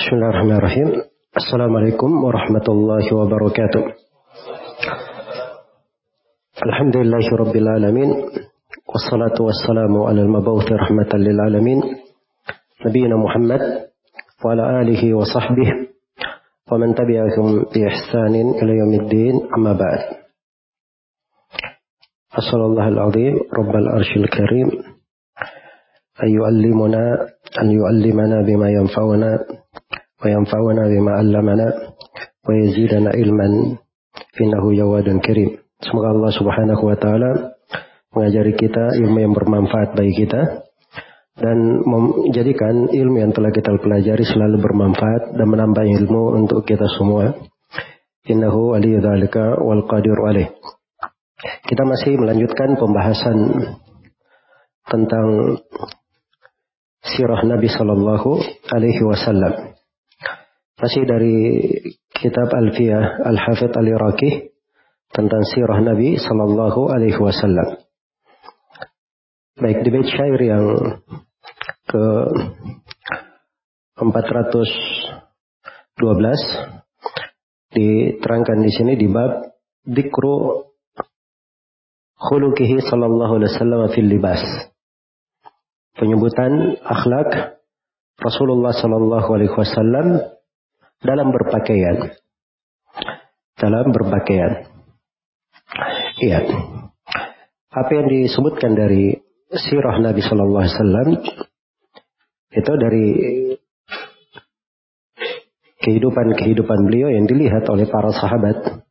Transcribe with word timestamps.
Bismillahirrahmanirrahim. 0.00 0.96
Assalamualaikum 1.36 2.08
warahmatullahi 2.24 3.04
wabarakatuh. 3.12 3.84
Alhamdulillahi 6.56 7.28
rabbil 7.36 7.68
alamin. 7.68 8.10
Wassalatu 8.88 9.44
wassalamu 9.44 10.08
ala 10.08 10.24
al-mabawthi 10.24 10.72
rahmatan 10.72 11.20
lil 11.20 11.36
alamin. 11.36 11.78
Nabiyyina 12.80 13.20
Muhammad 13.20 13.60
wa 14.40 14.56
ala 14.56 14.80
alihi 14.80 15.12
wa 15.12 15.28
sahbihi 15.28 15.92
wa 15.92 16.80
man 16.80 16.96
tabi'ahum 16.96 17.68
bi 17.68 17.84
ihsanin 17.84 18.56
ila 18.56 18.72
yaumiddin 18.72 19.52
amma 19.52 19.76
ba'd. 19.76 20.00
Assallallahu 22.40 22.88
al-azim 22.88 23.36
rabbal 23.52 24.00
arshil 24.00 24.24
karim 24.32 24.80
an 26.16 26.28
yu'allimuna 26.32 27.36
an 27.60 27.66
yu'allimana 27.68 28.48
bima 28.48 28.72
yanfa'una 28.72 29.59
وينفعنا 30.23 30.83
بما 30.87 31.11
علمنا 31.11 31.67
ويزيدنا 32.49 33.09
علما 33.09 33.47
إنه 34.41 34.63
جواد 34.73 35.07
كريم 35.19 35.51
Semoga 35.75 36.15
Allah 36.15 36.31
Subhanahu 36.31 36.87
wa 36.87 36.95
taala 36.95 37.31
mengajari 38.15 38.55
kita 38.55 38.95
ilmu 38.95 39.17
yang 39.19 39.35
bermanfaat 39.35 39.91
bagi 39.91 40.23
kita 40.23 40.63
dan 41.35 41.83
menjadikan 41.83 42.87
ilmu 42.87 43.17
yang 43.19 43.35
telah 43.35 43.51
kita 43.51 43.75
pelajari 43.75 44.23
selalu 44.23 44.63
bermanfaat 44.63 45.35
dan 45.35 45.45
menambah 45.51 45.83
ilmu 45.83 46.39
untuk 46.39 46.63
kita 46.63 46.87
semua. 46.95 47.35
Innahu 48.25 48.73
waliyudzalika 48.73 49.59
wal 49.59 49.83
qadir 49.83 50.15
alaih. 50.15 50.55
Kita 51.67 51.83
masih 51.83 52.17
melanjutkan 52.17 52.79
pembahasan 52.79 53.37
tentang 54.87 55.59
sirah 57.03 57.43
Nabi 57.43 57.67
Shallallahu 57.67 58.41
Alaihi 58.71 59.03
Wasallam. 59.03 59.68
Masih 60.80 61.04
dari 61.04 61.36
kitab 62.08 62.48
Alfiyah 62.48 63.20
Al-Hafidh 63.28 63.76
Al-Iraqi 63.76 64.48
tentang 65.12 65.44
sirah 65.44 65.76
Nabi 65.84 66.16
Sallallahu 66.16 66.88
Alaihi 66.88 67.20
Wasallam. 67.20 67.84
Baik 69.60 69.84
di 69.84 69.92
bait 69.92 70.08
syair 70.08 70.40
yang 70.40 70.64
ke 71.84 72.04
412 74.00 76.00
diterangkan 77.76 78.58
di 78.64 78.72
sini 78.72 78.96
di 78.96 79.04
bab 79.04 79.52
dikru 79.84 80.64
khulukihi 82.16 82.80
sallallahu 82.88 83.36
alaihi 83.36 83.52
wasallam 83.52 83.84
fil 83.92 84.08
libas. 84.08 84.40
Penyebutan 85.92 86.80
akhlak 86.80 87.60
Rasulullah 88.16 88.72
sallallahu 88.72 89.28
alaihi 89.28 89.52
wasallam 89.52 90.39
dalam 91.00 91.32
berpakaian. 91.32 92.12
Dalam 93.56 93.86
berpakaian. 93.92 94.52
Iya. 96.20 96.40
Apa 97.70 97.90
yang 97.92 98.08
disebutkan 98.08 98.76
dari 98.76 99.16
sirah 99.52 99.96
Nabi 100.00 100.20
Shallallahu 100.20 100.62
Alaihi 100.62 100.76
Wasallam 100.76 101.08
itu 102.50 102.72
dari 102.76 103.06
kehidupan-kehidupan 105.80 106.78
beliau 106.84 107.08
yang 107.14 107.24
dilihat 107.24 107.64
oleh 107.70 107.88
para 107.88 108.12
sahabat 108.12 108.84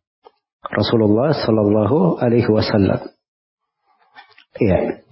Rasulullah 0.63 1.35
Shallallahu 1.37 2.17
Alaihi 2.23 2.49
Wasallam. 2.49 3.09
Iya. 4.57 5.05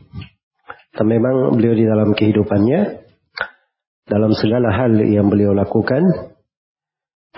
Dan 0.97 1.05
memang 1.05 1.53
beliau 1.53 1.77
di 1.77 1.85
dalam 1.85 2.17
kehidupannya, 2.17 3.05
dalam 4.09 4.31
segala 4.33 4.73
hal 4.73 4.97
yang 5.05 5.29
beliau 5.29 5.53
lakukan, 5.53 6.01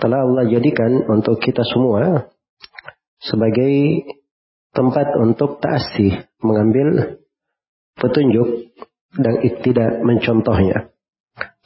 telah 0.00 0.24
Allah 0.24 0.48
jadikan 0.48 1.04
untuk 1.06 1.38
kita 1.38 1.62
semua 1.68 2.32
sebagai 3.20 4.08
tempat 4.72 5.12
untuk 5.20 5.60
ta'asih, 5.60 6.24
mengambil 6.40 7.20
petunjuk 8.00 8.72
dan 9.14 9.34
tidak 9.60 9.90
mencontohnya. 10.00 10.90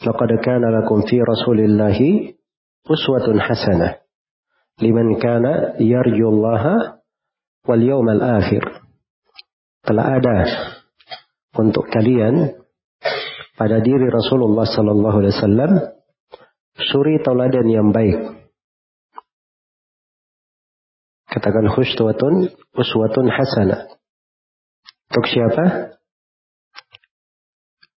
Laqad 0.02 0.30
kana 0.42 0.74
lakum 0.74 1.06
fi 1.06 1.22
Rasulillahi 1.22 2.34
uswatun 2.90 3.38
hasanah 3.38 4.04
liman 4.82 5.14
kana 5.22 5.78
yarjullaha 5.78 6.98
wal 7.62 7.82
yawmal 7.82 8.22
akhir. 8.42 8.62
Telah 9.84 10.06
ada 10.18 10.38
untuk 11.54 11.86
kalian 11.92 12.56
pada 13.54 13.78
diri 13.84 14.10
Rasulullah 14.10 14.66
sallallahu 14.66 15.16
alaihi 15.22 15.34
wasallam 15.36 15.72
suri 16.78 17.22
tauladan 17.22 17.66
yang 17.70 17.90
baik. 17.94 18.44
Katakan 21.30 21.66
khuswatun 21.74 22.54
uswatun 22.74 23.26
hasanah. 23.26 23.90
Untuk 25.10 25.26
siapa? 25.30 25.64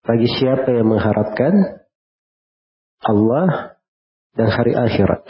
Bagi 0.07 0.29
siapa 0.31 0.73
yang 0.73 0.89
mengharapkan 0.89 1.85
Allah 3.05 3.77
dan 4.33 4.49
hari 4.53 4.73
akhirat. 4.73 5.25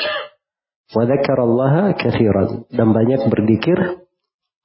Wa 0.94 1.02
Allah 1.02 1.94
kathiran. 1.98 2.70
Dan 2.70 2.94
banyak 2.94 3.26
berzikir 3.26 4.06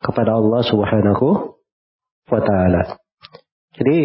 kepada 0.01 0.37
Allah 0.37 0.61
subhanahu 0.65 1.57
wa 2.29 2.41
ta'ala. 2.41 3.01
Jadi 3.77 3.97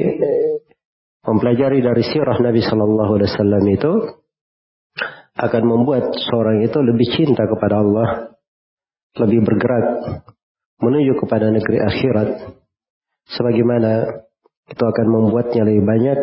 mempelajari 1.26 1.82
dari 1.82 2.03
sirah 2.06 2.38
Nabi 2.38 2.62
Sallallahu 2.62 3.12
Alaihi 3.19 3.31
Wasallam 3.34 3.65
itu 3.69 3.92
akan 5.36 5.62
membuat 5.69 6.16
seorang 6.16 6.64
itu 6.64 6.78
lebih 6.80 7.08
cinta 7.12 7.44
kepada 7.44 7.84
Allah, 7.84 8.08
lebih 9.20 9.44
bergerak 9.44 9.86
menuju 10.80 11.12
kepada 11.20 11.52
negeri 11.52 11.78
akhirat, 11.84 12.28
sebagaimana 13.28 14.24
itu 14.66 14.82
akan 14.82 15.06
membuatnya 15.12 15.62
lebih 15.69 15.84
banyak 15.84 16.19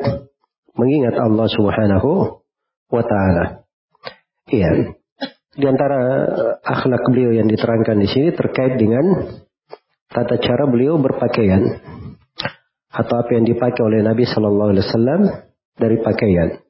mengingat 0.73 1.15
Allah 1.21 1.47
Subhanahu 1.47 2.41
wa 2.89 3.03
taala. 3.05 3.45
Iya. 4.49 4.97
Di 5.53 5.65
antara 5.69 6.25
akhlak 6.65 7.13
beliau 7.13 7.37
yang 7.37 7.45
diterangkan 7.45 8.01
di 8.01 8.09
sini 8.09 8.29
terkait 8.33 8.81
dengan 8.81 9.37
tata 10.09 10.41
cara 10.41 10.65
beliau 10.65 10.97
berpakaian 10.97 11.61
atau 12.89 13.15
apa 13.21 13.31
yang 13.37 13.45
dipakai 13.45 13.81
oleh 13.85 14.01
Nabi 14.01 14.25
Shallallahu 14.25 14.69
Alaihi 14.73 14.85
Wasallam 14.85 15.21
dari 15.77 15.97
pakaian. 16.01 16.62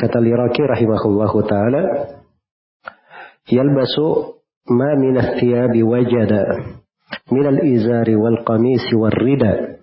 Kata 0.00 0.16
Liraki 0.16 0.64
rahimahullahu 0.64 1.44
taala, 1.44 1.82
yalbasu 3.44 4.40
ma 4.72 4.96
min 4.96 5.20
thiyabi 5.20 5.84
wajada 5.84 6.80
min 7.28 7.44
al-izari 7.44 8.16
wal 8.16 8.40
qamisi 8.40 8.96
wal 8.96 9.12
rida 9.12 9.76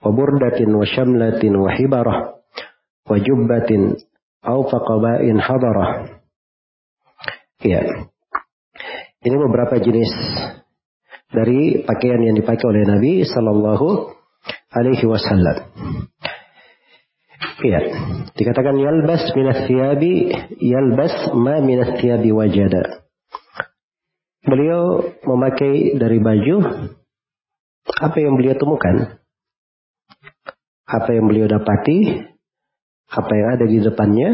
wa 0.00 0.08
burdatin 0.08 0.72
wa 0.72 0.88
shamlatin 0.88 1.52
wa 1.52 1.68
hibarah 1.68 2.40
wa 3.04 3.16
jubbatin 3.20 4.00
au 4.40 4.64
faqaba'in 4.64 5.36
hadarah. 5.36 6.16
Ya. 7.60 8.08
Ini 9.22 9.36
beberapa 9.36 9.78
jenis 9.78 10.10
dari 11.30 11.84
pakaian 11.84 12.24
yang 12.24 12.34
dipakai 12.40 12.66
oleh 12.66 12.88
Nabi 12.88 13.22
sallallahu 13.22 14.16
alaihi 14.74 15.06
wasallam. 15.06 15.56
Iya. 17.62 17.80
Dikatakan 18.34 18.74
yalbas 18.74 19.30
minas 19.38 19.70
thiyabi 19.70 20.34
yalbas 20.58 21.30
ma 21.38 21.62
minas 21.62 21.94
thiyabi 22.02 22.34
wajada. 22.34 23.06
Beliau 24.42 25.14
memakai 25.22 25.94
dari 25.94 26.18
baju 26.18 26.56
apa 28.02 28.16
yang 28.18 28.34
beliau 28.34 28.58
temukan. 28.58 29.22
Apa 30.82 31.14
yang 31.14 31.30
beliau 31.30 31.46
dapati, 31.46 32.26
apa 33.06 33.32
yang 33.32 33.48
ada 33.54 33.64
di 33.70 33.78
depannya, 33.78 34.30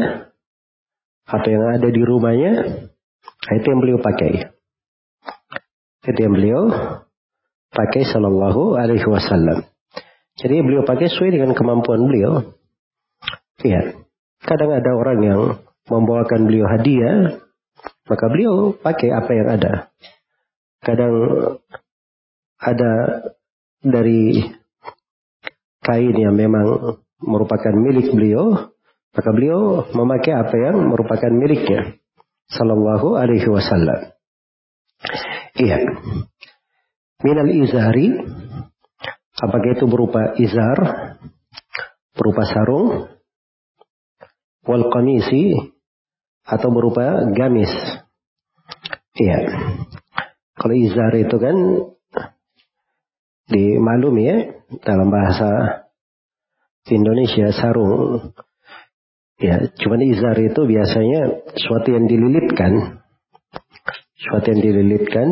apa 1.29 1.47
yang 1.47 1.63
ada 1.77 1.87
di 1.87 2.01
rumahnya, 2.01 2.53
itu 3.53 3.65
yang 3.69 3.79
beliau 3.79 4.01
pakai. 4.01 4.49
Itu 6.03 6.19
yang 6.19 6.33
beliau 6.33 6.61
pakai 7.69 8.01
sallallahu 8.09 8.75
alaihi 8.75 9.05
wasallam. 9.05 9.69
Jadi 10.41 10.55
beliau 10.65 10.81
pakai 10.83 11.07
sesuai 11.13 11.37
dengan 11.37 11.53
kemampuan 11.53 12.01
beliau. 12.09 12.58
Ya, 13.59 13.81
kadang 14.39 14.71
ada 14.71 14.91
orang 14.95 15.19
yang 15.19 15.41
membawakan 15.91 16.47
beliau 16.47 16.67
hadiah, 16.69 17.43
maka 18.07 18.25
beliau 18.31 18.71
pakai 18.77 19.09
apa 19.11 19.31
yang 19.35 19.47
ada. 19.51 19.73
Kadang 20.79 21.15
ada 22.59 22.93
dari 23.83 24.47
kain 25.83 26.15
yang 26.15 26.35
memang 26.39 26.99
merupakan 27.19 27.75
milik 27.75 28.15
beliau, 28.15 28.71
maka 29.11 29.29
beliau 29.35 29.83
memakai 29.91 30.33
apa 30.39 30.55
yang 30.55 30.87
merupakan 30.87 31.31
miliknya. 31.31 31.99
Sallallahu 32.49 33.19
alaihi 33.19 33.45
wasallam. 33.45 34.15
Iya. 35.59 35.83
Minal 37.19 37.51
izari, 37.51 38.15
apakah 39.35 39.75
itu 39.75 39.85
berupa 39.85 40.33
izar, 40.39 40.79
berupa 42.15 42.47
sarung, 42.47 43.18
wal 44.65 44.89
qamisi 44.91 45.55
atau 46.43 46.69
berupa 46.73 47.29
gamis. 47.35 47.71
Iya. 49.19 49.39
Kalau 50.59 50.75
izar 50.75 51.13
itu 51.15 51.35
kan 51.39 51.55
dimaklumi 53.49 54.23
ya 54.27 54.37
dalam 54.83 55.09
bahasa 55.09 55.83
Indonesia 56.89 57.53
sarung. 57.53 58.33
Ya, 59.39 59.71
cuman 59.71 60.03
izar 60.03 60.35
itu 60.35 60.67
biasanya 60.67 61.47
sesuatu 61.55 61.95
yang 61.95 62.11
dililitkan. 62.11 62.99
Sesuatu 64.19 64.51
yang 64.51 64.59
dililitkan 64.59 65.27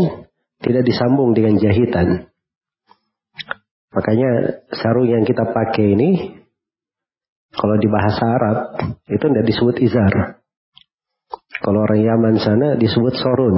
tidak 0.64 0.84
disambung 0.88 1.36
dengan 1.36 1.60
jahitan. 1.60 2.32
Makanya 3.92 4.64
sarung 4.80 5.12
yang 5.12 5.28
kita 5.28 5.44
pakai 5.52 5.98
ini 5.98 6.37
kalau 7.58 7.76
di 7.82 7.90
bahasa 7.90 8.24
Arab 8.38 8.58
itu 9.10 9.26
tidak 9.26 9.46
disebut 9.50 9.76
izar. 9.82 10.14
Kalau 11.58 11.84
orang 11.90 12.06
Yaman 12.06 12.36
sana 12.38 12.78
disebut 12.78 13.18
sorun. 13.18 13.56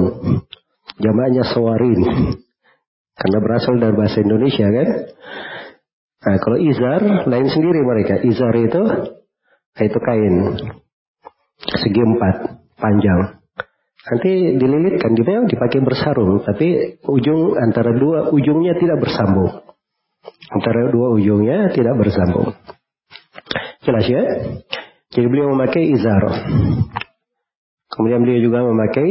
Jamaknya 0.96 1.44
sawarin. 1.44 2.00
Karena 3.12 3.38
berasal 3.44 3.76
dari 3.76 3.92
bahasa 3.92 4.24
Indonesia 4.24 4.64
kan. 4.72 4.88
Nah, 6.20 6.36
kalau 6.40 6.56
izar 6.56 7.28
lain 7.28 7.48
sendiri 7.52 7.80
mereka. 7.84 8.24
Izar 8.24 8.56
itu 8.56 8.82
itu 9.80 9.98
kain 10.00 10.34
segi 11.60 12.00
empat 12.00 12.36
panjang. 12.80 13.40
Nanti 14.00 14.56
dililitkan, 14.56 15.12
dia 15.12 15.44
dipakai 15.44 15.84
bersarung, 15.84 16.40
tapi 16.40 16.96
ujung 17.04 17.52
antara 17.60 17.92
dua 17.92 18.32
ujungnya 18.32 18.80
tidak 18.80 18.96
bersambung. 19.04 19.60
Antara 20.48 20.88
dua 20.88 21.12
ujungnya 21.20 21.68
tidak 21.76 22.00
bersambung. 22.00 22.56
Jelas 23.90 24.06
ya? 24.06 24.22
Jadi 25.10 25.26
beliau 25.26 25.50
memakai 25.50 25.82
izar. 25.90 26.22
Kemudian 27.90 28.22
beliau 28.22 28.38
juga 28.38 28.62
memakai 28.62 29.08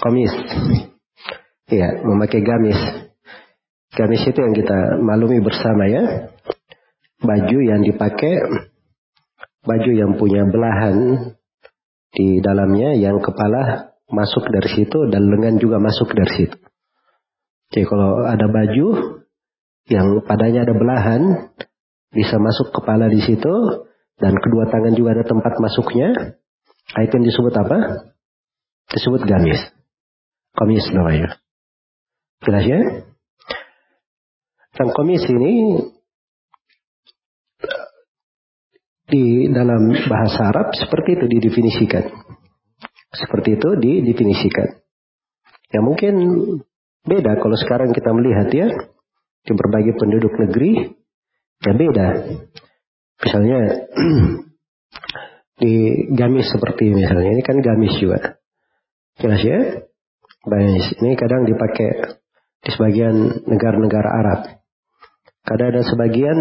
komis. 0.00 0.32
Iya, 1.68 2.00
memakai 2.00 2.40
gamis. 2.40 2.80
Gamis 3.92 4.24
itu 4.24 4.40
yang 4.40 4.56
kita 4.56 4.96
malumi 5.04 5.44
bersama 5.44 5.84
ya. 5.84 6.32
Baju 7.20 7.58
yang 7.60 7.84
dipakai, 7.84 8.40
baju 9.68 9.90
yang 9.92 10.16
punya 10.16 10.48
belahan 10.48 11.28
di 12.16 12.40
dalamnya, 12.40 12.96
yang 12.96 13.20
kepala 13.20 13.92
masuk 14.08 14.48
dari 14.48 14.80
situ 14.80 15.12
dan 15.12 15.28
lengan 15.28 15.60
juga 15.60 15.76
masuk 15.76 16.16
dari 16.16 16.32
situ. 16.40 16.56
Jadi 17.68 17.84
kalau 17.84 18.24
ada 18.24 18.48
baju 18.48 18.86
yang 19.92 20.24
padanya 20.24 20.64
ada 20.64 20.72
belahan, 20.72 21.22
bisa 22.08 22.40
masuk 22.40 22.72
kepala 22.72 23.12
di 23.12 23.20
situ 23.20 23.54
dan 24.18 24.34
kedua 24.34 24.66
tangan 24.72 24.96
juga 24.96 25.14
ada 25.14 25.24
tempat 25.24 25.54
masuknya. 25.62 26.38
Itu 26.98 27.12
yang 27.20 27.26
disebut 27.28 27.54
apa? 27.54 27.78
Disebut 28.90 29.22
gamis. 29.28 29.60
Komis 30.56 30.88
namanya. 30.90 31.38
Jelas 32.42 32.64
ya? 32.64 32.80
Dan 34.78 34.88
komis 34.94 35.22
ini 35.28 35.54
di 39.08 39.48
dalam 39.50 39.90
bahasa 40.06 40.52
Arab 40.52 40.74
seperti 40.76 41.18
itu 41.18 41.24
didefinisikan. 41.28 42.04
Seperti 43.08 43.56
itu 43.56 43.68
didefinisikan. 43.80 44.68
Ya 45.68 45.80
mungkin 45.84 46.14
beda 47.04 47.40
kalau 47.40 47.56
sekarang 47.56 47.92
kita 47.92 48.10
melihat 48.12 48.48
ya 48.52 48.68
di 49.44 49.52
berbagai 49.52 49.96
penduduk 49.96 50.32
negeri 50.36 50.97
Ya 51.66 51.72
beda. 51.74 52.08
Misalnya 53.18 53.60
di 55.62 55.74
gamis 56.14 56.46
seperti 56.54 56.94
misalnya 56.94 57.34
ini 57.34 57.42
kan 57.42 57.58
gamis 57.58 57.98
juga. 57.98 58.38
Jelas 59.18 59.42
ya? 59.42 59.60
Gamis 60.46 60.94
ini 61.02 61.18
kadang 61.18 61.42
dipakai 61.42 62.18
di 62.62 62.70
sebagian 62.70 63.42
negara-negara 63.50 64.08
Arab. 64.22 64.40
Kadang 65.42 65.68
ada 65.74 65.82
sebagian 65.82 66.38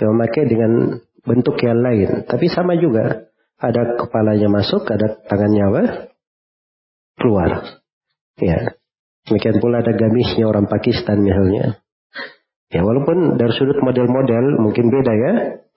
yang 0.00 0.10
memakai 0.18 0.44
dengan 0.50 1.00
bentuk 1.24 1.56
yang 1.64 1.80
lain, 1.80 2.28
tapi 2.28 2.50
sama 2.52 2.76
juga. 2.76 3.30
Ada 3.54 3.96
kepalanya 3.96 4.50
masuk, 4.50 4.82
ada 4.90 5.14
tangannya 5.30 5.62
apa? 5.64 5.82
Keluar. 7.16 7.50
Ya. 8.36 8.76
Demikian 9.24 9.62
pula 9.62 9.80
ada 9.80 9.94
gamisnya 9.94 10.44
orang 10.44 10.68
Pakistan 10.68 11.22
misalnya. 11.22 11.80
Ya 12.72 12.80
walaupun 12.80 13.36
dari 13.36 13.52
sudut 13.54 13.78
model-model 13.80 14.60
mungkin 14.60 14.88
beda 14.88 15.12
ya. 15.12 15.32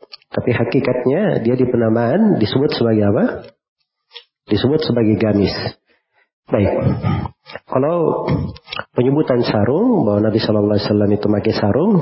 Tapi 0.07 0.49
hakikatnya 0.55 1.43
dia 1.43 1.55
di 1.55 1.65
penamaan 1.67 2.39
disebut 2.39 2.71
sebagai 2.75 3.03
apa? 3.11 3.25
Disebut 4.47 4.79
sebagai 4.87 5.19
gamis. 5.19 5.51
Baik. 6.47 6.71
Kalau 7.67 8.27
penyebutan 8.95 9.43
sarung 9.43 10.07
bahwa 10.07 10.31
Nabi 10.31 10.39
Shallallahu 10.39 10.79
Alaihi 10.79 10.87
Wasallam 10.87 11.11
itu 11.11 11.27
pakai 11.27 11.53
sarung 11.55 11.93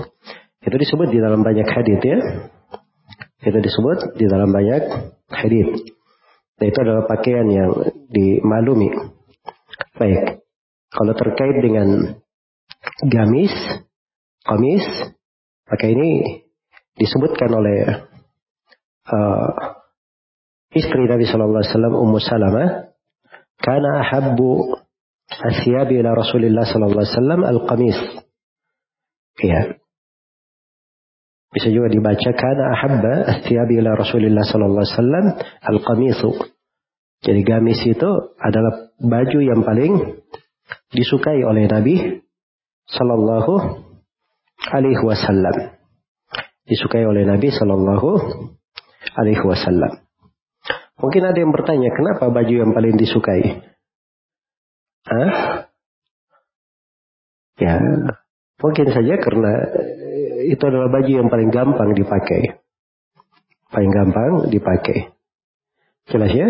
itu 0.65 0.75
disebut 0.81 1.07
di 1.13 1.21
dalam 1.21 1.45
banyak 1.45 1.65
hadis 1.65 1.99
ya. 2.01 2.17
Itu 3.45 3.57
disebut 3.61 4.17
di 4.17 4.25
dalam 4.25 4.49
banyak 4.49 4.83
hadis. 5.29 5.85
Dan 6.57 6.65
itu 6.73 6.79
adalah 6.81 7.05
pakaian 7.05 7.45
yang 7.45 7.71
dimaklumi. 8.09 8.89
Baik. 9.97 10.41
Kalau 10.89 11.13
terkait 11.13 11.57
dengan 11.61 12.17
gamis, 13.05 13.53
Kamis, 14.45 14.85
maka 15.65 15.85
ini 15.89 16.41
disebutkan 16.93 17.49
oleh 17.49 18.05
uh, 19.09 19.49
istri 20.69 21.09
Nabi 21.09 21.25
Shallallahu 21.25 21.65
Alaihi 21.65 21.73
Wasallam 21.73 21.95
Ummu 21.97 22.17
Salamah, 22.21 22.69
karena 23.57 23.91
ahabbu 24.05 24.77
asyabi 25.25 26.05
ila 26.05 26.13
Rasulullah 26.13 26.69
Sallallahu 26.69 27.01
Alaihi 27.01 27.15
Wasallam 27.17 27.41
al 27.41 27.59
qamis. 27.65 27.97
Ya. 29.41 29.61
Bisa 31.49 31.71
juga 31.71 31.87
dibaca 31.87 32.29
karena 32.35 32.65
ahabba 32.75 33.13
asyabi 33.39 33.81
ila 33.81 33.97
Rasulullah 33.97 34.45
Sallallahu 34.45 34.83
Alaihi 34.85 34.95
Wasallam 34.95 35.25
al 35.41 35.77
qamisu. 35.81 36.31
Jadi 37.25 37.41
gamis 37.41 37.81
itu 37.81 38.09
adalah 38.37 38.93
baju 39.01 39.39
yang 39.41 39.65
paling 39.65 40.21
disukai 40.93 41.41
oleh 41.41 41.65
Nabi 41.65 42.21
Sallallahu 42.85 43.84
alaihi 44.71 45.01
wasallam. 45.01 45.75
Disukai 46.65 47.05
oleh 47.05 47.29
Nabi 47.29 47.53
Shallallahu 47.53 48.09
alaihi 49.13 49.43
wasallam. 49.45 50.01
Mungkin 50.95 51.23
ada 51.27 51.37
yang 51.37 51.51
bertanya, 51.53 51.93
kenapa 51.93 52.31
baju 52.31 52.55
yang 52.55 52.71
paling 52.73 52.95
disukai? 52.97 53.61
Hah? 55.05 55.31
Ya, 57.61 57.77
mungkin 58.59 58.87
saja 58.89 59.15
karena 59.21 59.53
itu 60.49 60.63
adalah 60.65 60.89
baju 60.89 61.11
yang 61.11 61.29
paling 61.29 61.51
gampang 61.53 61.93
dipakai. 61.93 62.63
Paling 63.69 63.91
gampang 63.91 64.31
dipakai. 64.49 65.13
Jelas 66.09 66.31
ya? 66.31 66.49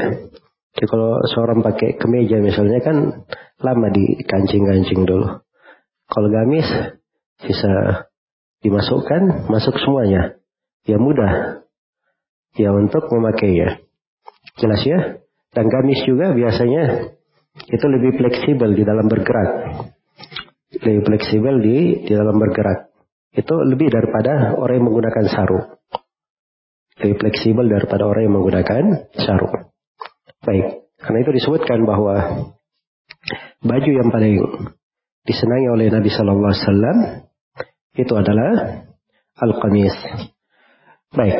Jadi 0.75 0.87
kalau 0.91 1.23
seorang 1.31 1.63
pakai 1.63 1.95
kemeja 1.95 2.39
misalnya 2.43 2.83
kan 2.83 3.25
lama 3.63 3.87
di 3.91 4.19
kancing-kancing 4.27 5.07
dulu. 5.07 5.39
Kalau 6.05 6.27
gamis 6.27 6.67
bisa 7.39 8.04
dimasukkan, 8.63 9.49
masuk 9.51 9.75
semuanya. 9.81 10.37
Ya 10.85 11.01
mudah. 11.01 11.65
Ya 12.55 12.71
untuk 12.71 13.09
memakainya. 13.11 13.83
Jelas 14.55 14.81
ya? 14.85 15.19
Dan 15.51 15.67
gamis 15.71 16.03
juga 16.07 16.35
biasanya 16.35 17.15
itu 17.55 17.85
lebih 17.87 18.19
fleksibel 18.19 18.75
di 18.75 18.83
dalam 18.83 19.07
bergerak. 19.07 19.51
Lebih 20.75 21.01
fleksibel 21.07 21.55
di, 21.63 21.77
di 22.03 22.13
dalam 22.13 22.35
bergerak. 22.35 22.91
Itu 23.35 23.55
lebih 23.63 23.91
daripada 23.91 24.55
orang 24.55 24.79
yang 24.79 24.87
menggunakan 24.91 25.25
sarung. 25.31 25.65
Lebih 26.99 27.15
fleksibel 27.19 27.65
daripada 27.67 28.07
orang 28.07 28.27
yang 28.27 28.35
menggunakan 28.39 28.83
sarung. 29.15 29.71
Baik. 30.43 30.87
Karena 30.99 31.17
itu 31.23 31.31
disebutkan 31.35 31.83
bahwa 31.83 32.15
baju 33.63 33.91
yang 33.91 34.09
paling 34.11 34.35
disenangi 35.25 35.67
oleh 35.71 35.87
Nabi 35.91 36.09
Shallallahu 36.11 36.51
Alaihi 36.51 36.63
Wasallam 36.63 36.97
itu 37.95 38.13
adalah 38.15 38.83
al-qamis. 39.39 39.95
Baik. 41.15 41.37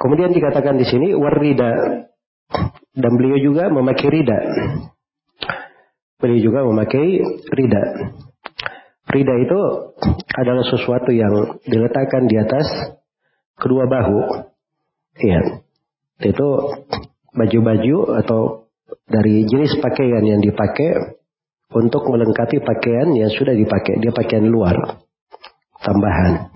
Kemudian 0.00 0.32
dikatakan 0.32 0.80
di 0.80 0.88
sini 0.88 1.12
warida 1.12 1.72
dan 2.96 3.12
beliau 3.20 3.36
juga 3.36 3.68
memakai 3.68 4.08
rida. 4.08 4.40
Beliau 6.16 6.40
juga 6.40 6.60
memakai 6.64 7.20
rida. 7.52 7.84
Rida 9.10 9.34
itu 9.44 9.60
adalah 10.32 10.64
sesuatu 10.64 11.12
yang 11.12 11.60
diletakkan 11.68 12.24
di 12.24 12.40
atas 12.40 12.66
kedua 13.60 13.84
bahu. 13.84 14.48
Iya. 15.20 15.60
Itu 16.24 16.48
baju-baju 17.36 17.96
atau 18.24 18.72
dari 19.04 19.44
jenis 19.44 19.76
pakaian 19.84 20.24
yang 20.24 20.40
dipakai 20.40 21.19
untuk 21.70 22.02
melengkapi 22.10 22.62
pakaian 22.62 23.14
yang 23.14 23.30
sudah 23.30 23.54
dipakai. 23.54 24.02
Dia 24.02 24.10
pakaian 24.10 24.46
luar, 24.46 25.00
tambahan. 25.82 26.50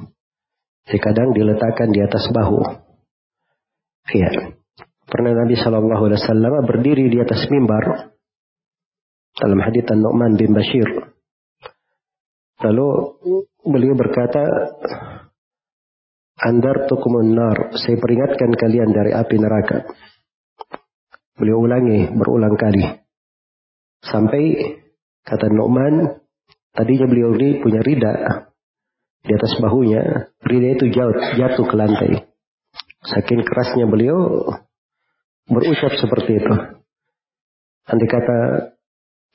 Jadi 0.85 0.99
kadang 1.01 1.33
diletakkan 1.33 1.89
di 1.95 2.01
atas 2.05 2.29
bahu. 2.29 2.61
Iya. 4.13 4.59
Pernah 5.09 5.33
Nabi 5.33 5.55
Shallallahu 5.57 6.03
Alaihi 6.11 6.21
Wasallam 6.21 6.55
berdiri 6.67 7.07
di 7.09 7.19
atas 7.23 7.47
mimbar 7.49 8.13
dalam 9.39 9.59
hadits 9.65 9.95
Nu'man 9.97 10.37
bin 10.37 10.53
Bashir. 10.53 10.89
Lalu 12.61 12.89
beliau 13.65 13.95
berkata, 13.97 14.45
Andar 16.35 16.91
tukumun 16.91 17.31
nar, 17.31 17.73
saya 17.79 17.97
peringatkan 17.97 18.51
kalian 18.59 18.91
dari 18.91 19.15
api 19.15 19.37
neraka. 19.39 19.87
Beliau 21.39 21.63
ulangi 21.63 22.11
berulang 22.11 22.59
kali. 22.59 22.85
Sampai 24.03 24.43
kata 25.25 25.49
Nu'man, 25.51 26.21
tadinya 26.77 27.07
beliau 27.09 27.33
ini 27.37 27.61
punya 27.65 27.81
rida 27.81 28.15
di 29.25 29.33
atas 29.33 29.57
bahunya, 29.57 30.03
rida 30.45 30.69
itu 30.77 30.85
jatuh, 30.93 31.41
jatuh 31.41 31.65
ke 31.65 31.75
lantai. 31.75 32.13
Saking 33.05 33.45
kerasnya 33.45 33.89
beliau 33.89 34.49
berucap 35.49 35.93
seperti 35.97 36.41
itu. 36.41 36.55
Nanti 37.85 38.07
kata 38.09 38.39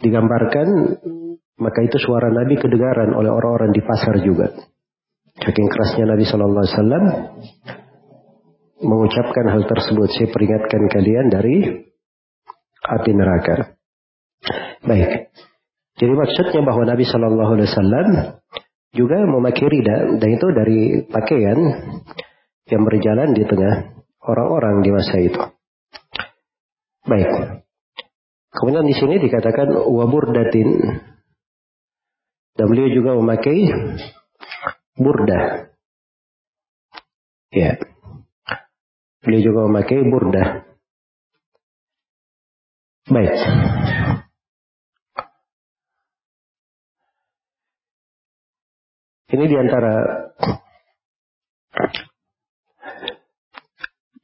digambarkan, 0.01 0.67
maka 1.61 1.79
itu 1.85 1.97
suara 2.01 2.33
Nabi 2.33 2.57
kedengaran 2.57 3.13
oleh 3.13 3.29
orang-orang 3.29 3.73
di 3.73 3.81
pasar 3.85 4.17
juga. 4.25 4.53
Saking 5.37 5.67
kerasnya 5.69 6.05
Nabi 6.09 6.25
Shallallahu 6.25 6.63
Alaihi 6.65 6.75
Wasallam 6.75 7.05
mengucapkan 8.83 9.45
hal 9.53 9.63
tersebut. 9.69 10.09
Saya 10.17 10.27
peringatkan 10.33 10.81
kalian 10.89 11.27
dari 11.29 11.55
api 12.89 13.11
neraka. 13.13 13.77
Baik. 14.83 15.29
Jadi 15.99 16.13
maksudnya 16.15 16.61
bahwa 16.63 16.87
Nabi 16.87 17.03
Shallallahu 17.03 17.51
Alaihi 17.59 17.69
Wasallam 17.69 18.07
juga 18.95 19.17
memakai 19.19 19.67
rida 19.67 20.17
dan 20.17 20.29
itu 20.31 20.47
dari 20.55 20.79
pakaian 21.05 21.59
yang 22.71 22.83
berjalan 22.87 23.35
di 23.35 23.43
tengah 23.43 23.99
orang-orang 24.23 24.79
di 24.79 24.89
masa 24.95 25.15
itu. 25.19 25.41
Baik. 27.03 27.29
Kemudian 28.49 28.87
di 28.87 28.95
sini 28.95 29.19
dikatakan 29.19 29.75
waburdatin 29.75 30.69
dan 32.55 32.65
beliau 32.67 32.89
juga 32.91 33.15
memakai 33.19 33.59
burda. 34.95 35.71
Ya. 37.51 37.75
Beliau 39.19 39.41
juga 39.51 39.59
memakai 39.67 39.99
burda. 40.07 40.43
Baik. 43.09 43.35
Ini 49.29 49.45
di 49.45 49.55
antara 49.61 49.93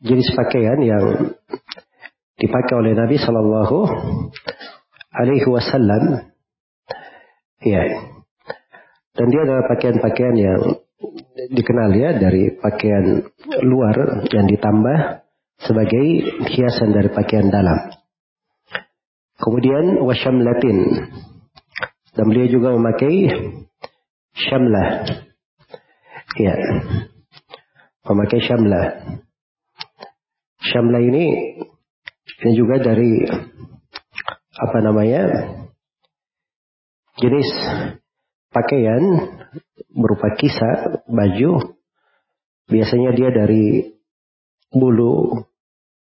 jenis 0.01 0.33
pakaian 0.33 0.81
yang 0.81 1.05
dipakai 2.41 2.74
oleh 2.74 2.97
Nabi 2.97 3.21
Shallallahu 3.21 3.77
Alaihi 5.13 5.45
Wasallam. 5.45 6.33
Ya, 7.62 7.81
dan 9.15 9.27
dia 9.31 9.41
adalah 9.45 9.69
pakaian-pakaian 9.69 10.35
yang 10.35 10.62
dikenal 11.53 11.89
ya 11.93 12.09
dari 12.17 12.51
pakaian 12.57 13.29
luar 13.62 14.25
yang 14.33 14.50
ditambah 14.50 15.24
sebagai 15.62 16.05
hiasan 16.50 16.91
dari 16.91 17.09
pakaian 17.13 17.53
dalam. 17.53 17.93
Kemudian 19.38 20.01
washam 20.01 20.41
latin 20.41 21.09
dan 22.15 22.25
beliau 22.25 22.47
juga 22.50 22.74
memakai 22.74 23.15
syamlah. 24.35 24.87
Ya. 26.35 26.55
Memakai 28.05 28.39
syamlah. 28.43 28.85
Syamlah 30.61 31.01
ini 31.01 31.25
ini 32.43 32.51
juga 32.53 32.83
dari 32.83 33.23
apa 34.55 34.77
namanya? 34.83 35.23
jenis 37.15 37.47
pakaian 38.51 39.03
berupa 39.95 40.35
kisah 40.35 40.99
baju 41.07 41.79
biasanya 42.67 43.15
dia 43.15 43.31
dari 43.31 43.87
bulu 44.67 45.31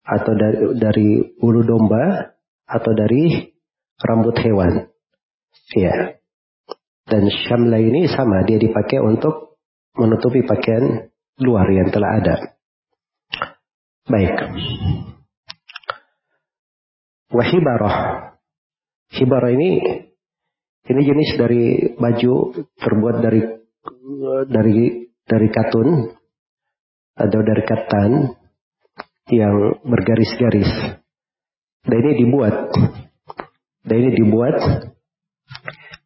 atau 0.03 0.34
dari, 0.36 0.60
dari 0.75 1.10
bulu 1.39 1.63
domba 1.63 2.36
atau 2.67 2.91
dari 2.91 3.55
rambut 4.03 4.36
hewan. 4.43 4.91
Ya. 5.75 6.19
Dan 7.08 7.24
syamla 7.48 7.80
ini 7.80 8.04
sama 8.12 8.44
dia 8.44 8.60
dipakai 8.60 9.00
untuk 9.00 9.56
menutupi 9.96 10.44
pakaian 10.44 11.08
luar 11.40 11.68
yang 11.72 11.88
telah 11.88 12.20
ada. 12.20 12.36
Baik. 14.08 14.36
Wahibarah. 17.32 17.96
Hibarah 19.08 19.52
ini 19.56 19.72
ini 20.88 21.02
jenis 21.04 21.32
dari 21.36 21.64
baju 21.96 22.34
terbuat 22.80 23.16
dari 23.24 23.42
dari 24.48 25.08
dari 25.28 25.48
katun 25.52 26.12
atau 27.18 27.40
dari 27.44 27.64
katan 27.68 28.12
yang 29.32 29.84
bergaris-garis. 29.84 30.72
Dan 31.88 31.98
ini 32.04 32.12
dibuat 32.20 32.56
dan 33.84 33.96
ini 33.96 34.12
dibuat 34.16 34.56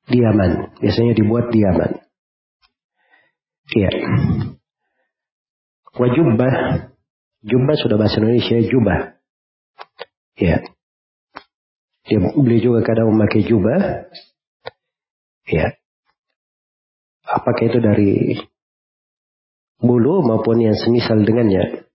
di 0.08 0.17
Yaman. 0.22 0.81
Biasanya 0.81 1.13
dibuat 1.13 1.53
di 1.53 1.60
Yaman. 1.62 1.91
Iya. 3.72 3.91
Wajubah. 5.98 6.53
Jubah 7.41 7.75
sudah 7.81 7.98
bahasa 7.98 8.22
Indonesia 8.22 8.58
jubah. 8.70 9.00
Iya. 10.38 10.58
Dia 12.05 12.20
beli 12.38 12.62
juga 12.62 12.86
kadang 12.86 13.13
memakai 13.13 13.46
jubah. 13.46 14.10
Ya. 15.50 15.77
Apakah 17.25 17.63
itu 17.65 17.79
dari 17.81 18.38
bulu 19.81 20.22
maupun 20.22 20.62
yang 20.62 20.77
semisal 20.77 21.25
dengannya. 21.25 21.89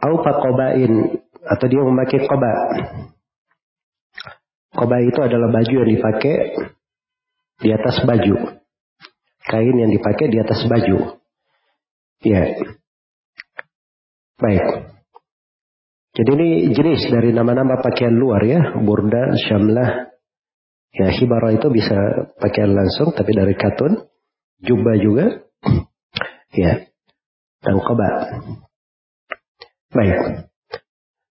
Au 0.00 0.20
kobain 0.20 0.92
atau 1.44 1.66
dia 1.68 1.82
memakai 1.82 2.24
koba. 2.24 2.52
Koba 4.76 5.00
itu 5.00 5.20
adalah 5.24 5.48
baju 5.48 5.72
yang 5.72 5.88
dipakai 5.88 6.36
di 7.64 7.70
atas 7.72 8.04
baju. 8.04 8.60
Kain 9.46 9.76
yang 9.80 9.88
dipakai 9.88 10.26
di 10.28 10.38
atas 10.38 10.60
baju. 10.68 11.16
Ya. 12.20 12.44
Baik. 14.36 14.64
Jadi 16.16 16.30
ini 16.36 16.48
jenis 16.76 17.08
dari 17.08 17.32
nama-nama 17.32 17.80
pakaian 17.80 18.12
luar 18.12 18.44
ya. 18.44 18.60
Burda, 18.84 19.32
syamlah, 19.48 20.12
Ya 20.96 21.12
hibara 21.12 21.52
itu 21.52 21.68
bisa 21.68 22.32
pakaian 22.40 22.72
langsung 22.72 23.12
tapi 23.12 23.36
dari 23.36 23.52
katun. 23.52 24.08
Jubah 24.64 24.96
juga. 24.96 25.26
Ya. 26.56 26.88
Dan 27.60 27.76
koba. 27.84 28.40
Baik. 29.92 30.48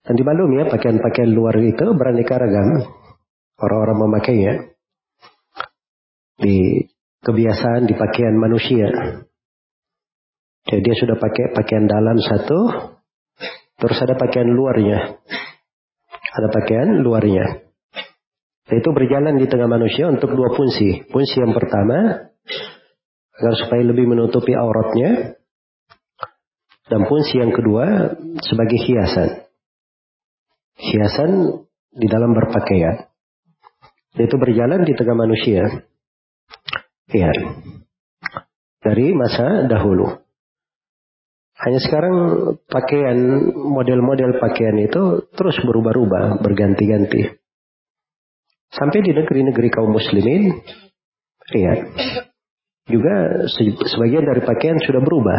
Dan 0.03 0.15
dimaklum 0.19 0.51
ya 0.59 0.67
pakaian-pakaian 0.67 1.31
luar 1.31 1.55
itu 1.63 1.87
beraneka 1.95 2.43
ragam. 2.43 2.91
Orang-orang 3.63 3.99
memakainya. 4.03 4.55
Di 6.43 6.83
kebiasaan 7.23 7.87
di 7.87 7.95
pakaian 7.95 8.35
manusia. 8.35 8.91
Jadi 10.67 10.81
dia 10.83 10.97
sudah 10.99 11.15
pakai 11.15 11.55
pakaian 11.55 11.87
dalam 11.87 12.19
satu. 12.19 12.61
Terus 13.79 13.99
ada 14.03 14.19
pakaian 14.19 14.51
luarnya. 14.51 15.23
Ada 16.33 16.49
pakaian 16.51 17.03
luarnya. 17.03 17.63
Itu 18.73 18.89
berjalan 18.95 19.37
di 19.37 19.47
tengah 19.47 19.69
manusia 19.69 20.09
untuk 20.09 20.33
dua 20.33 20.55
fungsi. 20.55 21.05
Fungsi 21.13 21.45
yang 21.45 21.53
pertama, 21.53 22.31
agar 23.37 23.55
supaya 23.59 23.83
lebih 23.85 24.09
menutupi 24.09 24.57
auratnya. 24.57 25.37
Dan 26.89 27.05
fungsi 27.05 27.37
yang 27.43 27.53
kedua, 27.53 28.17
sebagai 28.43 28.79
hiasan. 28.81 29.45
Hiasan 30.79 31.31
di 31.93 32.07
dalam 32.09 32.33
berpakaian. 32.33 33.12
Itu 34.17 34.37
berjalan 34.37 34.85
di 34.85 34.93
tengah 34.93 35.17
manusia. 35.17 35.65
Ya. 37.13 37.33
Dari 38.83 39.07
masa 39.17 39.65
dahulu. 39.69 40.21
Hanya 41.63 41.79
sekarang 41.79 42.17
pakaian, 42.67 43.19
model-model 43.55 44.43
pakaian 44.43 44.75
itu 44.83 45.31
terus 45.31 45.55
berubah-ubah, 45.63 46.43
berganti-ganti. 46.43 47.39
Sampai 48.73 49.05
di 49.05 49.15
negeri-negeri 49.15 49.69
kaum 49.71 49.95
muslimin, 49.95 50.59
ya, 51.55 51.87
juga 52.91 53.47
sebagian 53.87 54.27
dari 54.27 54.43
pakaian 54.43 54.81
sudah 54.83 54.99
berubah. 55.05 55.39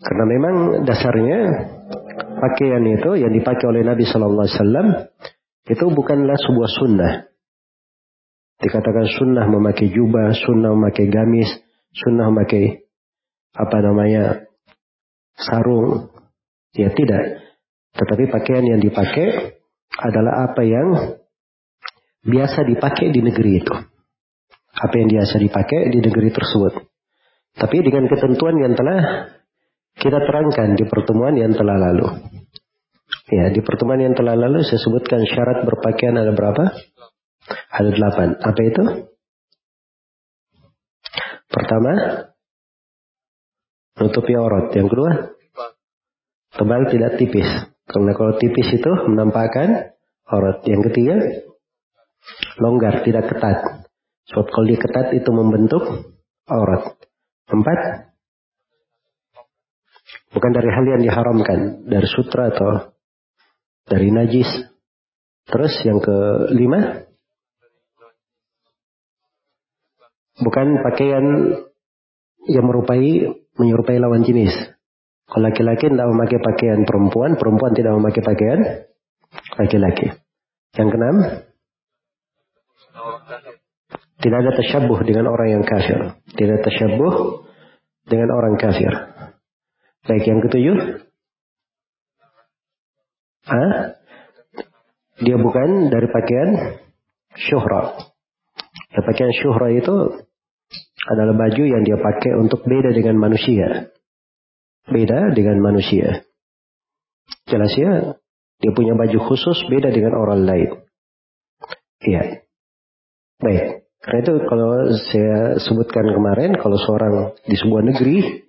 Karena 0.00 0.24
memang 0.28 0.54
dasarnya 0.84 1.40
pakaian 2.40 2.84
itu 2.88 3.20
yang 3.20 3.32
dipakai 3.32 3.68
oleh 3.68 3.84
Nabi 3.84 4.04
Shallallahu 4.04 4.44
Alaihi 4.44 4.56
Wasallam 4.56 4.86
itu 5.68 5.84
bukanlah 5.92 6.36
sebuah 6.40 6.70
sunnah. 6.70 7.12
Dikatakan 8.60 9.08
sunnah 9.08 9.48
memakai 9.48 9.88
jubah, 9.88 10.36
sunnah 10.36 10.76
memakai 10.76 11.08
gamis, 11.08 11.48
sunnah 11.96 12.28
memakai 12.28 12.84
apa 13.56 13.76
namanya 13.80 14.44
sarung. 15.36 16.12
Ya 16.76 16.92
tidak. 16.94 17.42
Tetapi 17.96 18.30
pakaian 18.30 18.62
yang 18.62 18.78
dipakai 18.78 19.58
adalah 19.98 20.46
apa 20.46 20.62
yang 20.62 21.18
biasa 22.22 22.62
dipakai 22.68 23.10
di 23.10 23.20
negeri 23.24 23.52
itu. 23.58 23.74
Apa 24.70 24.94
yang 24.96 25.08
biasa 25.10 25.34
dipakai 25.40 25.90
di 25.90 25.98
negeri 25.98 26.30
tersebut. 26.30 26.72
Tapi 27.58 27.76
dengan 27.82 28.06
ketentuan 28.06 28.54
yang 28.62 28.72
telah 28.78 29.34
kita 29.98 30.18
terangkan 30.22 30.78
di 30.78 30.84
pertemuan 30.86 31.34
yang 31.34 31.52
telah 31.52 31.76
lalu. 31.76 32.06
Ya, 33.30 33.46
di 33.54 33.62
pertemuan 33.62 34.02
yang 34.02 34.18
telah 34.18 34.34
lalu 34.34 34.66
saya 34.66 34.82
sebutkan 34.82 35.22
syarat 35.22 35.62
berpakaian 35.62 36.18
ada 36.18 36.34
berapa? 36.34 36.74
Ada 37.70 37.90
delapan. 37.94 38.28
Apa 38.42 38.60
itu? 38.66 38.82
Pertama, 41.46 41.92
menutupi 43.98 44.34
aurat. 44.34 44.74
Yang 44.74 44.88
kedua, 44.90 45.10
tebal 46.58 46.82
tidak 46.90 47.22
tipis. 47.22 47.46
Karena 47.86 48.12
kalau 48.18 48.34
tipis 48.38 48.68
itu 48.74 48.90
menampakkan 49.06 49.94
aurat. 50.26 50.66
Yang 50.66 50.90
ketiga, 50.90 51.16
longgar, 52.58 53.06
tidak 53.06 53.30
ketat. 53.30 53.86
Sebab 54.30 54.46
kalau 54.50 54.66
dia 54.66 54.78
ketat 54.78 55.14
itu 55.14 55.30
membentuk 55.30 55.86
aurat. 56.50 56.98
Empat, 57.50 57.78
bukan 60.34 60.50
dari 60.50 60.70
hal 60.70 60.84
yang 60.86 61.02
diharamkan, 61.02 61.86
dari 61.86 62.06
sutra 62.10 62.50
atau 62.50 62.94
dari 63.90 64.14
najis. 64.14 64.46
Terus 65.50 65.74
yang 65.82 65.98
kelima, 65.98 67.10
bukan 70.38 70.78
pakaian 70.86 71.24
yang 72.46 72.64
merupai 72.70 73.34
menyerupai 73.58 73.98
lawan 73.98 74.22
jenis. 74.22 74.54
Kalau 75.26 75.46
laki-laki 75.46 75.90
tidak 75.90 76.06
memakai 76.06 76.38
pakaian 76.38 76.80
perempuan, 76.86 77.34
perempuan 77.34 77.74
tidak 77.74 77.98
memakai 77.98 78.22
pakaian 78.22 78.60
laki-laki. 79.58 80.06
Yang 80.78 80.88
keenam, 80.94 81.16
tidak 84.22 84.38
ada 84.46 84.52
tasyabuh 84.54 84.98
dengan 85.02 85.26
orang 85.34 85.48
yang 85.58 85.64
kafir. 85.66 85.98
Tidak 86.34 86.58
tasyabuh 86.62 87.46
dengan 88.06 88.28
orang 88.38 88.54
kafir. 88.54 88.92
Baik, 90.06 90.24
yang 90.26 90.40
ketujuh. 90.46 91.09
Hah? 93.50 93.98
Dia 95.20 95.36
bukan 95.36 95.90
dari 95.90 96.06
pakaian 96.06 96.50
syuhra. 97.34 97.98
Pakaian 98.94 99.34
syuhra 99.34 99.74
itu 99.74 99.96
adalah 101.10 101.34
baju 101.34 101.62
yang 101.66 101.82
dia 101.82 101.98
pakai 101.98 102.38
untuk 102.38 102.62
beda 102.62 102.94
dengan 102.94 103.18
manusia. 103.18 103.90
Beda 104.86 105.34
dengan 105.34 105.58
manusia. 105.58 106.22
Jelas 107.50 107.74
ya, 107.74 108.14
dia 108.62 108.70
punya 108.70 108.94
baju 108.94 109.18
khusus 109.26 109.66
beda 109.66 109.90
dengan 109.90 110.14
orang 110.14 110.46
lain. 110.46 110.70
Iya. 112.06 112.46
Baik. 113.42 113.90
Karena 114.00 114.18
itu 114.24 114.34
kalau 114.48 114.70
saya 115.12 115.60
sebutkan 115.60 116.06
kemarin, 116.08 116.56
kalau 116.56 116.78
seorang 116.80 117.36
di 117.44 117.56
sebuah 117.58 117.82
negeri 117.84 118.46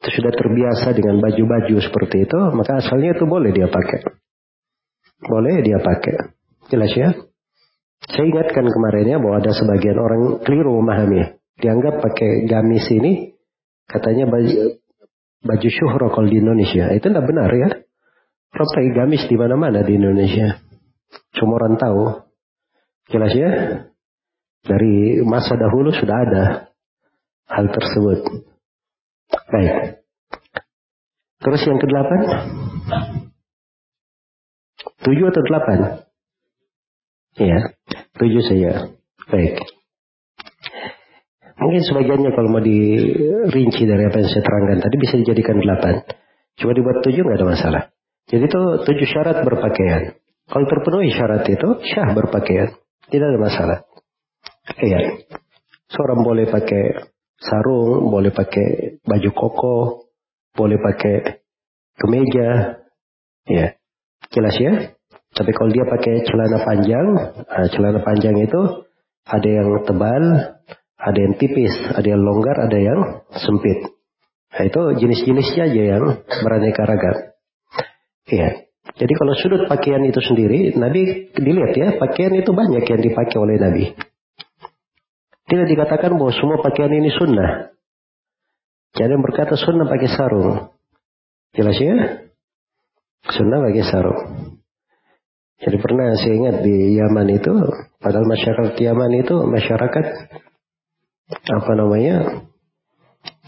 itu 0.00 0.08
sudah 0.08 0.32
terbiasa 0.32 0.96
dengan 0.96 1.20
baju-baju 1.20 1.76
seperti 1.80 2.24
itu, 2.24 2.38
maka 2.56 2.80
asalnya 2.80 3.12
itu 3.12 3.28
boleh 3.28 3.52
dia 3.52 3.68
pakai. 3.68 4.23
Boleh 5.24 5.64
dia 5.64 5.80
pakai. 5.80 6.36
Jelas 6.68 6.92
ya? 6.92 7.08
Saya 8.04 8.24
ingatkan 8.28 8.68
kemarinnya 8.68 9.16
bahwa 9.16 9.40
ada 9.40 9.52
sebagian 9.56 9.96
orang 9.96 10.44
keliru 10.44 10.76
memahami 10.80 11.40
dianggap 11.56 12.02
pakai 12.02 12.44
gamis 12.50 12.84
ini 12.92 13.32
katanya 13.88 14.28
baju, 14.28 14.80
baju 15.40 15.68
syuhro 15.70 16.08
kalau 16.12 16.28
di 16.28 16.40
Indonesia. 16.40 16.92
Itu 16.92 17.08
tidak 17.08 17.24
benar 17.24 17.48
ya. 17.52 17.68
Orang 18.54 18.68
pakai 18.70 18.92
gamis 18.92 19.24
di 19.26 19.36
mana-mana 19.40 19.82
di 19.82 19.96
Indonesia. 19.96 20.60
Cuma 21.34 21.58
orang 21.58 21.74
tahu. 21.80 22.02
Jelas 23.10 23.32
ya? 23.36 23.50
Dari 24.64 25.20
masa 25.24 25.60
dahulu 25.60 25.92
sudah 25.92 26.16
ada 26.24 26.44
hal 27.52 27.66
tersebut. 27.68 28.18
Baik. 29.52 30.00
Terus 31.44 31.60
yang 31.68 31.76
kedelapan? 31.76 32.20
Tujuh 35.04 35.26
atau 35.28 35.42
delapan? 35.44 35.78
Ya, 37.36 37.58
tujuh 38.16 38.42
saya. 38.46 38.96
Baik. 39.28 39.60
Mungkin 41.54 41.82
sebagiannya 41.86 42.30
kalau 42.34 42.48
mau 42.50 42.62
dirinci 42.62 43.86
dari 43.86 44.04
apa 44.10 44.16
yang 44.20 44.30
saya 44.30 44.42
terangkan 44.42 44.78
tadi 44.82 44.96
bisa 44.98 45.14
dijadikan 45.22 45.56
delapan. 45.60 45.94
Coba 46.58 46.72
dibuat 46.74 46.98
tujuh 47.04 47.22
nggak 47.22 47.38
ada 47.38 47.48
masalah. 47.48 47.82
Jadi 48.26 48.44
itu 48.48 48.62
tujuh 48.88 49.08
syarat 49.08 49.44
berpakaian. 49.44 50.16
Kalau 50.44 50.66
terpenuhi 50.68 51.12
syarat 51.12 51.44
itu, 51.48 51.68
syah 51.88 52.12
berpakaian. 52.12 52.76
Tidak 53.08 53.26
ada 53.28 53.40
masalah. 53.40 53.78
Iya. 54.80 55.24
Seorang 55.92 56.24
boleh 56.24 56.48
pakai 56.48 57.12
sarung, 57.36 58.08
boleh 58.08 58.32
pakai 58.32 59.00
baju 59.04 59.30
koko, 59.36 59.78
boleh 60.56 60.80
pakai 60.80 61.44
kemeja. 62.00 62.80
Ya. 63.44 63.76
Jelas 64.32 64.56
ya? 64.56 64.93
Tapi 65.34 65.50
kalau 65.50 65.70
dia 65.74 65.82
pakai 65.82 66.22
celana 66.22 66.58
panjang, 66.62 67.06
nah, 67.42 67.66
celana 67.74 68.00
panjang 68.06 68.38
itu 68.38 68.86
ada 69.26 69.48
yang 69.50 69.82
tebal, 69.82 70.24
ada 70.94 71.18
yang 71.18 71.34
tipis, 71.34 71.74
ada 71.90 72.06
yang 72.06 72.22
longgar, 72.22 72.54
ada 72.62 72.78
yang 72.78 72.98
sempit. 73.34 73.90
Nah, 74.54 74.62
itu 74.62 74.80
jenis-jenisnya 75.02 75.62
aja 75.66 75.82
yang 75.98 76.04
beraneka 76.38 76.86
ragam. 76.86 77.16
Iya. 78.30 78.70
Jadi 78.94 79.12
kalau 79.18 79.34
sudut 79.34 79.62
pakaian 79.66 80.06
itu 80.06 80.22
sendiri, 80.22 80.78
Nabi 80.78 81.34
dilihat 81.34 81.74
ya, 81.74 81.88
pakaian 81.98 82.30
itu 82.38 82.54
banyak 82.54 82.86
yang 82.86 83.00
dipakai 83.02 83.36
oleh 83.42 83.58
Nabi. 83.58 83.84
Tidak 85.50 85.66
dikatakan 85.66 86.14
bahwa 86.14 86.30
semua 86.30 86.62
pakaian 86.62 86.94
ini 86.94 87.10
sunnah. 87.10 87.74
Jadi 88.94 89.10
yang 89.10 89.24
berkata 89.26 89.58
sunnah 89.58 89.90
pakai 89.90 90.08
sarung. 90.14 90.70
Jelas 91.58 91.74
ya? 91.82 91.94
Sunnah 93.34 93.58
pakai 93.66 93.82
sarung. 93.82 94.53
Jadi 95.62 95.76
pernah 95.78 96.10
saya 96.18 96.34
ingat 96.34 96.56
di 96.66 96.98
Yaman 96.98 97.28
itu, 97.30 97.52
padahal 98.02 98.26
masyarakat 98.26 98.74
Yaman 98.74 99.12
itu 99.22 99.34
masyarakat 99.46 100.06
apa 101.30 101.72
namanya 101.78 102.44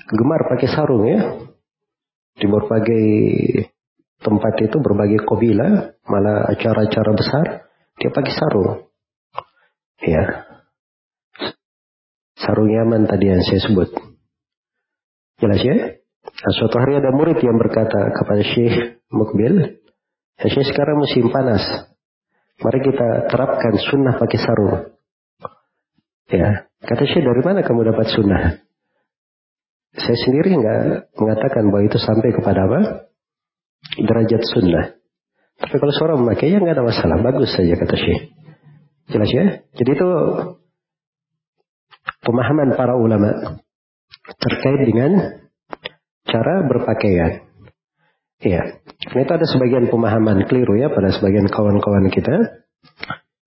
gemar 0.06 0.40
pakai 0.46 0.68
sarung 0.70 1.04
ya. 1.04 1.20
Di 2.36 2.46
berbagai 2.46 3.06
tempat 4.20 4.54
itu 4.60 4.76
berbagai 4.76 5.24
kobila 5.24 5.96
malah 6.04 6.46
acara-acara 6.52 7.10
besar 7.16 7.46
dia 7.96 8.10
pakai 8.12 8.32
sarung. 8.36 8.70
Ya. 10.04 10.24
Sarung 12.36 12.68
Yaman 12.68 13.08
tadi 13.08 13.32
yang 13.32 13.40
saya 13.40 13.60
sebut. 13.64 13.88
Jelas 15.40 15.60
ya? 15.64 15.76
Nah, 16.26 16.52
suatu 16.60 16.76
hari 16.76 17.00
ada 17.00 17.12
murid 17.12 17.40
yang 17.40 17.56
berkata 17.56 18.12
kepada 18.12 18.42
Syekh 18.44 19.00
Mukbil 19.08 19.80
Syekh 20.42 20.68
sekarang 20.68 21.00
musim 21.00 21.32
panas 21.32 21.64
mari 22.62 22.80
kita 22.80 23.08
terapkan 23.28 23.74
sunnah 23.80 24.14
pakai 24.16 24.38
sarung 24.40 24.74
ya 26.30 26.66
Kata 26.86 27.02
Syekh, 27.02 27.26
dari 27.26 27.42
mana 27.42 27.66
kamu 27.66 27.88
dapat 27.88 28.06
sunnah? 28.14 28.62
Saya 29.96 30.18
sendiri 30.22 30.54
nggak 30.54 31.18
mengatakan 31.18 31.72
bahwa 31.72 31.82
itu 31.88 31.98
sampai 31.98 32.30
kepada 32.30 32.68
apa? 32.68 32.80
Derajat 33.98 34.42
sunnah. 34.44 34.94
Tapi 35.56 35.76
kalau 35.82 35.92
seorang 35.96 36.18
memakainya 36.22 36.62
nggak 36.62 36.76
ada 36.78 36.84
masalah, 36.86 37.18
bagus 37.24 37.50
saja 37.56 37.74
kata 37.74 37.96
Syekh. 37.98 38.22
Jelas 39.08 39.30
ya? 39.34 39.46
Jadi 39.72 39.90
itu 39.98 40.08
pemahaman 42.22 42.76
para 42.78 42.94
ulama 42.94 43.58
terkait 44.36 44.80
dengan 44.86 45.42
cara 46.28 46.54
berpakaian. 46.70 47.50
Iya. 48.46 48.84
Karena 48.96 49.20
itu 49.28 49.32
ada 49.36 49.46
sebagian 49.46 49.84
pemahaman 49.92 50.48
keliru 50.48 50.80
ya 50.80 50.88
pada 50.88 51.12
sebagian 51.12 51.52
kawan-kawan 51.52 52.08
kita. 52.08 52.64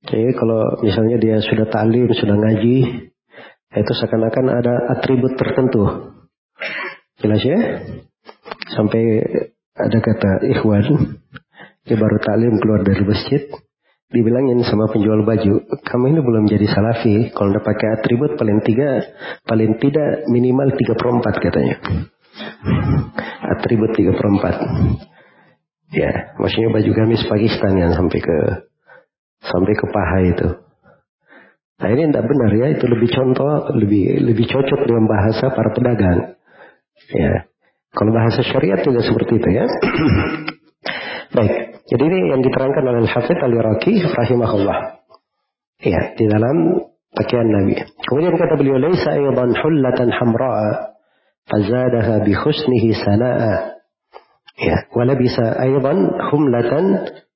Jadi 0.05 0.33
kalau 0.38 0.79
misalnya 0.85 1.17
dia 1.17 1.38
sudah 1.41 1.67
talim, 1.67 2.09
sudah 2.13 2.38
ngaji, 2.38 2.77
itu 3.69 3.91
seakan-akan 3.93 4.45
ada 4.49 4.73
atribut 4.97 5.38
tertentu. 5.38 6.13
Jelas 7.19 7.41
ya? 7.43 7.59
Sampai 8.73 9.01
ada 9.75 9.97
kata 9.99 10.31
ikhwan, 10.55 11.19
dia 11.85 11.97
baru 11.97 12.17
taklim 12.21 12.57
keluar 12.62 12.81
dari 12.85 13.03
masjid, 13.03 13.41
dibilangin 14.09 14.65
sama 14.65 14.89
penjual 14.89 15.21
baju, 15.21 15.62
kamu 15.85 16.03
ini 16.15 16.19
belum 16.21 16.43
jadi 16.49 16.67
salafi, 16.69 17.15
kalau 17.33 17.53
udah 17.53 17.63
pakai 17.63 17.88
atribut 18.01 18.33
paling 18.39 18.62
tiga, 18.65 19.03
paling 19.45 19.77
tidak 19.77 20.25
minimal 20.31 20.73
tiga 20.73 20.93
perempat 20.97 21.35
katanya. 21.38 21.75
Atribut 23.57 23.93
tiga 23.93 24.17
perempat. 24.17 24.55
Ya, 25.89 26.38
maksudnya 26.38 26.69
baju 26.69 26.91
gamis 26.93 27.25
Pakistan 27.25 27.73
yang 27.82 27.91
sampai 27.97 28.19
ke 28.21 28.38
sampai 29.41 29.73
ke 29.73 29.86
paha 29.89 30.19
itu. 30.21 30.47
Nah 31.80 31.89
ini 31.95 32.12
tidak 32.12 32.28
benar 32.28 32.52
ya, 32.54 32.67
itu 32.75 32.86
lebih 32.86 33.10
contoh, 33.10 33.73
lebih 33.73 34.21
lebih 34.21 34.45
cocok 34.52 34.80
dengan 34.86 35.10
bahasa 35.10 35.49
para 35.49 35.71
pedagang. 35.71 36.38
Ya, 37.10 37.47
Kalau 37.95 38.12
bahasa 38.13 38.43
syariat 38.45 38.84
tidak 38.84 39.02
seperti 39.02 39.39
itu 39.39 39.49
ya. 39.49 39.65
Baik, 41.36 41.54
jadi 41.89 42.04
ini 42.06 42.17
yang 42.36 42.41
diterangkan 42.45 42.84
oleh 42.86 42.99
Al-Hafidh 43.08 43.39
Al-Iraqi 43.39 43.93
rahimahullah. 44.06 44.78
Ya, 45.80 46.13
di 46.13 46.25
dalam 46.28 46.86
pakaian 47.15 47.47
Nabi. 47.47 47.80
Kemudian 48.06 48.36
kata 48.36 48.60
beliau, 48.60 48.78
"Laisa 48.78 49.15
aydan 49.15 49.56
hullatan 49.56 50.10
hamra'a 50.12 50.99
fazadaha 51.47 52.28
bi 52.28 52.36
husnihi 52.36 52.93
sana'a." 52.93 53.78
Ya, 54.57 54.89
wa 54.95 55.03
labisa 55.05 55.55
aydan 55.62 56.09
humlatan 56.31 56.85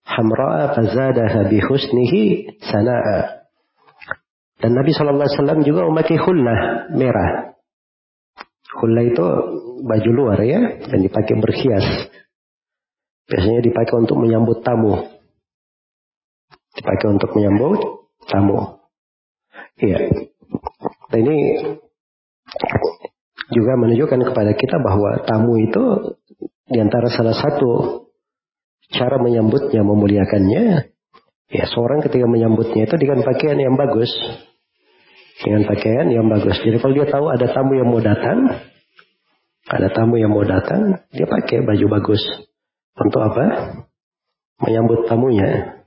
hamra'a 0.04 0.74
fazadaha 0.74 1.46
bi 1.48 1.62
husnihi 1.62 2.24
sana'a. 2.66 3.48
Dan 4.64 4.80
Nabi 4.80 4.96
SAW 4.96 5.60
juga 5.68 5.84
memakai 5.92 6.16
hullah 6.16 6.88
merah. 6.96 7.60
Hullah 8.80 9.04
itu 9.06 9.26
baju 9.84 10.10
luar 10.16 10.40
ya, 10.42 10.82
dan 10.88 11.00
dipakai 11.04 11.36
berhias. 11.38 12.10
Biasanya 13.28 13.60
dipakai 13.60 13.96
untuk 14.00 14.20
menyambut 14.20 14.64
tamu. 14.64 15.04
Dipakai 16.74 17.08
untuk 17.12 17.30
menyambut 17.36 17.80
tamu. 18.28 18.82
Iya. 19.80 20.00
Nah 21.12 21.18
ini 21.20 21.38
juga 23.54 23.74
menunjukkan 23.78 24.22
kepada 24.32 24.52
kita 24.58 24.80
bahwa 24.80 25.22
tamu 25.28 25.60
itu 25.60 25.84
di 26.68 26.78
antara 26.80 27.12
salah 27.12 27.36
satu 27.36 28.04
cara 28.94 29.20
menyambutnya, 29.20 29.82
memuliakannya. 29.84 30.94
Ya, 31.54 31.66
seorang 31.70 32.02
ketika 32.02 32.26
menyambutnya 32.26 32.88
itu 32.90 32.96
dengan 32.98 33.22
pakaian 33.22 33.60
yang 33.60 33.76
bagus. 33.76 34.10
Dengan 35.44 35.68
pakaian 35.68 36.08
yang 36.10 36.26
bagus. 36.30 36.56
Jadi 36.62 36.78
kalau 36.80 36.94
dia 36.96 37.08
tahu 37.10 37.26
ada 37.30 37.48
tamu 37.52 37.76
yang 37.78 37.90
mau 37.90 38.00
datang, 38.00 38.64
ada 39.68 39.88
tamu 39.92 40.18
yang 40.18 40.32
mau 40.32 40.46
datang, 40.46 41.04
dia 41.12 41.28
pakai 41.28 41.66
baju 41.66 41.86
bagus. 42.00 42.24
Untuk 42.94 43.22
apa? 43.22 43.46
Menyambut 44.62 45.10
tamunya. 45.10 45.82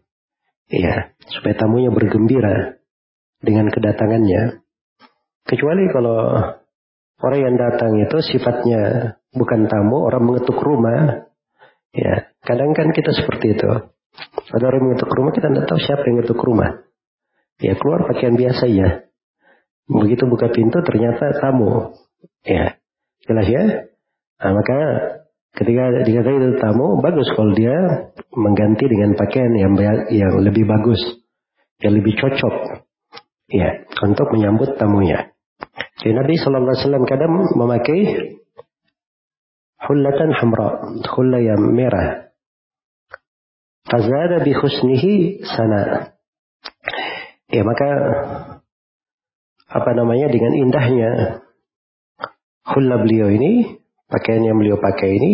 Iya, 0.67 1.15
supaya 1.31 1.55
tamunya 1.55 1.95
bergembira 1.95 2.83
dengan 3.39 3.71
kedatangannya. 3.71 4.67
Kecuali 5.47 5.85
kalau 5.95 6.19
orang 7.23 7.41
yang 7.41 7.55
datang 7.55 8.03
itu 8.03 8.19
sifatnya 8.35 9.15
bukan 9.37 9.69
tamu, 9.69 10.09
orang 10.09 10.25
mengetuk 10.25 10.59
rumah. 10.59 11.29
Ya, 11.93 12.33
kadang 12.45 12.73
kan 12.73 12.93
kita 12.93 13.13
seperti 13.13 13.57
itu. 13.57 13.69
Ada 14.53 14.65
orang 14.65 14.93
mengetuk 14.93 15.13
rumah, 15.13 15.33
kita 15.37 15.53
tidak 15.53 15.69
tahu 15.69 15.81
siapa 15.81 16.03
yang 16.09 16.21
mengetuk 16.21 16.41
rumah. 16.41 16.71
Ya, 17.61 17.73
keluar 17.77 18.09
pakaian 18.09 18.37
biasa 18.37 18.65
ya. 18.69 19.09
Begitu 19.87 20.25
buka 20.27 20.51
pintu 20.51 20.81
ternyata 20.83 21.37
tamu. 21.41 21.95
Ya, 22.43 22.77
Jelas 23.27 23.47
ya? 23.51 23.63
Nah, 24.39 24.53
maka 24.55 24.79
ketika 25.59 25.85
dikatakan 26.07 26.39
itu 26.47 26.57
tamu, 26.63 27.03
bagus 27.03 27.27
kalau 27.35 27.53
dia 27.59 27.75
mengganti 28.31 28.87
dengan 28.87 29.19
pakaian 29.19 29.51
yang 29.59 29.75
yang 30.15 30.33
lebih 30.39 30.63
bagus, 30.63 31.01
yang 31.83 31.99
lebih 31.99 32.15
cocok, 32.15 32.87
ya, 33.51 33.83
untuk 34.07 34.31
menyambut 34.31 34.79
tamunya. 34.79 35.35
Jadi 35.99 36.13
Nabi 36.15 36.39
Wasallam 36.39 37.03
kadang 37.09 37.35
memakai 37.57 38.01
hullatan 39.87 40.35
hamra, 40.35 40.99
hulla 41.15 41.39
yang 41.39 41.63
merah. 41.71 42.35
Fazada 43.87 44.43
bi 44.43 44.51
khusnihi 44.51 45.47
sana. 45.47 46.11
Ya 47.47 47.63
maka 47.63 47.91
apa 49.71 49.91
namanya 49.95 50.27
dengan 50.27 50.53
indahnya 50.59 51.11
hulla 52.67 52.99
beliau 52.99 53.31
ini, 53.31 53.79
pakaian 54.11 54.43
yang 54.43 54.59
beliau 54.59 54.83
pakai 54.83 55.11
ini, 55.15 55.33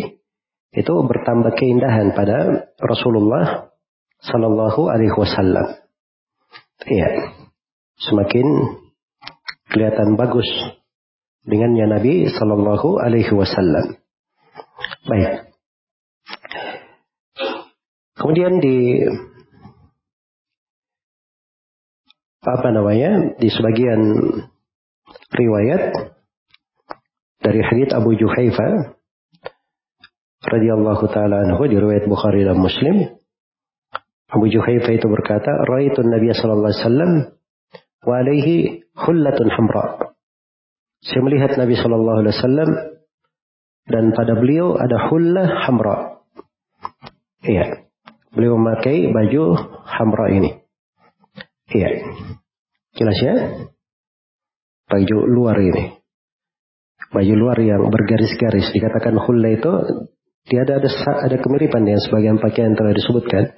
itu 0.76 0.92
bertambah 0.92 1.56
keindahan 1.56 2.12
pada 2.12 2.68
Rasulullah 2.76 3.72
Sallallahu 4.20 4.92
Alaihi 4.92 5.16
Wasallam. 5.16 5.80
Iya, 6.84 7.08
semakin 7.96 8.46
kelihatan 9.72 10.20
bagus 10.20 10.46
dengannya 11.48 11.88
Nabi 11.88 12.28
Sallallahu 12.28 13.00
Alaihi 13.00 13.32
Wasallam. 13.32 14.01
Baik. 15.02 15.50
Kemudian 18.14 18.62
di 18.62 19.02
apa 22.42 22.68
namanya 22.74 23.38
di 23.38 23.48
sebagian 23.50 24.02
riwayat 25.30 25.82
dari 27.42 27.60
hadits 27.62 27.94
Abu 27.94 28.14
Juhaifa 28.18 28.98
radhiyallahu 30.46 31.06
taala 31.10 31.46
anhu 31.46 31.66
di 31.70 31.78
riwayat 31.78 32.06
Bukhari 32.10 32.42
dan 32.42 32.58
Muslim 32.58 33.14
Abu 34.26 34.46
Juhaifa 34.50 34.90
itu 34.90 35.06
berkata 35.06 35.54
raitun 35.70 36.10
Nabi 36.10 36.34
sallallahu 36.34 36.70
alaihi 36.70 36.82
wasallam 36.82 37.12
wa 38.02 38.14
alaihi 38.18 38.56
hullatun 38.98 39.48
hamra 39.50 39.86
saya 41.02 41.20
melihat 41.22 41.54
Nabi 41.58 41.74
sallallahu 41.78 42.18
alaihi 42.26 42.34
wasallam 42.38 42.70
dan 43.88 44.14
pada 44.14 44.38
beliau 44.38 44.78
ada 44.78 45.10
hullah 45.10 45.48
hamra 45.66 45.96
iya 47.46 47.86
beliau 48.30 48.58
memakai 48.58 49.10
baju 49.10 49.58
hamra 49.86 50.26
ini 50.34 50.50
iya 51.72 51.88
jelas 52.94 53.18
ya 53.18 53.34
baju 54.86 55.16
luar 55.26 55.58
ini 55.58 56.02
baju 57.12 57.34
luar 57.36 57.60
yang 57.60 57.86
bergaris-garis. 57.92 58.72
Dikatakan 58.72 59.20
hulla 59.20 59.52
itu 59.52 59.72
tiada 60.48 60.80
ada 60.80 60.88
ada 61.28 61.36
kemiripan 61.38 61.84
dengan 61.84 62.00
sebagian 62.00 62.40
pakaian 62.40 62.72
telah 62.72 62.96
disebutkan. 62.96 63.52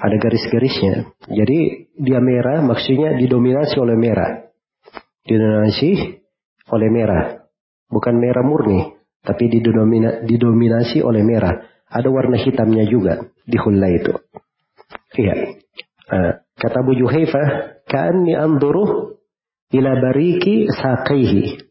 Ada 0.00 0.16
garis-garisnya. 0.16 1.12
Jadi 1.28 1.92
dia 2.00 2.24
merah 2.24 2.64
maksudnya 2.64 3.20
didominasi 3.20 3.76
oleh 3.76 4.00
merah. 4.00 4.48
Didominasi 5.28 5.90
oleh 6.72 6.88
merah. 6.88 7.44
Bukan 7.90 8.16
merah 8.16 8.40
murni, 8.46 8.96
tapi 9.20 9.52
didomina, 9.52 10.24
didominasi 10.24 11.04
oleh 11.04 11.20
merah. 11.24 11.60
Ada 11.90 12.08
warna 12.08 12.38
hitamnya 12.38 12.86
juga 12.86 13.28
di 13.42 13.58
hulla 13.58 13.88
itu. 13.90 14.14
Iya. 15.18 15.34
Uh, 16.10 16.32
kata 16.54 16.76
Abu 16.82 16.94
Juhaifah, 16.94 17.46
"Ka'anni 17.86 18.38
anzuru 18.38 19.18
ila 19.74 19.90
bariki 19.98 20.70
saqaihi." 20.70 21.70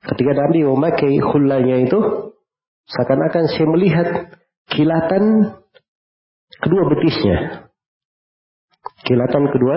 Ketika 0.00 0.32
Nabi 0.32 0.64
memakai 0.64 1.20
hulanya 1.20 1.76
itu, 1.84 2.00
seakan-akan 2.88 3.44
saya 3.52 3.66
melihat 3.68 4.08
kilatan 4.72 5.56
kedua 6.56 6.82
betisnya. 6.88 7.36
Kilatan 9.04 9.44
kedua 9.52 9.76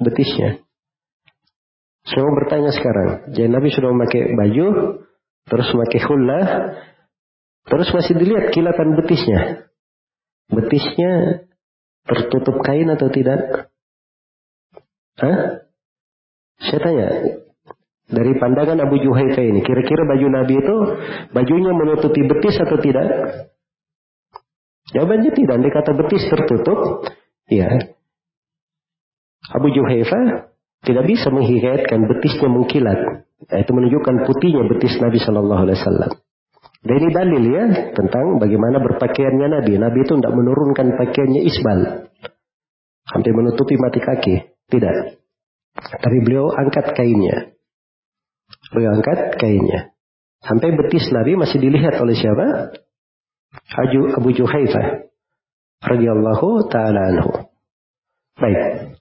betisnya. 0.00 0.64
Saya 2.02 2.26
mau 2.26 2.34
bertanya 2.34 2.72
sekarang. 2.74 3.08
Jadi 3.30 3.48
Nabi 3.48 3.68
sudah 3.70 3.92
memakai 3.92 4.32
baju, 4.34 4.66
terus 5.52 5.68
memakai 5.76 6.00
hula, 6.08 6.40
terus 7.68 7.88
masih 7.92 8.16
dilihat 8.16 8.56
kilatan 8.56 8.96
betisnya. 8.96 9.68
Betisnya 10.48 11.44
tertutup 12.08 12.64
kain 12.64 12.88
atau 12.88 13.12
tidak? 13.12 13.68
Hah? 15.20 15.68
Saya 16.56 16.80
tanya, 16.80 17.08
dari 18.08 18.32
pandangan 18.40 18.80
Abu 18.80 18.96
Juhaifa 18.96 19.44
ini, 19.44 19.60
kira-kira 19.60 20.08
baju 20.08 20.26
Nabi 20.32 20.54
itu 20.56 20.76
bajunya 21.36 21.72
menutupi 21.76 22.24
betis 22.24 22.56
atau 22.56 22.80
tidak? 22.80 23.08
Jawabannya 24.92 25.32
tidak. 25.36 25.56
Dia 25.60 25.72
kata 25.72 25.92
betis 25.96 26.24
tertutup. 26.28 27.08
Ya. 27.48 27.92
Abu 29.52 29.68
Juhaifa 29.68 30.48
tidak 30.84 31.04
bisa 31.08 31.28
menghikayatkan 31.28 32.00
betisnya 32.08 32.48
mengkilat. 32.48 33.28
Nah, 33.50 33.58
itu 33.58 33.70
menunjukkan 33.74 34.14
putihnya 34.28 34.62
betis 34.70 34.94
Nabi 35.02 35.18
Shallallahu 35.18 35.62
Alaihi 35.66 35.78
Wasallam. 35.82 36.12
Dan 36.82 36.94
ini 36.98 37.08
dalil 37.14 37.42
ya 37.46 37.64
tentang 37.94 38.42
bagaimana 38.42 38.82
berpakaiannya 38.82 39.48
Nabi. 39.54 39.78
Nabi 39.78 39.98
itu 40.02 40.18
tidak 40.18 40.34
menurunkan 40.34 40.98
pakaiannya 40.98 41.42
isbal. 41.46 41.80
Hampir 43.06 43.32
menutupi 43.34 43.78
mati 43.78 44.02
kaki. 44.02 44.34
Tidak. 44.66 44.96
Tapi 45.78 46.16
beliau 46.26 46.50
angkat 46.50 46.94
kainnya. 46.94 47.54
Beliau 48.74 48.98
angkat 48.98 49.38
kainnya. 49.38 49.94
Sampai 50.42 50.74
betis 50.74 51.06
Nabi 51.14 51.38
masih 51.38 51.62
dilihat 51.62 52.02
oleh 52.02 52.18
siapa? 52.18 52.74
Aju 53.78 54.18
Abu 54.18 54.34
Juhaifah 54.34 55.06
radhiyallahu 55.86 56.66
taala 56.66 57.00
anhu. 57.14 57.30
Baik. 58.38 58.98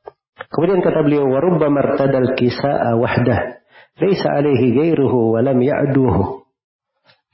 Kemudian 0.54 0.86
kata 0.86 1.02
beliau 1.02 1.30
warubba 1.32 1.72
martadal 1.72 2.36
kisa'a 2.36 3.00
wahdah 3.00 3.61
laisa 4.00 4.28
alaihi 4.32 4.72
ghairuhu 4.72 5.36
wa 5.36 5.40
lam 5.44 5.58
ya'duhu. 5.60 6.48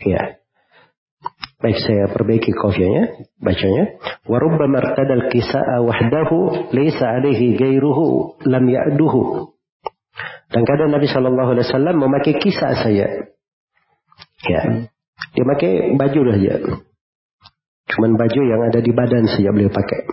Ya. 0.05 0.41
Baik 1.57 1.77
saya 1.81 2.05
perbaiki 2.13 2.53
kofianya, 2.53 3.17
bacanya. 3.41 3.97
Warubba 4.29 4.69
martadal 4.69 5.33
kisa'a 5.33 5.81
wahdahu 5.81 6.69
laisa 6.69 7.17
alaihi 7.17 7.57
ghairuhu 7.57 8.37
lam 8.45 8.65
ya'duhu. 8.69 9.53
Dan 10.47 10.63
kadang 10.63 10.95
Nabi 10.95 11.11
Shallallahu 11.11 11.49
Alaihi 11.57 11.67
Wasallam 11.67 11.95
memakai 11.99 12.39
kisah 12.39 12.71
saya. 12.79 13.07
Ya, 14.47 14.61
Dia 15.33 15.43
pakai 15.43 15.97
baju 15.97 16.21
saja. 16.29 16.55
Cuman 17.87 18.15
baju 18.15 18.41
yang 18.45 18.61
ada 18.69 18.79
di 18.79 18.91
badan 18.93 19.27
saja 19.27 19.51
beliau 19.51 19.73
pakai. 19.73 20.07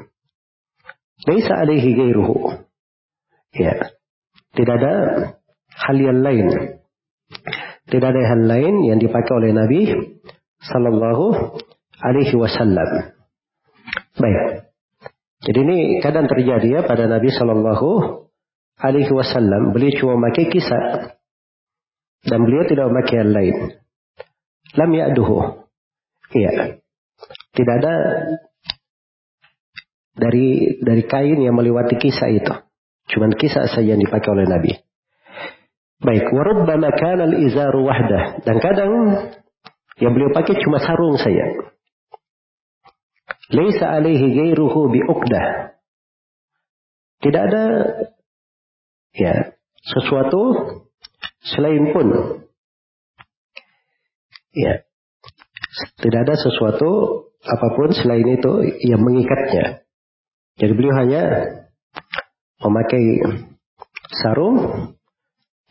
Laisa 1.29 1.55
alaihi 1.61 1.95
gairuhu. 1.95 2.51
Ya. 3.55 3.95
Tidak 4.55 4.75
ada 4.75 4.95
hal 5.75 5.97
yang 5.99 6.23
lain. 6.23 6.47
Tidak 7.85 8.09
ada 8.09 8.23
hal 8.25 8.41
lain 8.47 8.75
yang 8.89 8.99
dipakai 8.99 9.33
oleh 9.35 9.51
Nabi 9.53 9.81
Sallallahu 10.63 11.25
Alaihi 12.01 12.35
Wasallam. 12.39 13.13
Baik. 14.17 14.71
Jadi 15.45 15.59
ini 15.61 15.79
kadang 16.01 16.25
terjadi 16.25 16.81
ya 16.81 16.81
pada 16.89 17.05
Nabi 17.05 17.29
Sallallahu 17.29 17.91
Alaihi 18.81 19.13
Wasallam. 19.13 19.77
Beliau 19.77 19.93
cuma 20.01 20.17
memakai 20.17 20.49
kisah 20.49 21.15
dan 22.25 22.39
beliau 22.41 22.65
tidak 22.65 22.89
memakai 22.89 23.17
yang 23.21 23.33
lain. 23.37 23.57
Lam 24.75 24.91
ya'duhu. 24.91 25.39
Iya. 26.35 26.81
Tidak 27.55 27.75
ada 27.79 27.95
dari 30.17 30.81
dari 30.81 31.03
kain 31.05 31.39
yang 31.39 31.55
melewati 31.55 32.01
kisah 32.01 32.33
itu. 32.33 32.55
Cuman 33.13 33.37
kisah 33.37 33.69
saja 33.69 33.95
yang 33.95 34.01
dipakai 34.01 34.33
oleh 34.33 34.49
Nabi. 34.49 34.73
Baik, 36.05 36.29
warubbama 36.29 36.93
kana 36.93 37.25
al-izaru 37.33 37.81
wahdah. 37.81 38.45
Dan 38.45 38.57
kadang 38.61 38.93
yang 39.97 40.13
beliau 40.13 40.37
pakai 40.37 40.61
cuma 40.61 40.77
sarung 40.77 41.17
saja. 41.17 41.49
Laisa 43.49 43.89
alaihi 43.89 44.37
ghairuhu 44.37 44.93
bi'uqdah. 44.93 45.75
Tidak 47.25 47.43
ada 47.49 47.65
ya 49.17 49.57
sesuatu 49.81 50.41
selain 51.41 51.93
pun 51.95 52.07
ya 54.53 54.85
tidak 56.01 56.21
ada 56.29 56.35
sesuatu 56.37 56.91
apa 57.45 57.67
pun 57.77 57.89
selain 57.93 58.27
itu 58.29 58.53
yang 58.85 59.01
mengikatnya. 59.01 59.85
Jadi 60.57 60.73
beliau 60.73 60.95
hanya 61.01 61.23
memakai 62.63 63.21
sarung 64.23 64.57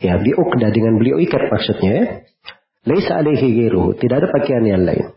ya 0.04 0.20
biukda 0.20 0.68
dengan 0.68 1.00
beliau 1.00 1.16
ikat 1.16 1.48
maksudnya. 1.48 2.28
Laisa 2.84 3.16
alaihi 3.16 3.64
ghairuhu, 3.64 3.96
tidak 3.96 4.20
ada 4.20 4.28
pakaian 4.28 4.60
yang 4.68 4.84
lain. 4.84 5.16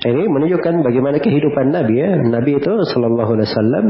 Ini 0.00 0.24
menunjukkan 0.30 0.80
bagaimana 0.80 1.20
kehidupan 1.20 1.74
Nabi 1.74 2.00
ya. 2.00 2.16
Nabi 2.16 2.56
itu 2.56 2.72
Shallallahu 2.72 3.36
Alaihi 3.36 3.48
Wasallam 3.52 3.86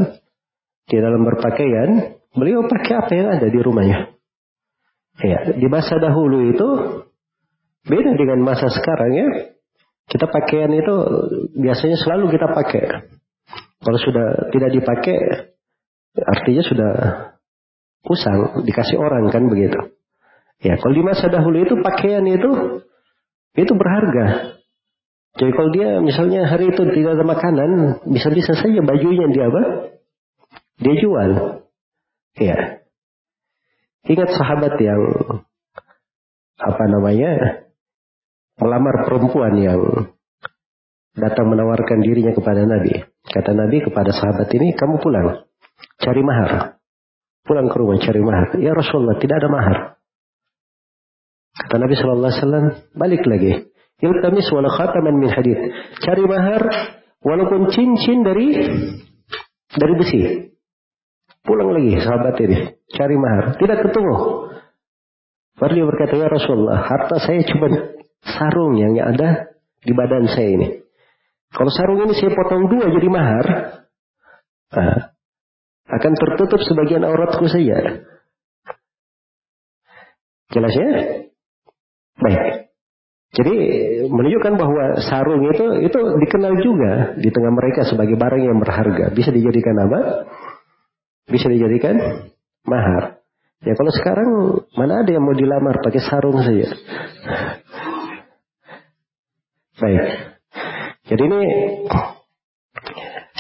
di 0.89 0.97
dalam 0.99 1.23
berpakaian, 1.23 2.19
beliau 2.35 2.67
pakai 2.67 2.95
apa 2.99 3.13
yang 3.15 3.29
ada 3.31 3.47
di 3.47 3.61
rumahnya. 3.63 3.99
Ya, 5.23 5.55
di 5.55 5.67
masa 5.71 6.01
dahulu 6.03 6.51
itu 6.51 6.69
beda 7.87 8.11
dengan 8.19 8.43
masa 8.43 8.73
sekarang 8.73 9.11
ya. 9.15 9.29
Kita 10.09 10.25
pakaian 10.27 10.73
itu 10.73 10.95
biasanya 11.61 12.01
selalu 12.01 12.33
kita 12.33 12.47
pakai. 12.57 12.85
Kalau 13.79 13.99
sudah 14.01 14.49
tidak 14.51 14.71
dipakai, 14.73 15.19
artinya 16.17 16.63
sudah 16.65 16.93
usang, 18.07 18.63
dikasih 18.63 18.99
orang 18.99 19.31
kan 19.33 19.49
begitu. 19.51 19.97
Ya, 20.59 20.75
kalau 20.79 20.95
di 20.95 21.03
masa 21.07 21.31
dahulu 21.31 21.63
itu 21.63 21.79
pakaian 21.79 22.27
itu 22.27 22.83
itu 23.55 23.73
berharga. 23.75 24.59
Jadi 25.39 25.51
kalau 25.55 25.71
dia 25.71 26.03
misalnya 26.03 26.51
hari 26.51 26.75
itu 26.75 26.83
tidak 26.83 27.15
ada 27.15 27.25
makanan, 27.27 27.71
bisa-bisa 28.11 28.59
saja 28.59 28.83
bajunya 28.83 29.31
dia 29.31 29.47
apa? 29.47 29.63
Dia 30.83 30.95
jual. 30.99 31.31
Ya. 32.39 32.83
Ingat 34.09 34.31
sahabat 34.35 34.79
yang 34.83 35.03
apa 36.59 36.85
namanya 36.91 37.31
melamar 38.59 39.07
perempuan 39.07 39.55
yang 39.63 39.81
datang 41.15 41.47
menawarkan 41.51 42.03
dirinya 42.03 42.35
kepada 42.35 42.67
Nabi. 42.67 43.07
Kata 43.27 43.55
Nabi 43.55 43.83
kepada 43.83 44.11
sahabat 44.11 44.51
ini, 44.55 44.75
kamu 44.75 44.99
pulang, 45.03 45.47
cari 46.03 46.23
mahar. 46.23 46.78
Pulang 47.49 47.73
ke 47.73 47.77
rumah 47.81 47.97
cari 47.97 48.21
mahar. 48.21 48.49
Ya 48.61 48.77
Rasulullah, 48.77 49.17
tidak 49.17 49.41
ada 49.41 49.49
mahar. 49.49 49.79
Kata 51.57 51.81
Nabi 51.81 51.95
Shallallahu 51.97 52.29
Alaihi 52.29 52.43
Wasallam, 52.45 52.67
balik 52.93 53.23
lagi. 53.25 53.53
Iltamis 53.99 54.47
wala 54.53 54.69
khataman 54.69 55.17
min 55.17 55.33
hadid. 55.33 55.59
Cari 56.05 56.23
mahar 56.29 56.63
walaupun 57.25 57.73
cincin 57.73 58.23
dari 58.23 58.53
dari 59.73 59.95
besi. 59.97 60.21
Pulang 61.43 61.73
lagi 61.73 61.97
sahabat 61.99 62.37
ini. 62.45 62.59
Cari 62.93 63.17
mahar. 63.17 63.57
Tidak 63.57 63.79
ketemu. 63.81 64.15
Fadli 65.59 65.83
berkata, 65.83 66.15
Ya 66.15 66.29
Rasulullah, 66.31 66.87
harta 66.87 67.19
saya 67.19 67.43
cuma 67.49 67.67
sarung 68.23 68.79
yang 68.79 68.95
ada 69.03 69.51
di 69.83 69.91
badan 69.91 70.31
saya 70.31 70.55
ini. 70.55 70.69
Kalau 71.51 71.73
sarung 71.75 72.07
ini 72.07 72.15
saya 72.15 72.31
potong 72.37 72.71
dua 72.71 72.87
jadi 72.93 73.09
mahar, 73.09 73.47
nah, 74.71 75.17
akan 75.89 76.13
tertutup 76.17 76.61
sebagian 76.69 77.03
auratku 77.05 77.49
saja. 77.49 78.05
Jelas 80.53 80.73
ya? 80.77 80.91
Baik. 82.19 82.69
Jadi 83.29 83.55
menunjukkan 84.09 84.55
bahwa 84.57 84.85
sarung 85.05 85.45
itu 85.53 85.85
itu 85.85 86.01
dikenal 86.25 86.55
juga 86.65 86.93
di 87.21 87.29
tengah 87.29 87.53
mereka 87.53 87.85
sebagai 87.85 88.17
barang 88.17 88.41
yang 88.41 88.57
berharga. 88.57 89.13
Bisa 89.13 89.29
dijadikan 89.29 89.77
apa? 89.85 90.01
Bisa 91.29 91.53
dijadikan 91.53 91.97
mahar. 92.65 93.21
Ya 93.61 93.77
kalau 93.77 93.93
sekarang 93.93 94.29
mana 94.73 95.05
ada 95.05 95.11
yang 95.13 95.23
mau 95.23 95.37
dilamar 95.37 95.77
pakai 95.85 96.01
sarung 96.01 96.41
saja. 96.41 96.73
Baik. 99.79 100.05
Jadi 101.09 101.23
ini 101.23 101.41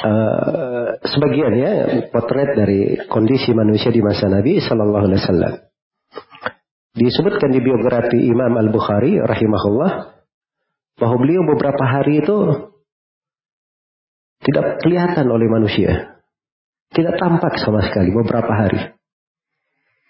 uh, 0.04 0.77
sebagian 1.14 1.52
ya 1.56 1.72
potret 2.12 2.56
dari 2.56 2.96
kondisi 3.08 3.52
manusia 3.56 3.88
di 3.88 4.00
masa 4.04 4.28
Nabi 4.28 4.60
Shallallahu 4.60 5.04
Alaihi 5.08 5.20
Wasallam. 5.24 5.54
Disebutkan 6.98 7.54
di 7.54 7.60
biografi 7.62 8.18
Imam 8.26 8.58
Al-Bukhari 8.58 9.22
rahimahullah 9.22 10.18
bahwa 10.98 11.16
beliau 11.22 11.46
beberapa 11.46 11.84
hari 11.86 12.20
itu 12.24 12.38
tidak 14.42 14.82
kelihatan 14.82 15.26
oleh 15.30 15.46
manusia. 15.46 16.18
Tidak 16.88 17.20
tampak 17.20 17.60
sama 17.60 17.84
sekali 17.84 18.10
beberapa 18.10 18.48
hari. 18.48 18.80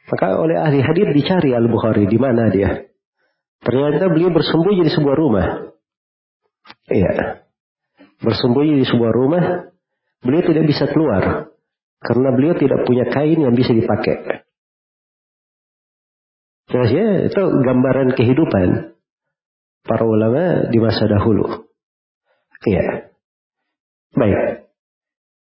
Maka 0.08 0.40
oleh 0.40 0.56
ahli 0.56 0.80
hadis 0.80 1.12
dicari 1.12 1.52
Al-Bukhari 1.52 2.08
di 2.08 2.16
mana 2.16 2.48
dia. 2.48 2.88
Ternyata 3.60 4.08
beliau 4.08 4.32
bersembunyi 4.32 4.88
di 4.88 4.92
sebuah 4.94 5.16
rumah. 5.18 5.46
Iya. 6.88 7.44
Bersembunyi 8.24 8.80
di 8.80 8.86
sebuah 8.88 9.12
rumah. 9.12 9.44
Beliau 10.22 10.42
tidak 10.42 10.64
bisa 10.66 10.84
keluar. 10.90 11.54
Karena 11.98 12.30
beliau 12.30 12.54
tidak 12.54 12.86
punya 12.86 13.10
kain 13.10 13.38
yang 13.42 13.54
bisa 13.54 13.74
dipakai. 13.74 14.46
Jelas 16.68 16.90
ya, 16.92 17.06
itu 17.26 17.42
gambaran 17.64 18.12
kehidupan 18.14 18.92
para 19.88 20.04
ulama 20.04 20.68
di 20.68 20.78
masa 20.78 21.08
dahulu. 21.08 21.64
Iya. 22.68 23.08
Baik. 24.12 24.68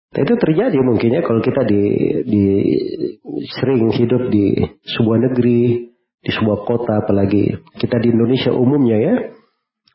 Nah, 0.08 0.20
itu 0.24 0.34
terjadi 0.40 0.78
mungkin 0.80 1.20
ya 1.20 1.20
kalau 1.20 1.44
kita 1.44 1.68
di, 1.68 1.82
di 2.24 2.44
sering 3.60 3.92
hidup 3.92 4.32
di 4.32 4.56
sebuah 4.96 5.18
negeri, 5.28 5.92
di 6.24 6.30
sebuah 6.32 6.64
kota 6.64 7.04
apalagi 7.04 7.60
kita 7.76 8.00
di 8.00 8.08
Indonesia 8.14 8.54
umumnya 8.54 8.96
ya. 8.96 9.14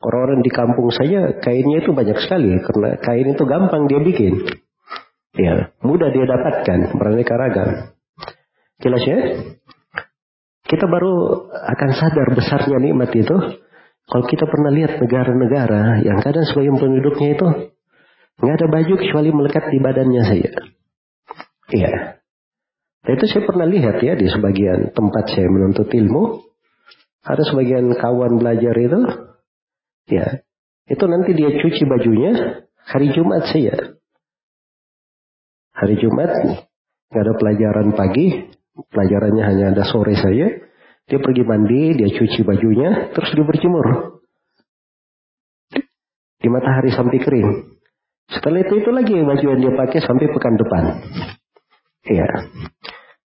Orang-orang 0.04 0.44
di 0.44 0.52
kampung 0.52 0.92
saja 0.92 1.40
kainnya 1.40 1.80
itu 1.80 1.96
banyak 1.96 2.20
sekali 2.20 2.60
karena 2.60 3.00
kain 3.00 3.24
itu 3.24 3.44
gampang 3.48 3.88
dia 3.88 4.04
bikin. 4.04 4.63
Ya, 5.34 5.74
mudah 5.82 6.14
dia 6.14 6.26
dapatkan 6.30 6.94
beraneka 6.94 7.34
ragam. 7.34 7.70
Jelas 8.78 9.02
ya? 9.02 9.18
Kita 10.64 10.86
baru 10.86 11.46
akan 11.50 11.90
sadar 11.94 12.28
besarnya 12.32 12.78
nikmat 12.78 13.10
itu 13.12 13.36
kalau 14.04 14.24
kita 14.30 14.46
pernah 14.46 14.70
lihat 14.70 15.00
negara-negara 15.00 16.04
yang 16.06 16.22
kadang 16.22 16.46
sebagian 16.46 16.76
penduduknya 16.78 17.28
itu 17.34 17.46
nggak 18.40 18.56
ada 18.62 18.66
baju 18.70 18.94
kecuali 19.00 19.30
melekat 19.34 19.64
di 19.74 19.78
badannya 19.82 20.22
saja. 20.22 20.52
Iya. 21.74 21.92
Nah, 23.04 23.12
itu 23.12 23.24
saya 23.28 23.42
pernah 23.44 23.66
lihat 23.68 24.00
ya 24.00 24.16
di 24.16 24.26
sebagian 24.30 24.92
tempat 24.96 25.24
saya 25.34 25.48
menuntut 25.50 25.88
ilmu. 25.92 26.46
Ada 27.24 27.40
sebagian 27.48 27.88
kawan 27.96 28.36
belajar 28.36 28.76
itu, 28.76 29.00
ya, 30.12 30.44
itu 30.84 31.04
nanti 31.08 31.32
dia 31.32 31.56
cuci 31.56 31.82
bajunya 31.88 32.32
hari 32.84 33.16
Jumat 33.16 33.48
saja. 33.48 33.96
Hari 35.74 35.94
Jumat 35.98 36.30
nggak 37.10 37.22
ada 37.22 37.34
pelajaran 37.38 37.88
pagi, 37.94 38.54
Pelajarannya 38.74 39.42
hanya 39.46 39.64
ada 39.70 39.84
sore 39.86 40.18
saja. 40.18 40.50
Dia 41.04 41.18
pergi 41.20 41.42
mandi, 41.46 41.94
dia 41.94 42.10
cuci 42.10 42.42
bajunya, 42.42 43.14
terus 43.14 43.30
dia 43.36 43.44
berjemur. 43.46 44.18
Di 46.42 46.48
matahari 46.50 46.90
sampai 46.90 47.18
kering. 47.22 47.50
Setelah 48.24 48.64
itu 48.64 48.80
itu 48.80 48.90
lagi 48.90 49.14
baju 49.20 49.44
yang 49.46 49.60
dia 49.60 49.72
pakai 49.76 50.00
sampai 50.00 50.26
pekan 50.32 50.56
depan. 50.58 50.84
Iya. 52.08 52.28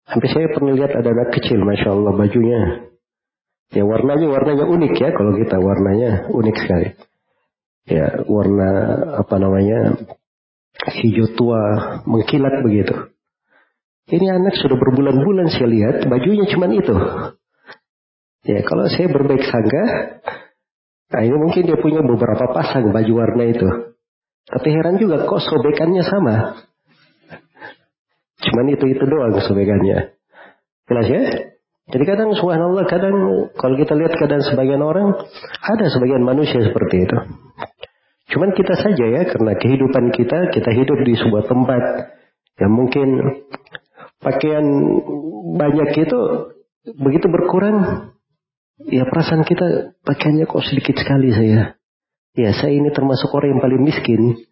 Sampai 0.05 0.27
saya 0.29 0.47
pernah 0.51 0.75
lihat 0.75 0.91
ada 0.93 1.09
anak 1.09 1.31
kecil, 1.31 1.63
masya 1.63 1.95
Allah 1.95 2.13
bajunya 2.19 2.91
Ya 3.71 3.87
warnanya 3.87 4.27
warnanya 4.27 4.67
unik 4.67 4.93
ya 4.99 5.09
kalau 5.15 5.31
kita 5.31 5.55
warnanya 5.55 6.27
unik 6.27 6.55
sekali. 6.59 6.87
Ya 7.87 8.19
warna 8.27 8.69
apa 9.15 9.35
namanya 9.39 9.95
hijau 10.79 11.27
tua 11.37 11.61
mengkilat 12.07 12.63
begitu. 12.65 13.13
Ini 14.11 14.27
anak 14.27 14.59
sudah 14.59 14.75
berbulan-bulan 14.75 15.47
saya 15.53 15.69
lihat 15.71 15.95
bajunya 16.09 16.45
cuma 16.51 16.67
itu. 16.67 16.95
Ya 18.41 18.59
kalau 18.65 18.89
saya 18.89 19.07
berbaik 19.07 19.45
sangka, 19.45 19.83
nah 21.13 21.21
ini 21.21 21.37
mungkin 21.37 21.63
dia 21.69 21.77
punya 21.77 22.01
beberapa 22.01 22.49
pasang 22.51 22.89
baju 22.89 23.13
warna 23.13 23.43
itu. 23.45 23.67
Tapi 24.49 24.67
heran 24.73 24.97
juga 24.97 25.29
kok 25.29 25.45
sobekannya 25.45 26.01
sama. 26.01 26.35
Cuman 28.41 28.73
itu-itu 28.73 29.05
doang 29.05 29.37
sobekannya. 29.37 30.17
Jelas 30.89 31.07
ya? 31.07 31.21
Jadi 31.91 32.03
kadang 32.07 32.33
subhanallah, 32.33 32.87
kadang 32.89 33.15
kalau 33.53 33.75
kita 33.77 33.93
lihat 33.93 34.15
kadang 34.17 34.41
sebagian 34.41 34.81
orang, 34.81 35.13
ada 35.61 35.85
sebagian 35.91 36.23
manusia 36.25 36.63
seperti 36.63 37.05
itu. 37.05 37.17
Cuman 38.31 38.55
kita 38.55 38.79
saja 38.79 39.05
ya, 39.11 39.21
karena 39.27 39.59
kehidupan 39.59 40.15
kita, 40.15 40.55
kita 40.55 40.69
hidup 40.71 41.03
di 41.03 41.19
sebuah 41.19 41.51
tempat 41.51 41.83
yang 42.63 42.71
mungkin 42.71 43.07
pakaian 44.23 44.65
banyak 45.59 45.89
itu 45.99 46.19
begitu 46.95 47.27
berkurang, 47.27 48.09
ya 48.87 49.03
perasaan 49.03 49.43
kita 49.43 49.97
pakaiannya 50.07 50.47
kok 50.47 50.63
sedikit 50.63 50.95
sekali 50.95 51.35
saya. 51.35 51.75
Ya 52.31 52.55
saya 52.55 52.71
ini 52.71 52.95
termasuk 52.95 53.27
orang 53.35 53.59
yang 53.59 53.61
paling 53.61 53.81
miskin. 53.83 54.47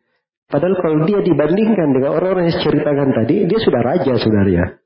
Padahal 0.50 0.76
kalau 0.82 1.06
dia 1.08 1.24
dibandingkan 1.24 1.96
dengan 1.96 2.12
orang-orang 2.20 2.52
yang 2.52 2.60
ceritakan 2.60 3.10
tadi, 3.16 3.48
dia 3.48 3.60
sudah 3.62 3.82
raja 3.86 4.14
saudara. 4.20 4.82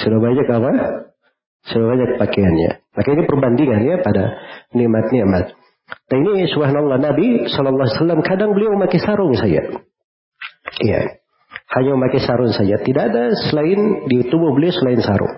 Sudah 0.00 0.18
banyak 0.18 0.46
apa? 0.48 0.70
Sudah 1.68 1.86
banyak 1.92 2.10
pakaiannya. 2.16 2.70
Maka 2.96 3.08
ini 3.14 3.22
perbandingan 3.28 3.80
ya 3.84 3.96
pada 4.02 4.24
nikmat-nikmat. 4.74 5.54
Nah 5.88 6.16
ini 6.20 6.48
subhanallah 6.48 7.00
Nabi 7.00 7.48
SAW 7.48 8.24
kadang 8.24 8.56
beliau 8.56 8.76
memakai 8.76 9.00
sarung 9.00 9.32
saya. 9.36 9.84
Iya. 10.80 11.20
Hanya 11.68 11.90
memakai 11.96 12.20
sarung 12.24 12.52
saja. 12.52 12.80
Tidak 12.80 13.04
ada 13.12 13.32
selain 13.48 14.08
di 14.08 14.24
tubuh 14.28 14.52
beliau 14.56 14.72
selain 14.72 15.00
sarung. 15.00 15.36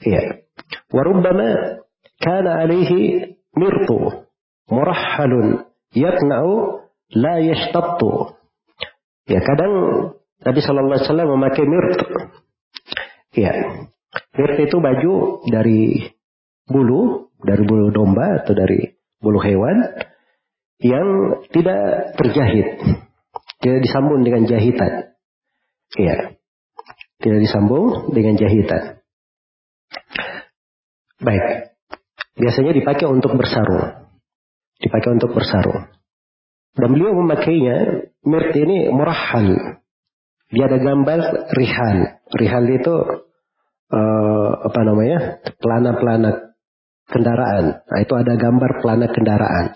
Iya. 0.00 0.44
Warubbama 0.92 1.80
kana 2.20 2.64
alaihi 2.64 3.36
mirtu 3.56 4.28
murahhalun 4.68 5.64
yatna'u 5.96 6.84
la 7.16 7.40
yashtattu. 7.40 8.36
Ya 9.28 9.40
kadang 9.44 9.72
Nabi 10.40 10.58
Shallallahu 10.64 10.96
Alaihi 10.96 11.06
Wasallam 11.08 11.30
memakai 11.36 11.64
mirt. 11.68 11.98
Ya, 13.36 13.52
mirt 14.34 14.56
itu 14.58 14.76
baju 14.82 15.44
dari 15.46 16.10
bulu, 16.66 17.30
dari 17.38 17.62
bulu 17.62 17.94
domba 17.94 18.42
atau 18.42 18.56
dari 18.56 18.99
bulu 19.20 19.38
hewan 19.44 19.76
yang 20.80 21.08
tidak 21.52 22.16
terjahit, 22.16 22.68
tidak 23.60 23.80
disambung 23.84 24.24
dengan 24.24 24.48
jahitan. 24.48 25.12
Iya, 26.00 26.40
tidak 27.20 27.40
disambung 27.44 28.16
dengan 28.16 28.34
jahitan. 28.40 29.04
Baik, 31.20 31.76
biasanya 32.40 32.72
dipakai 32.72 33.04
untuk 33.04 33.36
bersarung, 33.36 34.08
dipakai 34.80 35.20
untuk 35.20 35.36
bersarung. 35.36 35.92
Dan 36.72 36.96
beliau 36.96 37.12
memakainya, 37.12 38.08
mirt 38.24 38.56
ini 38.56 38.88
murahal. 38.88 39.76
Dia 40.50 40.64
ada 40.66 40.78
gambar 40.80 41.20
rihal. 41.52 41.98
Rihal 42.34 42.64
itu 42.72 42.94
uh, 43.90 44.50
apa 44.64 44.80
namanya? 44.86 45.44
Pelana-pelana 45.60 46.49
kendaraan. 47.10 47.82
Nah, 47.84 47.98
itu 48.00 48.14
ada 48.14 48.32
gambar 48.38 48.70
pelana 48.80 49.06
kendaraan. 49.10 49.66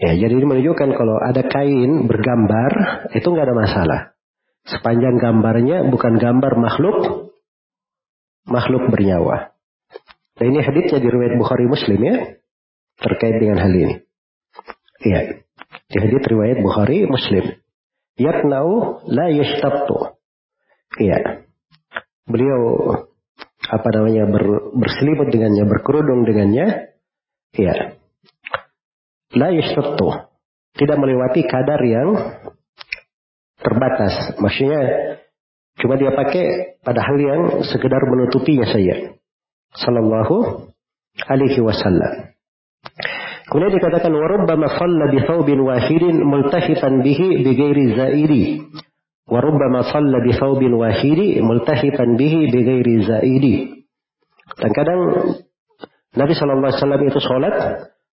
Ya, 0.00 0.16
jadi 0.16 0.32
ini 0.32 0.46
menunjukkan 0.48 0.96
kalau 0.96 1.20
ada 1.20 1.44
kain 1.44 2.08
bergambar 2.08 3.04
itu 3.12 3.26
nggak 3.28 3.46
ada 3.52 3.56
masalah. 3.56 4.00
Sepanjang 4.64 5.20
gambarnya 5.20 5.84
bukan 5.92 6.16
gambar 6.16 6.56
makhluk, 6.56 7.28
makhluk 8.48 8.88
bernyawa. 8.88 9.52
Nah 10.40 10.44
ini 10.48 10.64
haditsnya 10.64 11.04
di 11.04 11.08
riwayat 11.12 11.36
Bukhari 11.36 11.68
Muslim 11.68 12.00
ya 12.00 12.16
terkait 12.96 13.36
dengan 13.36 13.60
hal 13.60 13.72
ini. 13.76 13.94
Iya, 15.04 15.44
di 15.68 15.96
hadits 16.00 16.24
riwayat 16.32 16.64
Bukhari 16.64 17.04
Muslim. 17.04 17.60
Yatnau 18.16 19.04
la 19.04 19.28
yashtabtu. 19.28 20.16
Iya. 20.96 21.44
Beliau 22.24 22.60
apa 23.70 23.88
namanya 23.94 24.26
ber, 24.26 24.74
berselimut 24.74 25.30
dengannya, 25.30 25.64
berkerudung 25.70 26.26
dengannya, 26.26 26.98
ya. 27.54 27.94
La 29.38 29.54
yashtattu. 29.54 30.26
Tidak 30.74 30.96
melewati 30.98 31.46
kadar 31.46 31.78
yang 31.86 32.10
terbatas. 33.62 34.34
Maksudnya 34.42 34.82
cuma 35.78 35.94
dia 35.94 36.10
pakai 36.10 36.78
pada 36.82 36.98
hal 36.98 37.16
yang 37.18 37.42
sekedar 37.62 38.02
menutupinya 38.10 38.66
saja. 38.66 39.14
Sallallahu 39.70 40.66
alaihi 41.30 41.62
wasallam. 41.62 42.34
Kemudian 43.50 43.74
dikatakan 43.82 44.14
warubbama 44.14 44.66
shalla 44.78 45.10
bi 45.10 45.18
thawbin 45.26 45.58
wahidin 45.62 46.22
multahifan 46.22 47.02
bihi 47.02 47.42
bi 47.42 47.50
ghairi 47.54 48.46
bi 50.22 50.32
thawbin 50.36 50.72
wahidi 50.78 51.42
multahifan 51.42 52.16
bihi 52.16 52.48
bi 52.48 52.58
ghairi 52.64 52.94
zaidi. 53.04 53.54
Dan 54.56 54.70
kadang 54.74 55.00
Nabi 56.16 56.32
SAW 56.34 57.06
itu 57.06 57.20
sholat 57.22 57.54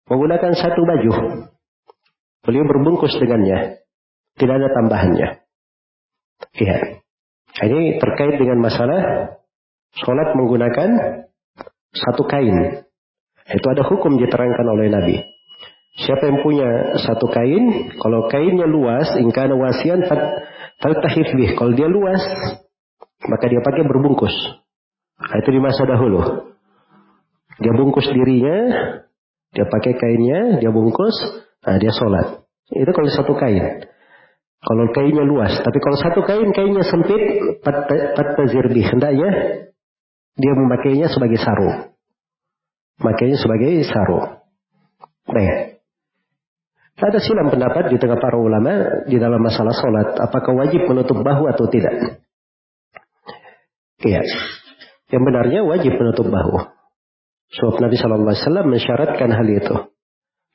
menggunakan 0.06 0.52
satu 0.52 0.80
baju. 0.84 1.12
Beliau 2.44 2.64
berbungkus 2.68 3.16
dengannya. 3.16 3.80
Tidak 4.36 4.54
ada 4.54 4.68
tambahannya. 4.76 5.28
Iya. 6.60 6.76
Ini 7.56 7.96
terkait 7.96 8.36
dengan 8.36 8.60
masalah 8.60 9.00
sholat 9.96 10.36
menggunakan 10.36 10.88
satu 11.96 12.28
kain. 12.28 12.84
Itu 13.48 13.66
ada 13.72 13.82
hukum 13.88 14.20
diterangkan 14.20 14.66
oleh 14.68 14.92
Nabi. 14.92 15.16
Siapa 15.96 16.28
yang 16.28 16.44
punya 16.44 17.00
satu 17.00 17.32
kain, 17.32 17.96
kalau 17.96 18.28
kainnya 18.28 18.68
luas, 18.68 19.16
ingkana 19.16 19.56
wasian 19.56 20.04
Faltahif. 20.80 21.56
Kalau 21.56 21.72
dia 21.72 21.88
luas, 21.88 22.20
maka 23.26 23.44
dia 23.48 23.60
pakai 23.64 23.82
berbungkus. 23.88 24.34
Nah, 25.16 25.36
itu 25.40 25.48
di 25.48 25.60
masa 25.60 25.88
dahulu. 25.88 26.52
Dia 27.56 27.72
bungkus 27.72 28.04
dirinya, 28.12 28.58
dia 29.56 29.64
pakai 29.64 29.96
kainnya, 29.96 30.60
dia 30.60 30.68
bungkus, 30.68 31.16
nah 31.64 31.80
dia 31.80 31.88
sholat. 31.88 32.44
Itu 32.68 32.92
kalau 32.92 33.08
satu 33.08 33.32
kain. 33.32 33.88
Kalau 34.60 34.84
kainnya 34.92 35.24
luas. 35.24 35.56
Tapi 35.62 35.78
kalau 35.80 35.96
satu 35.96 36.20
kain, 36.26 36.52
kainnya 36.52 36.84
sempit, 36.84 37.22
patazir 37.64 38.66
bih. 38.68 38.86
Hendaknya 38.92 39.30
dia 40.36 40.52
memakainya 40.52 41.08
sebagai 41.08 41.40
sarung. 41.40 41.96
Makainya 43.00 43.38
sebagai 43.40 43.72
sarung. 43.88 44.42
Baik. 45.24 45.65
Ada 46.96 47.20
silam 47.20 47.52
pendapat 47.52 47.92
di 47.92 48.00
tengah 48.00 48.16
para 48.16 48.40
ulama 48.40 49.04
di 49.04 49.20
dalam 49.20 49.36
masalah 49.44 49.76
sholat. 49.76 50.16
Apakah 50.16 50.56
wajib 50.56 50.88
menutup 50.88 51.20
bahu 51.20 51.44
atau 51.52 51.68
tidak? 51.68 52.24
Iya. 54.00 54.24
Yang 55.12 55.22
benarnya 55.28 55.60
wajib 55.68 55.92
menutup 55.92 56.24
bahu. 56.32 56.56
Sebab 57.52 57.84
Nabi 57.84 57.96
Wasallam 58.00 58.72
mensyaratkan 58.72 59.28
hal 59.28 59.44
itu. 59.44 59.76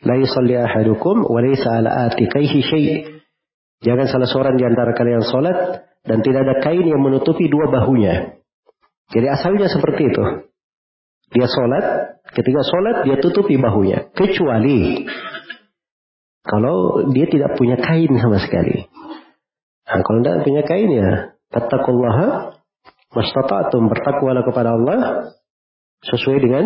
La 0.01 0.17
yusalli 0.17 0.57
ahadukum 0.57 1.29
wa 1.29 1.39
laysa 1.45 1.77
ala 1.77 2.09
atikaihi 2.09 2.59
syai'. 2.65 3.21
Jangan 3.85 4.09
salah 4.09 4.29
seorang 4.29 4.57
di 4.57 4.65
antara 4.65 4.97
kalian 4.97 5.21
sholat 5.21 5.57
dan 6.09 6.25
tidak 6.25 6.41
ada 6.49 6.55
kain 6.65 6.85
yang 6.85 7.01
menutupi 7.05 7.45
dua 7.53 7.69
bahunya. 7.69 8.41
Jadi 9.13 9.27
asalnya 9.29 9.69
seperti 9.69 10.09
itu. 10.09 10.25
Dia 11.31 11.47
sholat, 11.47 11.85
ketika 12.33 12.61
sholat 12.65 12.95
dia 13.05 13.17
tutupi 13.21 13.61
bahunya. 13.61 14.09
Kecuali 14.11 15.05
kalau 16.41 17.05
dia 17.13 17.29
tidak 17.29 17.53
punya 17.53 17.77
kain 17.77 18.09
sama 18.17 18.41
sekali. 18.41 18.89
Nah, 19.85 20.01
kalau 20.01 20.19
tidak 20.25 20.41
punya 20.41 20.61
kain 20.65 20.89
ya, 20.89 21.09
tattakullaha 21.53 22.57
mastata'tum 23.13 23.91
bertakwalah 23.91 24.41
kepada 24.47 24.69
Allah 24.73 24.99
sesuai 26.01 26.39
dengan 26.41 26.65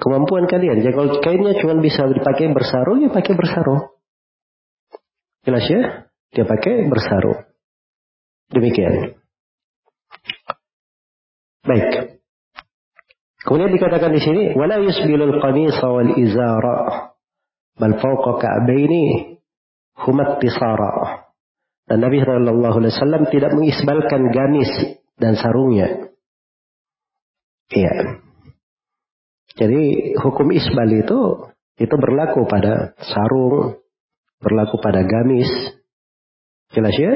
kemampuan 0.00 0.48
kalian. 0.48 0.80
Jadi 0.80 0.94
kalau 0.94 1.20
kainnya 1.20 1.52
cuma 1.60 1.76
bisa 1.82 2.08
dipakai 2.08 2.54
bersarung, 2.56 3.04
ya 3.04 3.10
pakai 3.12 3.34
bersarung. 3.36 3.92
Jelas 5.44 5.64
ya? 5.68 6.08
Dia 6.32 6.44
pakai 6.48 6.88
bersarung. 6.88 7.44
Demikian. 8.48 9.20
Baik. 11.68 12.20
Kemudian 13.44 13.76
dikatakan 13.76 14.08
di 14.16 14.20
sini, 14.24 14.42
wala 14.56 14.80
yusbilul 14.80 15.36
qamisa 15.36 15.84
wal 15.84 16.16
izara 16.16 17.13
bal 17.78 17.94
fawqa 17.98 18.32
ka'baini 18.38 19.34
humat 19.98 20.38
tisara. 20.42 21.26
Dan 21.84 22.00
Nabi 22.00 22.24
Shallallahu 22.24 22.76
Alaihi 22.80 22.94
Wasallam 22.96 23.22
tidak 23.28 23.52
mengisbalkan 23.52 24.32
gamis 24.32 24.70
dan 25.20 25.36
sarungnya. 25.36 26.10
Iya. 27.68 28.24
Jadi 29.54 29.82
hukum 30.18 30.50
isbal 30.50 30.90
itu 30.90 31.20
itu 31.78 31.94
berlaku 31.94 32.46
pada 32.48 32.96
sarung, 33.02 33.78
berlaku 34.42 34.80
pada 34.82 35.04
gamis. 35.04 35.50
Jelas 36.74 36.96
ya? 36.98 37.12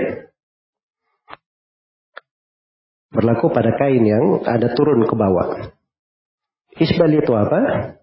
Berlaku 3.10 3.50
pada 3.50 3.74
kain 3.74 4.04
yang 4.04 4.44
ada 4.46 4.70
turun 4.76 5.02
ke 5.08 5.14
bawah. 5.16 5.72
Isbal 6.78 7.10
itu 7.18 7.32
apa? 7.34 7.97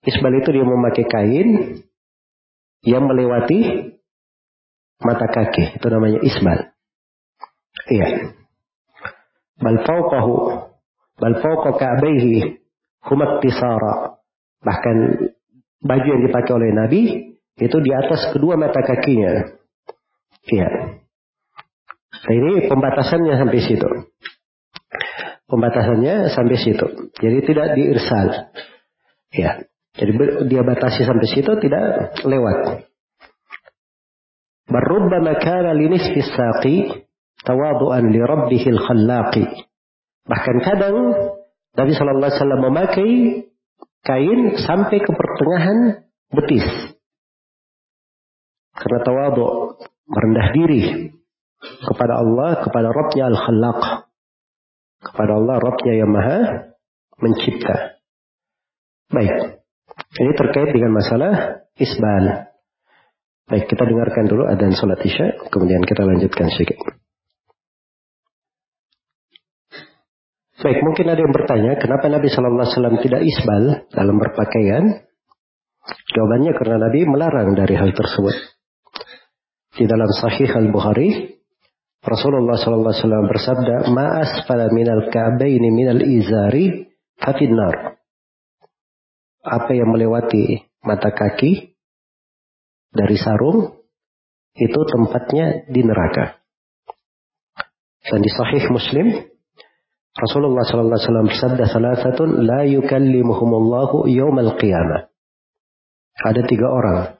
Isbal 0.00 0.32
itu 0.40 0.48
dia 0.56 0.64
memakai 0.64 1.04
kain 1.04 1.48
yang 2.88 3.04
melewati 3.04 3.92
mata 5.04 5.28
kaki. 5.28 5.76
Itu 5.76 5.86
namanya 5.92 6.20
isbal. 6.24 6.72
Iya. 7.92 8.08
Bal 9.60 9.84
fauqahu 9.84 10.34
bal 11.20 11.34
fauqa 11.44 11.70
ka'baihi 11.76 12.64
tisara. 13.44 14.16
Bahkan 14.60 14.96
baju 15.84 16.06
yang 16.08 16.22
dipakai 16.24 16.52
oleh 16.52 16.70
Nabi 16.72 17.00
itu 17.60 17.76
di 17.80 17.90
atas 17.92 18.32
kedua 18.32 18.56
mata 18.56 18.80
kakinya. 18.80 19.52
Iya. 20.48 20.68
Nah, 22.20 22.34
ini 22.36 22.68
pembatasannya 22.68 23.34
sampai 23.36 23.60
situ. 23.64 23.88
Pembatasannya 25.48 26.32
sampai 26.32 26.56
situ. 26.56 26.86
Jadi 27.16 27.38
tidak 27.44 27.76
diirsal. 27.76 28.52
Ya. 29.32 29.69
Jadi 29.90 30.12
dia 30.46 30.62
batasi 30.62 31.02
sampai 31.02 31.26
situ 31.26 31.50
tidak 31.58 32.14
lewat. 32.22 32.86
Barubbama 34.70 35.34
kana 35.42 35.74
linisfi 35.74 36.22
saqi 36.22 36.76
tawadu'an 37.42 38.06
li 38.14 38.22
rabbihil 38.22 38.78
khallaqi. 38.78 39.44
Bahkan 40.30 40.56
kadang 40.62 40.96
Nabi 41.74 41.90
Shallallahu 41.94 42.22
Alaihi 42.22 42.38
Wasallam 42.38 42.62
memakai 42.70 43.10
kain 44.06 44.40
sampai 44.62 44.98
ke 45.02 45.10
pertengahan 45.10 45.78
betis. 46.30 46.66
Karena 48.78 48.98
tawadu 49.02 49.76
merendah 50.06 50.48
diri 50.54 50.82
kepada 51.60 52.22
Allah, 52.22 52.64
kepada 52.64 52.88
Rabbnya 52.94 53.24
Al-Khallaq. 53.28 53.80
Kepada 55.00 55.32
Allah, 55.36 55.56
Rabbnya 55.60 55.94
yang 55.98 56.10
maha 56.12 56.38
mencipta. 57.20 58.00
Baik. 59.12 59.59
Ini 60.20 60.32
terkait 60.36 60.68
dengan 60.76 60.92
masalah 60.92 61.64
isbal. 61.80 62.52
Baik, 63.48 63.72
kita 63.72 63.88
dengarkan 63.88 64.28
dulu 64.28 64.44
adzan 64.44 64.76
salat 64.76 65.00
Isya, 65.00 65.48
kemudian 65.48 65.80
kita 65.80 66.04
lanjutkan 66.04 66.52
sedikit. 66.52 66.76
Baik, 70.60 70.84
mungkin 70.84 71.06
ada 71.08 71.20
yang 71.24 71.32
bertanya, 71.32 71.72
kenapa 71.80 72.12
Nabi 72.12 72.28
Shallallahu 72.28 72.62
Alaihi 72.68 72.76
Wasallam 72.76 72.96
tidak 73.00 73.22
isbal 73.24 73.64
dalam 73.96 74.16
berpakaian? 74.20 74.84
Jawabannya 76.12 76.52
karena 76.52 76.76
Nabi 76.76 77.00
melarang 77.08 77.48
dari 77.56 77.74
hal 77.80 77.96
tersebut. 77.96 78.36
Di 79.72 79.88
dalam 79.88 80.12
Sahih 80.12 80.52
Al 80.52 80.68
Bukhari, 80.68 81.40
Rasulullah 82.04 82.60
Shallallahu 82.60 82.92
Alaihi 82.92 83.02
Wasallam 83.08 83.24
bersabda, 83.24 83.76
"Maas 83.88 84.44
pada 84.44 84.68
minal 84.68 85.08
ka'baini 85.08 85.72
minal 85.72 86.04
izari 86.04 86.92
fatinnar." 87.16 87.99
Apa 89.40 89.72
yang 89.72 89.88
melewati 89.88 90.68
mata 90.84 91.12
kaki 91.12 91.76
dari 92.92 93.16
sarung 93.16 93.80
itu 94.56 94.80
tempatnya 94.84 95.64
di 95.70 95.80
neraka. 95.80 96.42
Dan 98.00 98.20
di 98.20 98.30
Sahih 98.32 98.64
Muslim 98.72 99.30
Rasulullah 100.10 100.66
sallallahu 100.66 100.98
alaihi 100.98 101.06
wasallam 101.06 101.28
bersabda 101.30 101.64
salasatun 101.70 102.28
la 102.42 102.66
yukallimuhumullahu 102.66 104.10
yaumal 104.10 104.58
qiyamah. 104.58 105.06
Ada 106.20 106.42
tiga 106.44 106.66
orang. 106.66 107.16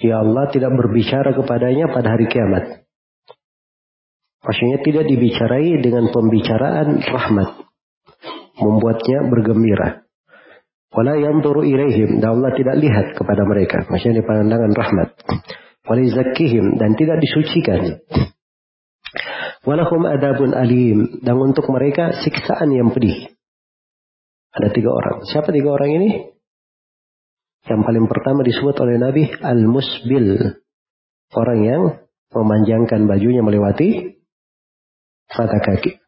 Ya 0.00 0.18
Allah 0.24 0.50
tidak 0.50 0.74
berbicara 0.74 1.36
kepadanya 1.36 1.92
pada 1.92 2.18
hari 2.18 2.26
kiamat. 2.26 2.82
Maksudnya 4.42 4.78
tidak 4.82 5.04
dibicarai 5.06 5.78
dengan 5.78 6.10
pembicaraan 6.10 6.98
rahmat. 7.04 7.50
Membuatnya 8.58 9.30
bergembira. 9.30 10.03
Wala 10.94 11.18
yanzuru 11.18 11.66
ilaihim. 11.66 12.22
Dan 12.22 12.38
Allah 12.38 12.54
tidak 12.54 12.78
lihat 12.78 13.18
kepada 13.18 13.42
mereka. 13.42 13.82
Maksudnya 13.90 14.22
di 14.22 14.24
pandangan 14.24 14.72
rahmat. 14.72 15.08
Wala 15.90 16.00
yuzakkihim. 16.06 16.78
Dan 16.78 16.94
tidak 16.94 17.18
disucikan. 17.18 17.98
Walahum 19.66 20.06
adabun 20.06 20.54
alim. 20.54 21.18
Dan 21.18 21.34
untuk 21.42 21.66
mereka 21.74 22.14
siksaan 22.22 22.70
yang 22.70 22.94
pedih. 22.94 23.34
Ada 24.54 24.70
tiga 24.70 24.94
orang. 24.94 25.26
Siapa 25.26 25.50
tiga 25.50 25.74
orang 25.74 25.90
ini? 25.98 26.10
Yang 27.66 27.80
paling 27.82 28.06
pertama 28.06 28.46
disebut 28.46 28.76
oleh 28.78 28.96
Nabi 29.02 29.26
Al-Musbil. 29.34 30.62
Orang 31.34 31.60
yang 31.66 31.82
memanjangkan 32.30 33.10
bajunya 33.10 33.42
melewati 33.42 34.14
mata 35.34 35.58
kaki. 35.58 35.98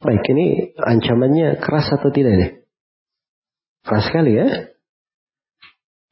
Baik, 0.00 0.24
ini 0.32 0.72
ancamannya 0.80 1.60
keras 1.60 1.92
atau 1.92 2.08
tidak 2.08 2.32
nih? 2.40 2.63
Keras 3.84 4.04
sekali 4.08 4.32
ya. 4.32 4.48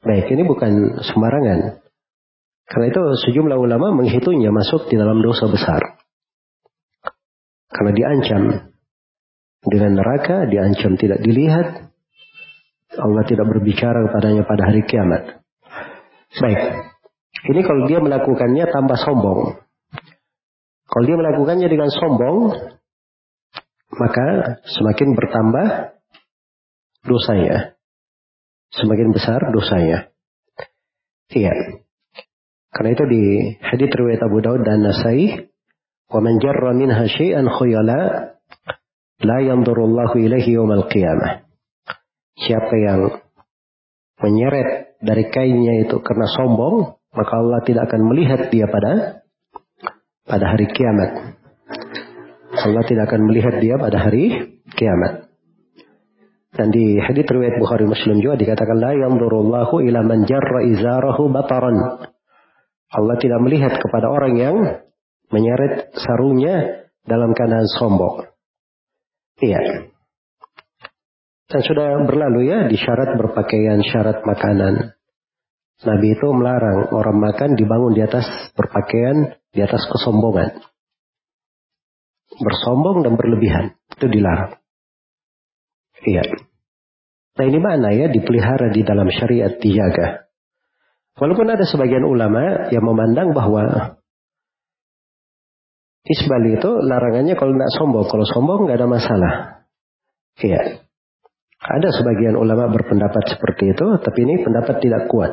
Baik, 0.05 0.29
ini 0.29 0.43
bukan 0.45 1.01
sembarangan. 1.01 1.81
Karena 2.69 2.85
itu 2.89 3.01
sejumlah 3.27 3.57
ulama 3.57 3.91
menghitungnya 3.97 4.53
masuk 4.53 4.87
di 4.87 4.95
dalam 4.95 5.19
dosa 5.25 5.49
besar. 5.49 5.81
Karena 7.73 7.91
diancam 7.97 8.43
dengan 9.63 9.91
neraka, 9.97 10.45
diancam 10.45 10.93
tidak 10.99 11.19
dilihat. 11.23 11.89
Allah 12.93 13.25
tidak 13.25 13.49
berbicara 13.49 14.05
kepadanya 14.05 14.45
pada 14.45 14.69
hari 14.69 14.85
kiamat. 14.85 15.41
Baik. 16.37 16.61
Ini 17.49 17.61
kalau 17.65 17.89
dia 17.89 17.97
melakukannya 17.97 18.69
tanpa 18.69 19.01
sombong. 19.01 19.57
Kalau 20.85 21.05
dia 21.09 21.17
melakukannya 21.17 21.67
dengan 21.73 21.89
sombong, 21.89 22.53
maka 23.97 24.25
semakin 24.69 25.17
bertambah 25.17 25.67
dosanya. 27.03 27.75
Semakin 28.73 29.13
besar 29.13 29.39
dosanya. 29.53 30.09
Iya. 31.29 31.83
Karena 32.73 32.89
itu 32.97 33.05
di 33.05 33.23
Hadith 33.61 33.93
riwayat 33.93 34.21
Abu 34.25 34.41
Daud 34.41 34.65
dan 34.65 34.81
Nasai, 34.81 35.45
"Wa 36.09 36.19
man 36.19 36.41
jarra 36.41 36.73
minha 36.73 37.05
syai'an 37.05 37.45
khuyala 37.45 38.33
la 39.21 39.37
yanzurullahu 39.45 40.17
yawmal 40.17 40.89
qiyamah." 40.89 41.45
Siapa 42.33 42.75
yang 42.81 43.01
menyeret 44.25 44.97
dari 45.05 45.29
kainnya 45.29 45.85
itu 45.85 46.01
karena 46.01 46.25
sombong, 46.33 46.97
maka 47.13 47.33
Allah 47.37 47.61
tidak 47.61 47.93
akan 47.93 48.01
melihat 48.09 48.49
dia 48.49 48.65
pada 48.65 49.21
pada 50.25 50.45
hari 50.49 50.65
kiamat. 50.73 51.37
Allah 52.57 52.83
tidak 52.89 53.11
akan 53.11 53.21
melihat 53.29 53.61
dia 53.61 53.77
pada 53.77 54.01
hari 54.01 54.57
kiamat 54.73 55.22
dan 56.53 56.69
di 56.69 57.01
hadits 57.01 57.29
riwayat 57.29 57.57
Bukhari 57.57 57.89
Muslim 57.89 58.21
juga 58.21 58.37
dikatakan 58.37 58.77
la 58.77 58.93
yanzurullahu 58.93 59.81
ila 59.89 59.99
man 60.05 60.29
jarra 60.29 60.61
izarahu 60.61 61.33
bataran 61.33 61.77
Allah 62.93 63.17
tidak 63.17 63.41
melihat 63.41 63.73
kepada 63.81 64.05
orang 64.05 64.33
yang 64.37 64.55
menyeret 65.33 65.97
sarungnya 65.97 66.85
dalam 67.01 67.33
keadaan 67.33 67.65
sombong. 67.65 68.29
Iya. 69.41 69.89
Dan 71.49 71.61
sudah 71.65 72.05
berlalu 72.05 72.53
ya 72.53 72.59
di 72.69 72.77
syarat 72.77 73.17
berpakaian, 73.17 73.81
syarat 73.81 74.21
makanan. 74.21 74.93
Nabi 75.83 76.07
itu 76.15 76.27
melarang 76.31 76.93
orang 76.93 77.17
makan 77.17 77.49
dibangun 77.57 77.97
di 77.97 78.05
atas 78.05 78.29
berpakaian, 78.53 79.35
di 79.51 79.59
atas 79.59 79.83
kesombongan. 79.89 80.63
Bersombong 82.39 83.03
dan 83.03 83.13
berlebihan. 83.17 83.65
Itu 83.89 84.05
dilarang. 84.05 84.62
Iya. 86.03 86.23
Nah 87.33 87.45
ini 87.49 87.59
mana 87.59 87.89
ya 87.95 88.11
dipelihara 88.11 88.69
di 88.69 88.85
dalam 88.85 89.09
syariat 89.09 89.57
dijaga. 89.57 90.29
Walaupun 91.17 91.47
ada 91.49 91.65
sebagian 91.65 92.05
ulama 92.05 92.69
yang 92.73 92.85
memandang 92.85 93.33
bahwa 93.33 93.97
Isbal 96.03 96.43
itu 96.51 96.67
larangannya 96.83 97.39
kalau 97.39 97.55
tidak 97.55 97.73
sombong. 97.79 98.05
Kalau 98.11 98.25
sombong 98.27 98.59
nggak 98.67 98.75
ada 98.75 98.89
masalah. 98.91 99.33
Iya. 100.35 100.83
Ada 101.63 101.95
sebagian 101.95 102.35
ulama 102.35 102.67
berpendapat 102.67 103.23
seperti 103.23 103.71
itu, 103.71 103.87
tapi 104.03 104.19
ini 104.27 104.43
pendapat 104.43 104.83
tidak 104.83 105.07
kuat. 105.07 105.31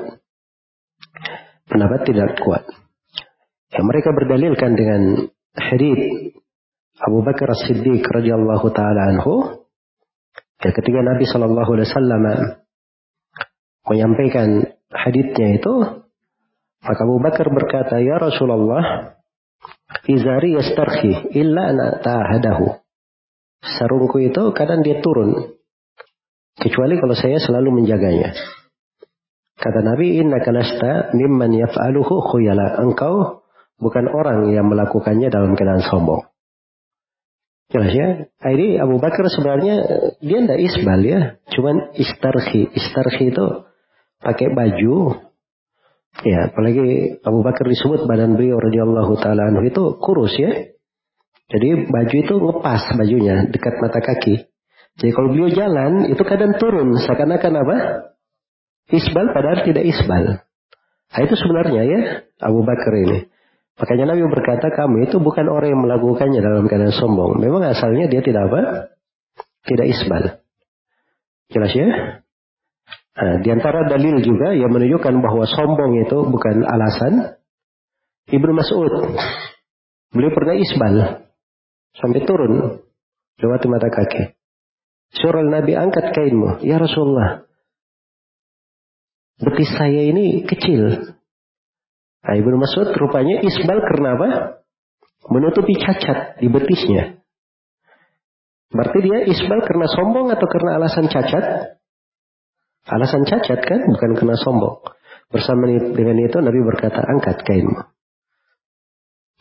Pendapat 1.67 2.01
tidak 2.07 2.39
kuat. 2.39 2.71
Yang 3.75 3.87
mereka 3.91 4.09
berdalilkan 4.15 4.71
dengan 4.79 5.03
hadith 5.59 6.03
Abu 7.03 7.27
Bakar 7.27 7.51
As-Siddiq 7.51 8.07
radhiyallahu 8.07 8.67
taala 8.71 9.11
anhu 9.11 9.60
ya 10.61 10.71
ketika 10.71 11.01
Nabi 11.01 11.25
Shallallahu 11.25 11.71
alaihi 11.75 11.89
wasallam 11.89 12.23
menyampaikan 13.89 14.49
hadithnya 14.93 15.61
itu 15.61 15.75
maka 16.81 17.01
Abu 17.05 17.21
Bakar 17.21 17.47
berkata 17.53 18.01
ya 18.01 18.17
Rasulullah 18.17 19.17
Izari 20.07 20.57
yastarhi 20.57 21.35
illa 21.37 21.75
ana 21.75 22.01
ta'ahadahu. 22.01 22.67
Sarungku 23.61 24.17
itu 24.23 24.55
kadang 24.57 24.81
dia 24.81 25.03
turun. 25.05 25.61
Kecuali 26.57 26.97
kalau 26.97 27.13
saya 27.13 27.37
selalu 27.37 27.83
menjaganya. 27.83 28.33
Kata 29.61 29.81
Nabi, 29.85 30.17
Inna 30.17 30.41
kalasta 30.41 31.13
mimman 31.13 31.53
yaf'aluhu 31.53 32.33
khuyala. 32.33 32.81
Engkau 32.81 33.45
bukan 33.77 34.09
orang 34.09 34.49
yang 34.57 34.73
melakukannya 34.73 35.29
dalam 35.29 35.53
keadaan 35.53 35.85
sombong. 35.85 36.25
Jelas 37.71 37.93
ya? 37.95 38.09
Ini 38.51 38.83
Abu 38.83 38.99
Bakar 38.99 39.31
sebenarnya 39.31 39.75
dia 40.19 40.39
tidak 40.43 40.59
isbal 40.59 41.01
ya. 41.07 41.21
Cuman 41.55 41.95
istarhi. 41.95 42.67
Istarhi 42.75 43.31
itu 43.31 43.47
pakai 44.19 44.51
baju. 44.51 45.23
Ya, 46.27 46.51
apalagi 46.51 47.17
Abu 47.23 47.47
Bakar 47.47 47.71
disebut 47.71 48.11
badan 48.11 48.35
beliau 48.35 48.59
radhiyallahu 48.59 49.15
taala 49.23 49.55
itu 49.63 49.83
kurus 50.03 50.35
ya. 50.35 50.75
Jadi 51.51 51.87
baju 51.87 52.15
itu 52.15 52.35
ngepas 52.35 52.83
bajunya 52.99 53.47
dekat 53.47 53.75
mata 53.79 54.03
kaki. 54.03 54.51
Jadi 54.99 55.11
kalau 55.15 55.31
beliau 55.31 55.51
jalan 55.55 56.11
itu 56.11 56.23
kadang 56.27 56.59
turun 56.59 56.99
seakan-akan 56.99 57.55
apa? 57.55 57.77
Isbal 58.91 59.31
padahal 59.31 59.63
tidak 59.63 59.87
isbal. 59.87 60.43
Nah, 61.11 61.21
itu 61.23 61.35
sebenarnya 61.39 61.83
ya 61.87 62.01
Abu 62.43 62.67
Bakar 62.67 62.95
ini. 62.99 63.31
Makanya 63.81 64.13
Nabi 64.13 64.29
berkata 64.29 64.69
kamu 64.69 65.09
itu 65.09 65.17
bukan 65.17 65.49
orang 65.49 65.73
yang 65.73 65.83
melakukannya 65.83 66.41
dalam 66.45 66.69
keadaan 66.69 66.93
sombong. 66.93 67.41
Memang 67.41 67.65
asalnya 67.65 68.13
dia 68.13 68.21
tidak 68.21 68.53
apa? 68.53 68.61
Tidak 69.65 69.87
isbal. 69.89 70.45
Jelas 71.49 71.73
ya? 71.73 71.89
Nah, 73.11 73.37
di 73.41 73.49
antara 73.49 73.89
dalil 73.89 74.21
juga 74.21 74.53
yang 74.53 74.69
menunjukkan 74.69 75.15
bahwa 75.25 75.45
sombong 75.49 75.97
itu 76.05 76.19
bukan 76.29 76.63
alasan. 76.63 77.41
Ibnu 78.29 78.53
Mas'ud. 78.53 79.17
Beliau 80.13 80.33
pernah 80.37 80.55
isbal. 80.55 80.97
Sampai 81.97 82.23
turun. 82.29 82.85
Lewat 83.41 83.65
mata 83.65 83.89
kaki. 83.89 84.37
Surah 85.17 85.43
Nabi 85.43 85.75
angkat 85.75 86.13
kainmu. 86.13 86.63
Ya 86.63 86.77
Rasulullah 86.77 87.51
betis 89.41 89.73
saya 89.73 90.05
ini 90.05 90.45
kecil. 90.45 91.17
Nah, 92.21 92.35
Ibnu 92.37 92.57
Mas'ud 92.61 92.93
rupanya 92.93 93.41
isbal 93.41 93.81
karena 93.81 94.09
apa? 94.17 94.29
Menutupi 95.33 95.77
cacat 95.77 96.41
di 96.41 96.49
betisnya. 96.53 97.21
Berarti 98.71 98.99
dia 99.03 99.19
isbal 99.27 99.61
karena 99.67 99.87
sombong 99.89 100.31
atau 100.31 100.47
karena 100.47 100.79
alasan 100.79 101.11
cacat? 101.11 101.75
Alasan 102.87 103.27
cacat 103.27 103.61
kan, 103.61 103.81
bukan 103.89 104.11
karena 104.17 104.37
sombong. 104.39 104.81
Bersama 105.31 105.71
dengan 105.71 106.17
itu 106.23 106.39
Nabi 106.43 106.61
berkata, 106.63 107.03
angkat 107.03 107.43
kainmu. 107.47 107.81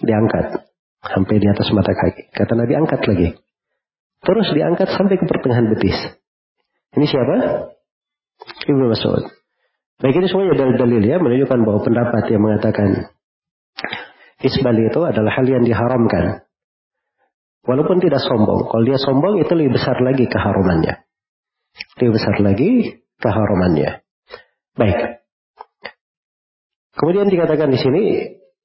Diangkat. 0.02 0.70
Sampai 1.00 1.40
di 1.40 1.48
atas 1.48 1.72
mata 1.72 1.96
kaki. 1.96 2.32
Kata 2.36 2.54
Nabi, 2.60 2.74
angkat 2.76 3.02
lagi. 3.08 3.30
Terus 4.20 4.48
diangkat 4.52 4.90
sampai 4.92 5.16
ke 5.16 5.26
pertengahan 5.26 5.72
betis. 5.72 5.96
Ini 6.96 7.06
siapa? 7.08 7.36
Ibnu 8.68 8.86
Mas'ud. 8.92 9.39
Baik 10.00 10.16
ini 10.16 10.28
semuanya 10.32 10.56
dalil-dalil 10.56 11.04
ya 11.04 11.20
menunjukkan 11.20 11.60
bahwa 11.68 11.80
pendapat 11.84 12.24
yang 12.32 12.40
mengatakan 12.40 13.12
isbal 14.40 14.76
itu 14.80 15.00
adalah 15.04 15.32
hal 15.36 15.44
yang 15.44 15.68
diharamkan. 15.68 16.48
Walaupun 17.68 18.00
tidak 18.00 18.24
sombong. 18.24 18.72
Kalau 18.72 18.84
dia 18.88 18.96
sombong 18.96 19.44
itu 19.44 19.52
lebih 19.52 19.76
besar 19.76 20.00
lagi 20.00 20.24
keharumannya. 20.32 21.04
Lebih 22.00 22.12
besar 22.16 22.36
lagi 22.40 23.04
keharumannya. 23.20 24.00
Baik. 24.80 25.20
Kemudian 26.96 27.28
dikatakan 27.28 27.68
di 27.68 27.80
sini 27.84 28.04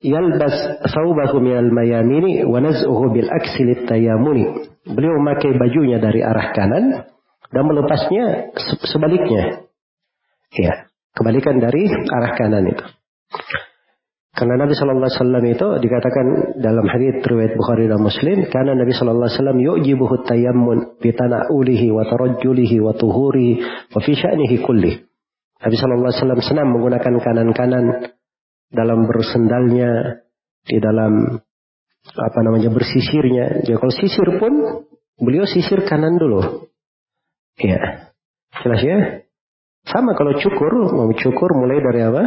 yalbas 0.07 0.87
saubahu 0.87 1.43
minal 1.43 1.67
mayamini 1.75 2.47
wa 2.47 2.63
naz'uhu 2.63 3.11
bil 3.11 3.27
aksilit 3.27 3.91
tayamuni. 3.91 4.71
Beliau 4.87 5.19
memakai 5.19 5.59
bajunya 5.59 5.99
dari 5.99 6.23
arah 6.23 6.55
kanan 6.55 7.11
dan 7.51 7.63
melepasnya 7.67 8.55
sebaliknya. 8.87 9.67
Ya. 10.55 10.94
Kebalikan 11.15 11.63
dari 11.63 11.87
arah 11.89 12.33
kanan 12.35 12.67
itu. 12.67 12.85
Karena 14.35 14.67
Nabi 14.67 14.75
Shallallahu 14.75 15.07
Alaihi 15.07 15.19
Wasallam 15.23 15.45
itu 15.47 15.69
dikatakan 15.79 16.27
dalam 16.59 16.91
hadits 16.91 17.23
riwayat 17.23 17.55
Bukhari 17.55 17.87
dan 17.87 18.03
Muslim, 18.03 18.51
karena 18.51 18.75
Nabi 18.75 18.91
Shallallahu 18.91 19.31
Alaihi 19.31 19.39
Wasallam 19.39 19.59
yu'jibuhu 19.63 20.15
tayammun 20.27 20.99
bi 20.99 21.15
tana'ulihi 21.15 21.95
wa 21.95 22.03
tarajjulihi 22.03 22.83
wa 22.83 22.99
tuhurihi 22.99 23.63
wa 23.95 23.99
fi 24.03 24.13
sya'nihi 24.19 24.57
kulli. 24.67 25.07
Nabi 25.63 25.75
Shallallahu 25.79 26.11
Alaihi 26.11 26.19
Wasallam 26.19 26.43
senang 26.43 26.69
menggunakan 26.75 27.15
kanan-kanan 27.23 27.85
dalam 28.75 29.07
bersendalnya, 29.07 30.19
di 30.67 30.83
dalam 30.83 31.39
apa 32.11 32.39
namanya 32.43 32.75
bersisirnya. 32.75 33.63
Jadi 33.63 33.79
kalau 33.79 33.95
sisir 33.95 34.29
pun 34.43 34.53
beliau 35.23 35.47
sisir 35.47 35.87
kanan 35.87 36.19
dulu. 36.19 36.67
Ya, 37.55 38.11
jelas 38.67 38.83
ya. 38.83 38.99
Sama 39.85 40.17
kalau 40.17 40.33
cukur, 40.41 40.73
mau 40.97 41.13
cukur 41.13 41.51
mulai 41.61 41.79
dari 41.85 42.01
apa? 42.01 42.23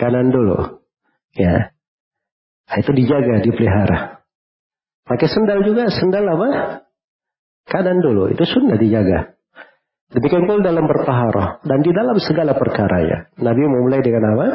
Kanan 0.00 0.32
dulu. 0.32 0.80
Ya. 1.36 1.76
Nah, 2.70 2.76
itu 2.80 2.90
dijaga, 2.96 3.44
dipelihara. 3.44 4.24
Pakai 5.04 5.28
sendal 5.28 5.60
juga, 5.66 5.90
sendal 5.92 6.24
apa? 6.24 6.48
Kanan 7.68 8.00
dulu, 8.00 8.32
itu 8.32 8.42
sunnah 8.46 8.80
dijaga. 8.80 9.36
Demikian 10.10 10.42
pula 10.42 10.58
dalam 10.58 10.90
bertaharah 10.90 11.62
dan 11.62 11.86
di 11.86 11.94
dalam 11.94 12.18
segala 12.18 12.58
perkara 12.58 12.98
ya. 13.06 13.18
Nabi 13.38 13.62
memulai 13.62 14.02
dengan 14.02 14.34
apa? 14.34 14.48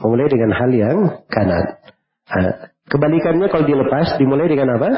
Memulai 0.00 0.32
dengan 0.32 0.56
hal 0.56 0.70
yang 0.72 0.98
kanan. 1.28 1.76
Nah, 2.26 2.72
kebalikannya 2.88 3.52
kalau 3.52 3.64
dilepas 3.68 4.16
dimulai 4.16 4.48
dengan 4.48 4.80
apa? 4.80 4.88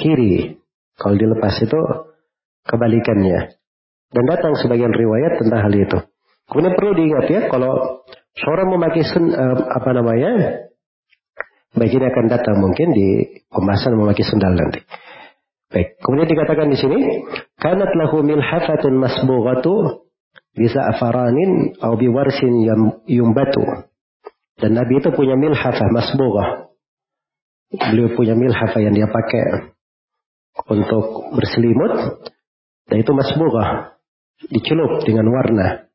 Kiri. 0.00 0.56
Kalau 0.96 1.16
dilepas 1.18 1.54
itu 1.60 1.80
kebalikannya. 2.64 3.52
Dan 4.14 4.24
datang 4.30 4.54
sebagian 4.54 4.94
riwayat 4.94 5.42
tentang 5.42 5.60
hal 5.66 5.74
itu. 5.74 5.98
Kemudian 6.46 6.78
perlu 6.78 6.92
diingat 6.94 7.26
ya, 7.26 7.40
kalau 7.50 8.06
seorang 8.38 8.70
memakai 8.70 9.02
sen, 9.02 9.34
uh, 9.34 9.58
apa 9.74 9.90
namanya, 9.90 10.32
baik 11.74 11.98
ini 11.98 12.06
akan 12.06 12.24
datang 12.30 12.62
mungkin 12.62 12.94
di 12.94 13.42
pembahasan 13.50 13.98
memakai 13.98 14.22
sendal 14.22 14.54
nanti. 14.54 14.86
Baik, 15.74 15.98
kemudian 15.98 16.30
dikatakan 16.30 16.70
di 16.70 16.78
sini, 16.78 17.26
kanat 17.58 17.90
lahu 17.98 18.22
milhafatun 18.22 18.94
masbughatu 19.02 20.06
bisa 20.54 20.78
afaranin 20.94 21.74
biwarsin 21.82 22.54
yang 22.62 23.02
yumbatu. 23.10 23.90
Dan 24.54 24.78
Nabi 24.78 25.02
itu 25.02 25.10
punya 25.10 25.34
milhafah 25.34 25.90
masbughah. 25.90 26.70
Beliau 27.74 28.14
punya 28.14 28.38
milhafah 28.38 28.78
yang 28.78 28.94
dia 28.94 29.10
pakai 29.10 29.74
untuk 30.70 31.34
berselimut. 31.34 32.22
Dan 32.86 33.02
itu 33.02 33.10
masbughah 33.10 33.93
dicelup 34.42 35.04
dengan 35.06 35.26
warna. 35.30 35.88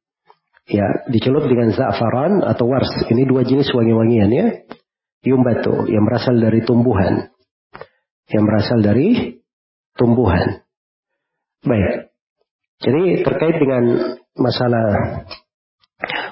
Ya, 0.70 0.86
dicelup 1.10 1.50
dengan 1.50 1.74
za'faran 1.74 2.46
atau 2.46 2.70
wars. 2.70 2.90
Ini 3.10 3.26
dua 3.26 3.42
jenis 3.42 3.74
wangi-wangian 3.74 4.30
ya. 4.30 4.48
Yumbatu 5.26 5.90
yang 5.90 6.06
berasal 6.06 6.38
dari 6.38 6.62
tumbuhan. 6.62 7.34
Yang 8.30 8.44
berasal 8.46 8.80
dari 8.86 9.42
tumbuhan. 9.98 10.62
Baik. 11.66 12.14
Jadi 12.80 13.26
terkait 13.26 13.58
dengan 13.60 13.84
masalah 14.38 14.88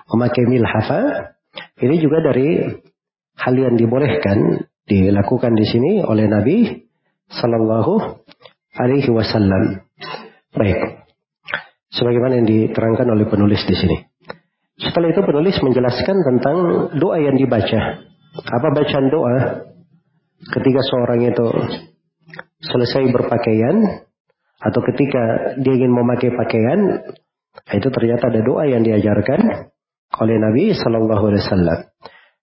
memakai 0.08 0.46
milhafa, 0.48 1.02
ini 1.82 2.00
juga 2.00 2.24
dari 2.24 2.64
hal 3.36 3.54
yang 3.58 3.76
dibolehkan 3.76 4.70
dilakukan 4.88 5.52
di 5.58 5.66
sini 5.68 5.92
oleh 6.06 6.30
Nabi 6.30 6.88
Sallallahu 7.28 8.24
Alaihi 8.80 9.12
Wasallam. 9.12 9.84
Baik 10.56 10.97
sebagaimana 11.98 12.40
yang 12.40 12.48
diterangkan 12.48 13.08
oleh 13.10 13.26
penulis 13.26 13.62
di 13.66 13.76
sini. 13.76 13.98
Setelah 14.78 15.10
itu 15.10 15.22
penulis 15.26 15.58
menjelaskan 15.58 16.18
tentang 16.22 16.58
doa 17.02 17.18
yang 17.18 17.34
dibaca. 17.34 18.06
Apa 18.38 18.68
bacaan 18.70 19.10
doa 19.10 19.38
ketika 20.54 20.82
seorang 20.86 21.26
itu 21.26 21.48
selesai 22.62 23.10
berpakaian 23.10 24.06
atau 24.62 24.82
ketika 24.94 25.58
dia 25.58 25.74
ingin 25.74 25.94
memakai 25.94 26.30
pakaian, 26.30 27.10
itu 27.74 27.88
ternyata 27.90 28.30
ada 28.30 28.42
doa 28.46 28.70
yang 28.70 28.86
diajarkan 28.86 29.74
oleh 30.22 30.36
Nabi 30.38 30.78
Shallallahu 30.78 31.24
Alaihi 31.34 31.44
Wasallam. 31.46 31.80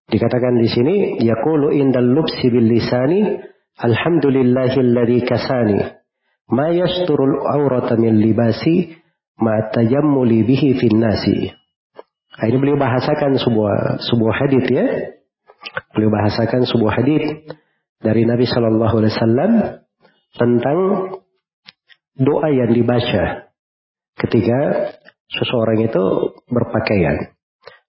Dikatakan 0.05 0.55
di 0.61 0.69
sini, 0.69 0.97
yaqulu 1.23 1.73
indal 1.73 2.13
lubsi 2.13 2.51
bil 2.53 2.67
lisani, 2.67 3.41
alhamdulillahilladzi 3.79 5.19
kasani, 5.25 5.81
ma 6.53 6.69
yasturul 6.71 7.41
aurata 7.47 7.97
min 7.97 8.21
libasi, 8.21 8.95
matajammuli 9.39 10.47
bihi 10.47 10.79
fin 10.79 10.97
nasi. 10.99 11.51
Nah, 12.35 12.45
ini 12.51 12.57
beliau 12.59 12.79
bahasakan 12.79 13.39
sebuah 13.39 14.03
sebuah 14.03 14.35
hadis 14.35 14.65
ya. 14.67 14.87
Beliau 15.95 16.11
bahasakan 16.11 16.67
sebuah 16.67 16.93
hadis 17.03 17.25
dari 18.03 18.27
Nabi 18.27 18.45
Shallallahu 18.45 18.95
Alaihi 19.01 19.15
Wasallam 19.15 19.53
tentang 20.35 20.79
doa 22.19 22.49
yang 22.51 22.75
dibaca 22.75 23.49
ketika 24.19 24.59
seseorang 25.31 25.87
itu 25.87 26.03
berpakaian. 26.51 27.35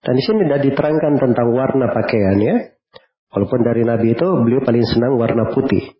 Dan 0.05 0.13
di 0.13 0.21
sini 0.21 0.45
tidak 0.45 0.61
diterangkan 0.69 1.13
tentang 1.17 1.49
warna 1.49 1.89
pakaian 1.89 2.37
ya. 2.37 2.55
Walaupun 3.33 3.65
dari 3.65 3.83
Nabi 3.83 4.13
itu 4.13 4.27
beliau 4.45 4.61
paling 4.61 4.85
senang 4.85 5.17
warna 5.17 5.49
putih. 5.51 5.97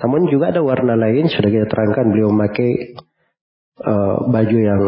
Namun 0.00 0.26
juga 0.32 0.50
ada 0.50 0.64
warna 0.64 0.96
lain 0.96 1.28
sudah 1.28 1.46
kita 1.52 1.68
terangkan 1.68 2.10
beliau 2.10 2.32
memakai 2.32 2.96
uh, 3.82 4.16
baju 4.30 4.58
yang 4.58 4.82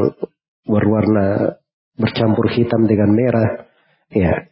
berwarna 0.65 1.59
bercampur 1.99 2.51
hitam 2.51 2.87
dengan 2.89 3.11
merah. 3.13 3.69
Ya, 4.15 4.47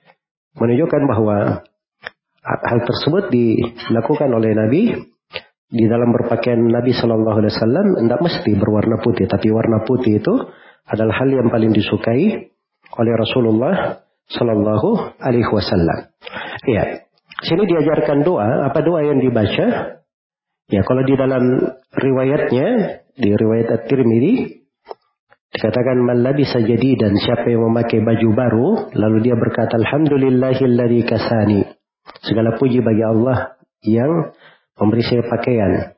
menunjukkan 0.59 1.03
bahwa 1.07 1.63
hal 2.43 2.81
tersebut 2.83 3.31
dilakukan 3.31 4.29
oleh 4.35 4.53
Nabi 4.59 4.83
di 5.73 5.85
dalam 5.89 6.13
berpakaian 6.13 6.61
Nabi 6.61 6.93
Shallallahu 6.93 7.39
Alaihi 7.41 7.55
Wasallam 7.57 7.87
tidak 7.97 8.21
mesti 8.21 8.51
berwarna 8.59 8.97
putih, 9.01 9.25
tapi 9.31 9.49
warna 9.49 9.87
putih 9.87 10.21
itu 10.21 10.35
adalah 10.85 11.23
hal 11.23 11.31
yang 11.31 11.49
paling 11.49 11.73
disukai 11.73 12.53
oleh 12.93 13.13
Rasulullah 13.17 14.05
Shallallahu 14.29 15.17
Alaihi 15.23 15.49
Wasallam. 15.49 16.13
Ya, 16.69 17.09
sini 17.47 17.65
diajarkan 17.65 18.27
doa. 18.27 18.69
Apa 18.69 18.85
doa 18.85 19.01
yang 19.07 19.23
dibaca? 19.23 19.99
Ya, 20.73 20.81
kalau 20.89 21.05
di 21.05 21.13
dalam 21.21 21.45
riwayatnya 21.93 22.69
di 23.13 23.29
riwayat 23.29 23.69
At-Tirmidzi 23.77 24.65
dikatakan 25.53 26.01
malabi 26.01 26.49
jadi 26.49 26.91
dan 26.97 27.13
siapa 27.21 27.45
yang 27.45 27.69
memakai 27.69 28.01
baju 28.01 28.29
baru 28.33 28.69
lalu 28.97 29.19
dia 29.21 29.37
berkata 29.37 29.77
alhamdulillahilladzi 29.77 31.01
kasani. 31.05 31.61
Segala 32.25 32.57
puji 32.57 32.81
bagi 32.81 33.05
Allah 33.05 33.61
yang 33.85 34.33
memberi 34.81 35.05
saya 35.05 35.29
pakaian. 35.29 35.93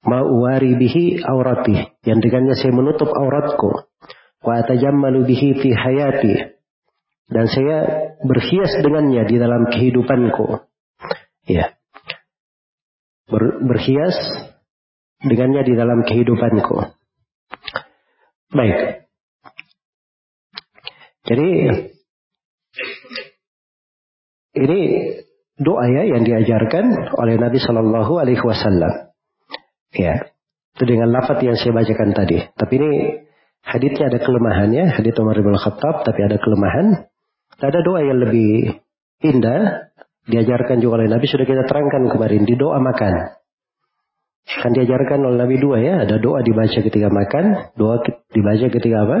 Ma'uwari 0.00 0.80
bihi 0.80 1.20
aurati. 1.20 2.00
Yang 2.08 2.18
dengannya 2.24 2.54
saya 2.56 2.72
menutup 2.72 3.12
auratku. 3.12 3.84
Wa 4.40 4.64
atajammalu 4.64 5.28
bihi 5.28 5.60
fi 5.60 5.76
hayati. 5.76 6.34
Dan 7.28 7.46
saya 7.52 7.78
berhias 8.24 8.80
dengannya 8.80 9.28
di 9.28 9.36
dalam 9.36 9.68
kehidupanku. 9.68 10.64
Ya. 11.46 11.76
Ber, 13.30 13.62
berhias 13.62 14.18
dengannya 15.22 15.62
di 15.62 15.74
dalam 15.78 16.02
kehidupanku. 16.02 16.98
Baik. 18.50 19.06
Jadi 21.30 21.48
ini 24.58 24.80
doa 25.60 25.84
ya 25.86 26.02
yang 26.10 26.26
diajarkan 26.26 27.14
oleh 27.14 27.38
Nabi 27.38 27.58
Shallallahu 27.62 28.12
Alaihi 28.18 28.42
Wasallam. 28.42 29.14
Ya, 29.94 30.34
itu 30.74 30.84
dengan 30.86 31.14
lafaz 31.14 31.38
yang 31.44 31.54
saya 31.54 31.70
bacakan 31.76 32.10
tadi. 32.16 32.38
Tapi 32.58 32.72
ini 32.78 32.92
haditsnya 33.62 34.10
ada 34.10 34.18
kelemahannya, 34.18 34.90
hadits 34.96 35.18
Umar 35.22 35.38
bin 35.38 35.54
Khattab, 35.54 36.02
tapi 36.02 36.20
ada 36.26 36.40
kelemahan. 36.42 37.06
Ada 37.60 37.78
doa 37.84 38.00
yang 38.02 38.18
lebih 38.24 38.80
indah 39.20 39.89
diajarkan 40.28 40.82
juga 40.82 41.00
oleh 41.00 41.08
Nabi 41.08 41.24
sudah 41.24 41.46
kita 41.48 41.64
terangkan 41.64 42.10
kemarin 42.12 42.44
di 42.44 42.54
doa 42.58 42.76
makan. 42.82 43.40
Kan 44.50 44.72
diajarkan 44.74 45.20
oleh 45.22 45.38
Nabi 45.46 45.56
dua 45.62 45.78
ya, 45.78 45.94
ada 46.02 46.18
doa 46.18 46.42
dibaca 46.42 46.74
ketika 46.74 47.08
makan, 47.08 47.70
doa 47.78 48.02
dibaca 48.34 48.66
ketika 48.66 48.96
apa? 49.06 49.18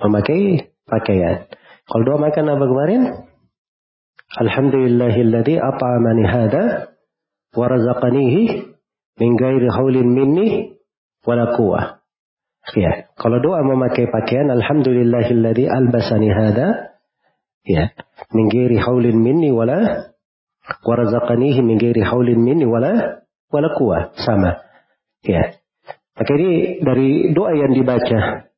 Memakai 0.00 0.72
pakaian. 0.88 1.44
Kalau 1.84 2.02
doa 2.06 2.18
makan 2.18 2.44
apa 2.56 2.64
kemarin? 2.64 3.02
Alhamdulillahilladzi 4.30 5.58
at'amani 5.58 6.24
hada 6.24 6.94
wa 7.52 7.66
razaqanihi 7.66 8.42
min 9.18 9.30
ghairi 9.34 9.68
haulin 9.68 10.08
minni 10.08 10.78
wala 11.26 11.52
quwwah. 11.52 12.00
Ya, 12.78 13.10
kalau 13.18 13.42
doa 13.42 13.66
memakai 13.66 14.06
pakaian 14.06 14.46
alhamdulillahilladzi 14.54 15.66
albasani 15.66 16.30
hada 16.30 16.94
ya, 17.66 17.90
min 18.30 18.46
ghairi 18.48 18.78
haulin 18.78 19.18
minni 19.18 19.50
wala 19.50 20.10
wa 20.86 20.94
razaqanihi 20.94 21.60
min 21.62 21.76
ghairi 21.78 22.02
haulin 22.02 22.38
minni 22.38 22.66
wala 22.66 23.22
wala 23.50 23.68
kuah 23.74 24.14
sama. 24.22 24.62
Ya. 25.26 25.58
Maka 26.14 26.30
ini 26.36 26.80
dari 26.84 27.32
doa 27.32 27.52
yang 27.56 27.72
dibaca. 27.72 28.50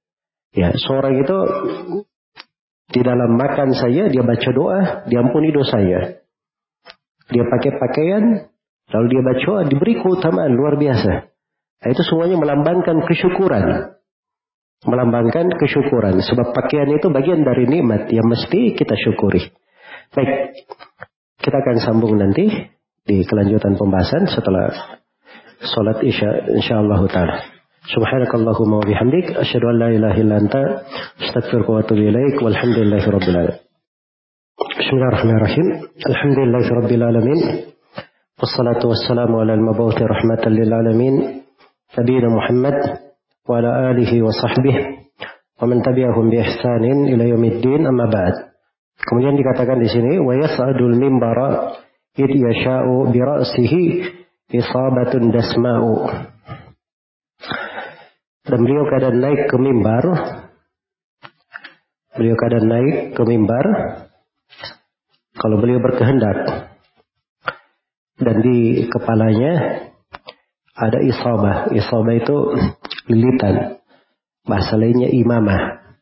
Ya, 0.52 0.68
seorang 0.76 1.16
itu 1.16 1.38
di 2.92 3.00
dalam 3.00 3.40
makan 3.40 3.72
saya 3.72 4.12
dia 4.12 4.20
baca 4.20 4.50
doa, 4.52 4.80
diampuni 5.08 5.48
dosanya. 5.48 6.20
Dia 7.32 7.44
pakai 7.48 7.72
pakaian, 7.80 8.24
lalu 8.92 9.06
dia 9.08 9.22
baca 9.24 9.44
doa, 9.48 9.62
diberi 9.64 9.96
keutamaan 9.96 10.52
luar 10.52 10.76
biasa. 10.76 11.32
Nah, 11.82 11.88
itu 11.88 12.02
semuanya 12.04 12.36
melambangkan 12.36 13.00
kesyukuran. 13.08 13.96
Melambangkan 14.84 15.56
kesyukuran. 15.56 16.20
Sebab 16.20 16.52
pakaian 16.52 16.90
itu 16.92 17.08
bagian 17.08 17.46
dari 17.46 17.64
nikmat 17.64 18.10
yang 18.12 18.28
mesti 18.28 18.76
kita 18.76 18.92
syukuri. 18.98 19.61
Baik, 20.12 20.28
kita 21.40 21.56
akan 21.56 21.76
sambung 21.80 22.20
nanti 22.20 22.44
di 23.08 23.24
kelanjutan 23.24 23.80
pembahasan 23.80 24.28
setelah 24.28 24.68
salat 25.64 26.04
Isya 26.04 26.52
insyaallah 26.52 27.00
taala. 27.08 27.40
Subhanakallahumma 27.88 28.84
wa 28.84 28.84
bihamdik 28.84 29.32
asyhadu 29.40 29.72
an 29.72 29.76
la 29.80 29.88
ilaha 29.88 30.16
illa 30.20 30.36
anta 30.36 30.62
astaghfiruka 31.16 31.70
wa 31.72 31.80
atubu 31.80 32.12
ilaik 32.12 32.36
walhamdulillahi 32.44 33.08
rabbil 33.08 33.36
alamin. 33.40 33.58
Bismillahirrahmanirrahim. 34.76 35.66
Alhamdulillahi 36.04 36.68
rabbil 36.76 37.04
alamin. 37.08 37.40
Wassalatu 38.36 38.92
wassalamu 38.92 39.40
ala 39.40 39.56
al-mabawti 39.56 40.04
rahmatan 40.04 40.52
lil 40.52 40.68
alamin. 40.76 41.14
Nabiyyina 41.96 42.28
Muhammad 42.28 42.76
wa 43.48 43.64
ala 43.64 43.96
alihi 43.96 44.20
wa 44.20 44.28
sahbihi 44.28 44.80
wa 45.56 45.64
man 45.64 45.80
tabi'ahum 45.80 46.28
bi 46.28 46.36
ihsanin 46.36 47.08
ila 47.16 47.24
yaumiddin 47.24 47.88
amma 47.88 48.12
ba'd. 48.12 48.51
Kemudian 49.00 49.34
dikatakan 49.40 49.80
di 49.80 49.88
sini 49.88 50.20
wa 50.20 50.36
yas'adul 50.36 50.94
mimbara 51.00 51.80
id 52.16 52.32
yasha'u 52.32 53.08
bi 53.08 53.18
ra'sihi 53.18 53.84
isabatun 54.52 55.32
dasma'u. 55.32 55.94
Dan 58.42 58.58
beliau 58.58 58.84
kadang 58.90 59.16
naik 59.22 59.48
ke 59.48 59.56
mimbar. 59.56 60.04
Beliau 62.12 62.36
kadang 62.36 62.66
naik 62.68 63.16
ke 63.16 63.22
mimbar. 63.24 63.66
Kalau 65.38 65.56
beliau 65.56 65.80
berkehendak. 65.80 66.68
Dan 68.18 68.36
di 68.44 68.86
kepalanya 68.90 69.52
ada 70.76 70.98
isabah. 71.00 71.72
Isabah 71.72 72.14
itu 72.18 72.36
lilitan. 73.08 73.78
Bahasa 74.42 74.74
lainnya 74.74 75.08
imamah. 75.08 75.94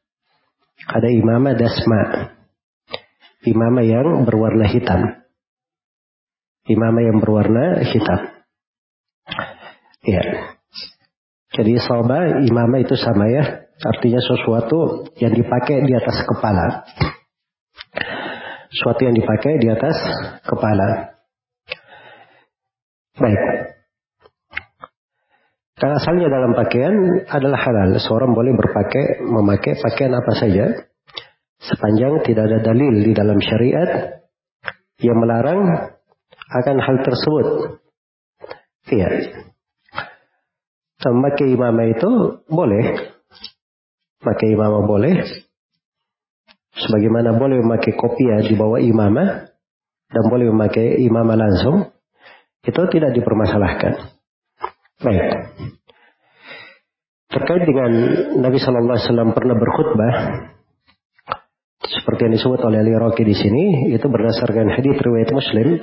Ada 0.91 1.09
imamah 1.13 1.55
dasma. 1.55 2.03
Imamah 3.45 3.85
yang 3.87 4.25
berwarna 4.29 4.69
hitam 4.69 5.21
imamah 6.71 7.03
yang 7.03 7.19
berwarna 7.19 7.83
hitam. 7.83 8.21
Ya. 10.07 10.23
Jadi 11.51 11.83
soba 11.83 12.47
imamah 12.47 12.79
itu 12.79 12.95
sama 12.95 13.27
ya. 13.27 13.67
Artinya 13.81 14.21
sesuatu 14.21 15.09
yang 15.19 15.35
dipakai 15.35 15.83
di 15.83 15.93
atas 15.97 16.23
kepala. 16.23 16.85
Sesuatu 18.71 19.03
yang 19.03 19.17
dipakai 19.17 19.59
di 19.59 19.67
atas 19.67 19.97
kepala. 20.47 21.19
Baik. 23.19 23.43
Dan 25.81 25.91
asalnya 25.97 26.29
dalam 26.29 26.53
pakaian 26.53 27.25
adalah 27.25 27.57
halal. 27.57 27.97
Seorang 27.97 28.37
boleh 28.37 28.53
berpakai, 28.53 29.25
memakai 29.25 29.81
pakaian 29.81 30.13
apa 30.13 30.33
saja. 30.37 30.90
Sepanjang 31.61 32.25
tidak 32.25 32.49
ada 32.49 32.59
dalil 32.73 33.05
di 33.05 33.13
dalam 33.13 33.37
syariat 33.37 34.21
yang 35.01 35.17
melarang 35.21 35.61
akan 36.51 36.77
hal 36.81 36.97
tersebut. 37.05 37.47
Iya. 38.89 39.09
Memakai 41.01 41.53
imamah 41.53 41.87
itu 41.89 42.11
boleh. 42.49 42.85
Pakai 44.21 44.53
imamah 44.53 44.85
boleh. 44.85 45.15
Sebagaimana 46.77 47.37
boleh 47.37 47.61
memakai 47.61 47.93
kopiah 47.97 48.41
di 48.45 48.57
bawah 48.57 48.81
imamah. 48.81 49.49
Dan 50.11 50.25
boleh 50.27 50.49
memakai 50.53 51.01
imamah 51.07 51.37
langsung. 51.39 51.93
Itu 52.61 52.85
tidak 52.89 53.17
dipermasalahkan. 53.17 54.17
Baik. 55.01 55.29
Terkait 57.31 57.63
dengan 57.63 57.91
Nabi 58.43 58.59
Shallallahu 58.59 58.97
Alaihi 58.99 59.07
Wasallam 59.07 59.31
pernah 59.33 59.57
berkhutbah, 59.57 60.13
seperti 62.21 62.37
yang 62.37 62.37
disebut 62.37 62.61
oleh 62.69 62.79
Ali 62.85 62.93
Rocky 63.01 63.25
di 63.25 63.33
sini, 63.33 63.65
itu 63.97 64.05
berdasarkan 64.05 64.77
hadis 64.77 64.93
riwayat 64.93 65.33
Muslim 65.33 65.81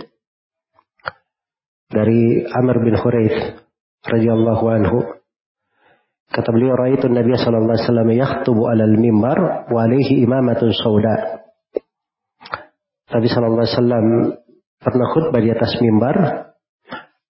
dari 1.90 2.46
Amr 2.46 2.78
bin 2.86 2.94
Khuraith 2.94 3.58
radhiyallahu 4.06 4.66
anhu. 4.70 5.18
Kata 6.30 6.54
beliau 6.54 6.78
raitu 6.78 7.10
Nabi 7.10 7.34
sallallahu 7.34 7.74
alaihi 7.74 7.86
wasallam 7.90 8.10
yakhutubu 8.14 8.70
alal 8.70 8.96
mimbar 9.02 9.66
wa 9.66 9.80
alaihi 9.82 10.22
imamatun 10.30 10.78
sauda. 10.78 11.42
Nabi 13.18 13.28
sallallahu 13.34 13.58
alaihi 13.58 13.74
wasallam 13.74 14.06
pernah 14.78 15.08
khutbah 15.18 15.42
di 15.42 15.50
atas 15.50 15.74
mimbar 15.82 16.18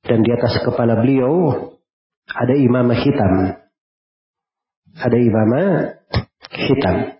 dan 0.04 0.20
di 0.20 0.36
atas 0.36 0.60
kepala 0.68 1.00
beliau 1.00 1.32
ada 2.28 2.60
imamah 2.60 3.00
hitam. 3.00 3.56
Ada 5.00 5.16
imamah 5.16 5.96
hitam 6.52 7.17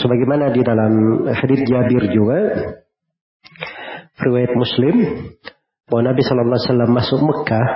sebagaimana 0.00 0.50
di 0.50 0.62
dalam 0.64 0.92
hadis 1.28 1.60
Jabir 1.68 2.08
juga 2.10 2.40
riwayat 4.20 4.52
Muslim 4.56 4.96
bahwa 5.88 6.02
Nabi 6.12 6.20
Shallallahu 6.24 6.56
Alaihi 6.56 6.68
Wasallam 6.72 6.92
masuk 6.92 7.20
Mekah 7.20 7.68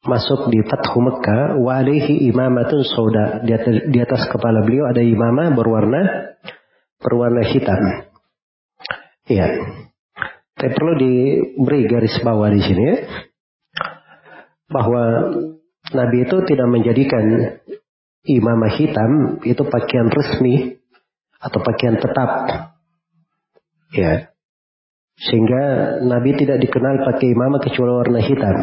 masuk 0.00 0.48
di 0.48 0.64
Fathu 0.64 0.96
Mekah 0.96 1.60
wa 1.60 1.76
alaihi 1.76 2.24
imamatun 2.32 2.80
sauda 2.88 3.44
di 3.44 3.52
atas, 3.52 3.74
di 3.92 3.98
atas 4.00 4.32
kepala 4.32 4.64
beliau 4.64 4.88
ada 4.88 5.04
imamah 5.04 5.52
berwarna 5.52 6.02
berwarna 6.96 7.44
hitam. 7.44 7.80
Iya. 9.28 9.48
Tapi 10.56 10.72
perlu 10.76 10.92
diberi 10.96 11.88
garis 11.88 12.16
bawah 12.20 12.48
di 12.52 12.60
sini 12.60 12.82
ya. 12.84 12.96
Bahwa 14.68 15.04
Nabi 15.92 16.16
itu 16.24 16.36
tidak 16.48 16.68
menjadikan 16.68 17.24
imamah 18.24 18.72
hitam 18.76 19.40
itu 19.44 19.62
pakaian 19.68 20.08
resmi 20.08 20.79
atau 21.40 21.58
pakaian 21.64 21.96
tetap. 21.96 22.30
Ya. 23.96 24.30
Sehingga 25.20 25.62
Nabi 26.04 26.36
tidak 26.36 26.60
dikenal 26.60 27.04
pakai 27.04 27.32
imamah 27.32 27.60
kecuali 27.60 27.92
warna 27.92 28.20
hitam. 28.20 28.56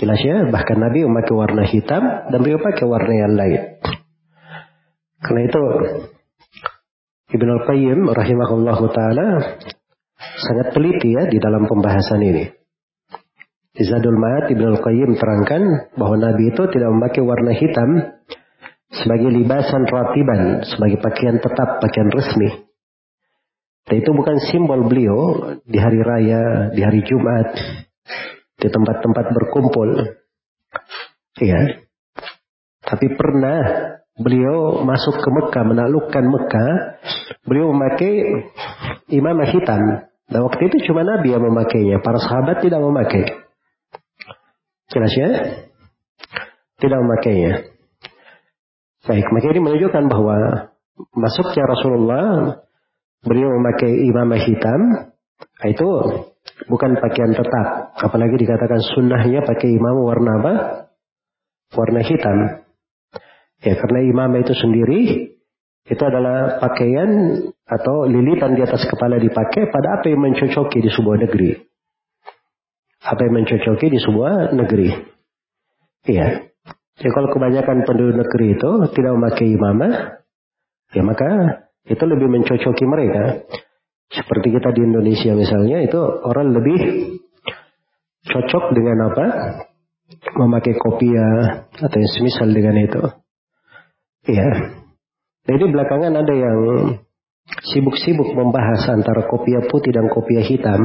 Jelas 0.00 0.20
ya, 0.24 0.48
bahkan 0.48 0.80
Nabi 0.80 1.04
memakai 1.04 1.36
warna 1.36 1.64
hitam 1.68 2.02
dan 2.02 2.38
beliau 2.40 2.60
pakai 2.60 2.84
warna 2.88 3.12
yang 3.12 3.34
lain. 3.36 3.60
Karena 5.22 5.40
itu 5.46 5.62
Ibn 7.32 7.48
Al-Qayyim 7.48 8.00
rahimahullah 8.10 8.78
ta'ala 8.92 9.28
sangat 10.18 10.66
teliti 10.74 11.16
ya 11.16 11.28
di 11.28 11.38
dalam 11.40 11.64
pembahasan 11.68 12.20
ini. 12.24 12.44
Di 13.72 13.88
Zadul 13.88 14.20
Ma'ad 14.20 14.52
Ibn 14.52 14.64
Al-Qayyim 14.76 15.16
terangkan 15.16 15.62
bahwa 15.96 16.16
Nabi 16.20 16.52
itu 16.52 16.62
tidak 16.68 16.92
memakai 16.92 17.22
warna 17.24 17.52
hitam 17.56 17.88
sebagai 19.02 19.30
libasan 19.34 19.82
ratiban, 19.90 20.62
sebagai 20.62 21.02
pakaian 21.02 21.42
tetap, 21.42 21.82
pakaian 21.82 22.10
resmi. 22.14 22.48
Dan 23.82 23.98
itu 23.98 24.10
bukan 24.14 24.36
simbol 24.46 24.86
beliau 24.86 25.18
di 25.66 25.78
hari 25.82 25.98
raya, 25.98 26.70
di 26.70 26.80
hari 26.86 27.02
Jumat, 27.02 27.50
di 28.62 28.68
tempat-tempat 28.70 29.26
berkumpul. 29.34 30.06
Iya. 31.42 31.82
Tapi 32.86 33.06
pernah 33.18 33.58
beliau 34.14 34.86
masuk 34.86 35.18
ke 35.18 35.28
Mekah, 35.34 35.64
menaklukkan 35.66 36.24
Mekah, 36.30 36.72
beliau 37.42 37.74
memakai 37.74 38.12
imamah 39.10 39.50
hitam. 39.50 39.82
Dan 40.30 40.40
waktu 40.46 40.62
itu 40.70 40.88
cuma 40.88 41.02
Nabi 41.02 41.34
yang 41.34 41.42
memakainya, 41.42 41.98
para 42.00 42.22
sahabat 42.22 42.62
tidak 42.62 42.78
memakai. 42.78 43.26
Jelas 44.94 45.12
ya? 45.18 45.30
Tidak 46.78 46.98
memakainya. 47.02 47.71
Baik, 49.02 49.26
maka 49.34 49.50
ini 49.50 49.58
menunjukkan 49.58 50.04
bahwa 50.06 50.38
masuknya 51.18 51.66
Rasulullah 51.66 52.26
beliau 53.26 53.50
memakai 53.58 53.90
imamah 54.06 54.38
hitam 54.46 54.80
itu 55.66 55.88
bukan 56.70 57.02
pakaian 57.02 57.34
tetap. 57.34 57.98
Apalagi 57.98 58.38
dikatakan 58.38 58.78
sunnahnya 58.94 59.42
pakai 59.42 59.74
imam 59.74 60.06
warna 60.06 60.32
apa? 60.38 60.54
Warna 61.74 61.98
hitam. 62.06 62.62
Ya 63.66 63.74
karena 63.74 64.06
imamah 64.06 64.38
itu 64.38 64.54
sendiri 64.54 65.00
itu 65.82 66.02
adalah 66.06 66.62
pakaian 66.62 67.42
atau 67.66 68.06
lilitan 68.06 68.54
di 68.54 68.62
atas 68.62 68.86
kepala 68.86 69.18
dipakai 69.18 69.66
pada 69.66 69.98
apa 69.98 70.14
yang 70.14 70.22
mencocoki 70.22 70.78
di 70.78 70.90
sebuah 70.94 71.26
negeri. 71.26 71.58
Apa 73.02 73.18
yang 73.26 73.34
mencocoki 73.34 73.86
di 73.90 73.98
sebuah 73.98 74.54
negeri. 74.54 74.94
Iya 76.06 76.51
jadi 77.00 77.10
kalau 77.12 77.28
kebanyakan 77.32 77.88
penduduk 77.88 78.20
negeri 78.20 78.46
itu 78.58 78.70
tidak 78.92 79.12
memakai 79.16 79.46
imamah 79.48 79.94
ya 80.92 81.02
maka 81.02 81.28
itu 81.86 82.04
lebih 82.06 82.28
mencocoki 82.30 82.84
mereka. 82.86 83.42
Seperti 84.12 84.52
kita 84.52 84.70
di 84.76 84.80
Indonesia 84.84 85.32
misalnya 85.32 85.82
itu 85.82 85.98
orang 85.98 86.52
lebih 86.52 86.78
cocok 88.28 88.64
dengan 88.76 89.08
apa? 89.08 89.26
Memakai 90.36 90.76
kopiah 90.76 91.64
atau 91.72 91.96
yang 91.96 92.12
semisal 92.12 92.48
dengan 92.52 92.76
itu. 92.76 93.02
Ya. 94.28 94.50
Jadi 95.48 95.64
belakangan 95.64 96.12
ada 96.14 96.34
yang 96.36 96.58
sibuk-sibuk 97.72 98.36
membahas 98.36 98.86
antara 98.92 99.26
kopiah 99.26 99.64
putih 99.66 99.90
dan 99.90 100.06
kopiah 100.12 100.44
hitam. 100.44 100.80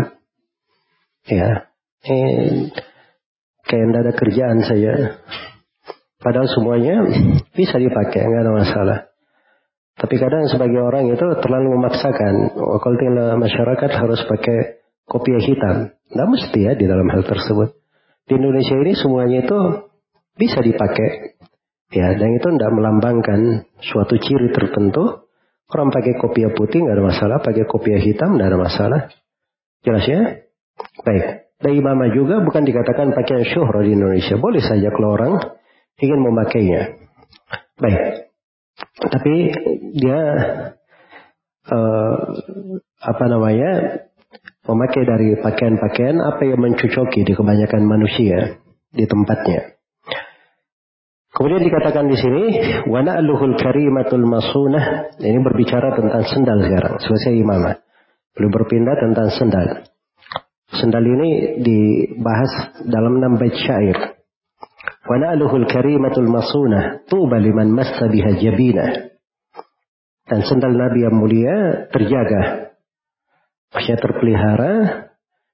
Ya. 1.28 1.68
Eh, 2.08 2.72
kayak 3.68 3.86
tidak 3.92 4.02
ada 4.08 4.14
kerjaan 4.16 4.60
saja. 4.64 4.94
Padahal 6.18 6.50
semuanya 6.50 7.06
bisa 7.54 7.78
dipakai, 7.78 8.26
nggak 8.26 8.44
ada 8.44 8.54
masalah. 8.54 9.00
Tapi 9.98 10.16
kadang 10.22 10.46
sebagai 10.46 10.78
orang 10.78 11.10
itu 11.10 11.26
terlalu 11.42 11.74
memaksakan. 11.74 12.54
Tinggal 12.54 13.34
masyarakat 13.42 13.92
harus 13.98 14.22
pakai 14.30 14.86
kopiah 15.10 15.42
hitam. 15.42 15.90
Tidak 15.90 16.28
mesti 16.30 16.60
ya 16.62 16.74
di 16.78 16.86
dalam 16.86 17.10
hal 17.10 17.26
tersebut. 17.26 17.74
Di 18.30 18.38
Indonesia 18.38 18.78
ini 18.78 18.94
semuanya 18.94 19.42
itu 19.42 19.58
bisa 20.38 20.62
dipakai. 20.62 21.40
Ya, 21.90 22.14
dan 22.14 22.30
itu 22.36 22.48
tidak 22.52 22.72
melambangkan 22.78 23.66
suatu 23.82 24.22
ciri 24.22 24.54
tertentu. 24.54 25.26
Orang 25.68 25.90
pakai 25.90 26.14
kopiah 26.22 26.54
putih 26.54 26.86
nggak 26.86 26.96
ada 26.96 27.06
masalah, 27.08 27.38
pakai 27.42 27.66
kopiah 27.66 28.00
hitam 28.00 28.38
nggak 28.38 28.54
ada 28.54 28.60
masalah. 28.60 29.02
Jelas 29.82 30.06
ya? 30.06 30.22
Baik. 31.02 31.26
Dan 31.58 31.72
imamah 31.74 32.14
juga 32.14 32.38
bukan 32.46 32.70
dikatakan 32.70 33.18
pakaian 33.18 33.42
syuhra 33.50 33.82
di 33.82 33.98
Indonesia. 33.98 34.38
Boleh 34.38 34.62
saja 34.62 34.94
kalau 34.94 35.18
orang 35.18 35.57
ingin 35.98 36.20
memakainya. 36.22 36.82
Baik. 37.78 38.30
Tapi 38.98 39.34
dia 39.98 40.20
uh, 41.70 42.16
apa 43.02 43.26
namanya 43.30 43.72
memakai 44.68 45.04
dari 45.06 45.30
pakaian-pakaian 45.40 46.18
apa 46.22 46.42
yang 46.46 46.60
mencocoki 46.62 47.26
di 47.26 47.34
kebanyakan 47.34 47.84
manusia 47.86 48.62
di 48.94 49.06
tempatnya. 49.06 49.78
Kemudian 51.38 51.62
dikatakan 51.62 52.10
di 52.10 52.18
sini 52.18 52.44
wana 52.90 53.22
aluhul 53.22 53.62
karimatul 53.62 54.26
masunah. 54.26 55.14
Ini 55.22 55.38
berbicara 55.46 55.94
tentang 55.94 56.26
sendal 56.26 56.58
sekarang. 56.66 56.98
Selesai 56.98 57.34
imamah. 57.38 57.78
Belum 58.34 58.50
berpindah 58.50 58.98
tentang 58.98 59.30
sendal. 59.38 59.86
Sendal 60.74 61.06
ini 61.06 61.62
dibahas 61.62 62.82
dalam 62.90 63.22
enam 63.22 63.38
bait 63.38 63.54
syair. 63.54 64.17
وناله 65.07 65.53
الكريمة 65.57 66.15
المصونة 66.19 66.81
طوبى 67.11 67.39
liman 67.39 67.71
massa 67.71 68.07
biha 68.11 68.35
jabina. 68.39 69.15
Dan 70.27 70.41
sendal 70.47 70.75
Nabi 70.75 71.07
yang 71.07 71.17
mulia 71.19 71.87
terjaga. 71.91 72.73
Maksudnya 73.75 73.99
terpelihara 74.01 74.73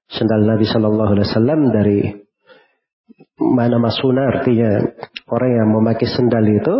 sendal 0.09 0.45
Nabi 0.45 0.65
Shallallahu 0.65 1.11
Alaihi 1.13 1.27
Wasallam 1.29 1.59
dari 1.69 1.99
mana 3.39 3.77
masuna 3.79 4.35
artinya 4.35 4.83
orang 5.31 5.51
yang 5.55 5.69
memakai 5.71 6.07
sendal 6.09 6.43
itu 6.43 6.75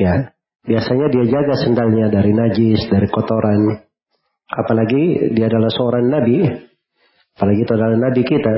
ya 0.00 0.32
biasanya 0.64 1.12
dia 1.12 1.24
jaga 1.28 1.54
sendalnya 1.60 2.08
dari 2.08 2.32
najis 2.32 2.88
dari 2.88 3.04
kotoran 3.12 3.84
apalagi 4.48 5.32
dia 5.36 5.52
adalah 5.52 5.68
seorang 5.68 6.08
nabi 6.08 6.40
apalagi 7.36 7.60
itu 7.68 7.72
adalah 7.76 7.98
nabi 8.00 8.22
kita 8.24 8.54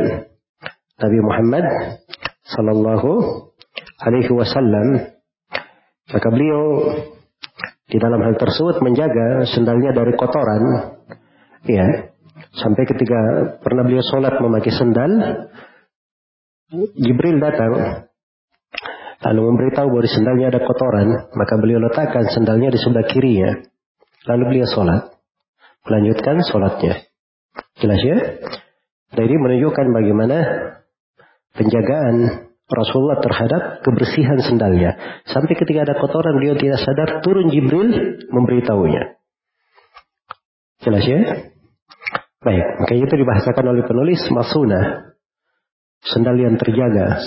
Nabi 1.01 1.19
Muhammad 1.25 1.65
Sallallahu 2.46 3.10
Alaihi 4.06 4.32
Wasallam. 4.32 4.88
Maka 6.06 6.28
beliau 6.30 6.64
di 7.90 7.98
dalam 7.98 8.22
hal 8.22 8.38
tersebut 8.38 8.82
menjaga 8.86 9.50
sendalnya 9.50 9.94
dari 9.94 10.14
kotoran. 10.14 10.64
Ya 11.66 12.14
sampai 12.56 12.84
ketika 12.86 13.20
pernah 13.66 13.84
beliau 13.84 14.06
sholat 14.06 14.38
memakai 14.38 14.72
sendal 14.72 15.12
Jibril 16.98 17.38
datang 17.42 18.06
lalu 19.26 19.42
memberitahu 19.54 19.88
bahwa 19.90 20.04
di 20.06 20.12
sendalnya 20.12 20.46
ada 20.54 20.62
kotoran. 20.62 21.10
Maka 21.34 21.54
beliau 21.58 21.82
letakkan 21.82 22.30
sendalnya 22.30 22.70
di 22.70 22.80
sebelah 22.82 23.06
kirinya. 23.10 23.52
Lalu 24.30 24.44
beliau 24.54 24.68
sholat. 24.70 25.14
Melanjutkan 25.86 26.42
sholatnya. 26.46 27.06
Jelas 27.78 28.02
ya? 28.02 28.18
Jadi 29.14 29.34
menunjukkan 29.38 29.86
bagaimana 29.94 30.38
penjagaan 31.56 32.46
Rasulullah 32.66 33.22
terhadap 33.22 33.86
kebersihan 33.86 34.42
sendalnya. 34.42 35.22
Sampai 35.30 35.54
ketika 35.54 35.86
ada 35.86 35.96
kotoran 36.02 36.36
beliau 36.38 36.58
tidak 36.58 36.82
sadar 36.82 37.22
turun 37.22 37.54
Jibril 37.54 38.20
memberitahunya. 38.34 39.22
Jelas 40.82 41.06
ya? 41.06 41.22
Baik, 42.42 42.66
makanya 42.82 43.02
itu 43.10 43.16
dibahasakan 43.22 43.66
oleh 43.74 43.84
penulis 43.86 44.22
masuna. 44.30 44.82
Sendal 46.06 46.38
yang 46.38 46.62
terjaga. 46.62 47.18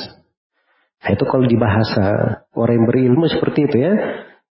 Nah, 0.98 1.10
itu 1.14 1.24
kalau 1.26 1.46
dibahasa 1.46 2.06
orang 2.54 2.74
yang 2.82 2.86
berilmu 2.86 3.26
seperti 3.26 3.66
itu 3.66 3.76
ya. 3.82 3.94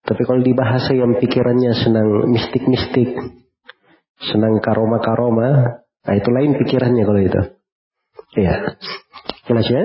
Tapi 0.08 0.24
kalau 0.24 0.40
dibahasa 0.40 0.96
yang 0.96 1.20
pikirannya 1.20 1.72
senang 1.84 2.32
mistik-mistik, 2.32 3.12
senang 4.24 4.64
karoma-karoma, 4.64 5.84
nah 5.84 6.14
itu 6.16 6.32
lain 6.32 6.56
pikirannya 6.56 7.04
kalau 7.04 7.20
itu. 7.20 7.42
Iya. 8.40 8.80
Jelas 9.48 9.68
ya? 9.72 9.84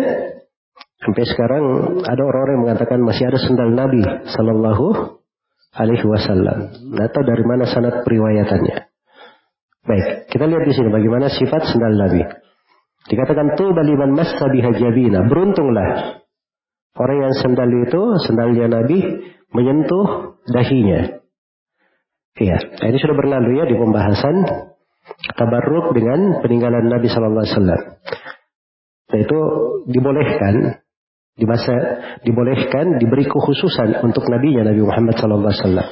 Sampai 1.03 1.25
sekarang 1.27 1.65
ada 2.07 2.23
orang-orang 2.23 2.55
yang 2.59 2.65
mengatakan 2.71 2.99
masih 3.03 3.27
ada 3.27 3.39
sendal 3.43 3.71
Nabi 3.75 4.03
Sallallahu 4.27 4.87
Alaihi 5.75 6.07
Wasallam. 6.07 6.59
Tahu 6.95 7.25
dari 7.27 7.45
mana 7.47 7.67
sanad 7.67 8.07
periwayatannya. 8.07 8.77
Baik, 9.83 10.31
kita 10.31 10.47
lihat 10.47 10.63
di 10.63 10.75
sini 10.79 10.89
bagaimana 10.95 11.27
sifat 11.27 11.75
sendal 11.75 11.99
Nabi. 11.99 12.23
Dikatakan 13.11 13.59
tuh 13.59 13.75
baliman 13.75 14.15
massa 14.15 14.47
bihajabina. 14.47 15.27
Beruntunglah 15.27 16.23
orang 16.95 17.19
yang 17.19 17.35
sendal 17.35 17.67
itu, 17.67 18.03
sendalnya 18.23 18.71
Nabi 18.71 19.27
menyentuh 19.51 20.39
dahinya. 20.55 21.19
Iya, 22.39 22.57
nah 22.79 22.87
ini 22.89 22.99
sudah 23.03 23.17
berlalu 23.19 23.59
ya 23.59 23.65
di 23.67 23.75
pembahasan 23.75 24.35
tabarruk 25.35 25.93
dengan 25.99 26.41
peninggalan 26.41 26.87
Nabi 26.87 27.11
Shallallahu 27.11 27.43
Alaihi 27.43 27.55
Wasallam. 27.59 27.83
Nah 29.13 29.19
itu 29.21 29.41
dibolehkan 29.93 30.81
di 31.33 31.45
masa 31.45 31.75
dibolehkan 32.25 32.97
diberi 32.97 33.25
kekhususan 33.29 34.05
untuk 34.05 34.25
nabinya 34.29 34.69
Nabi 34.69 34.81
Muhammad 34.85 35.17
Wasallam 35.17 35.89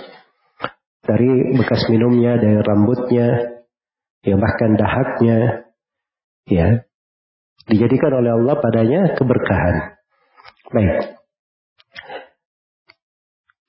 dari 1.11 1.59
bekas 1.59 1.91
minumnya, 1.91 2.39
dari 2.39 2.61
rambutnya, 2.61 3.29
ya 4.23 4.37
bahkan 4.39 4.79
dahaknya, 4.79 5.39
ya 6.47 6.87
dijadikan 7.67 8.13
oleh 8.15 8.31
Allah 8.37 8.55
padanya 8.63 9.01
keberkahan. 9.19 9.99
Baik. 10.71 11.19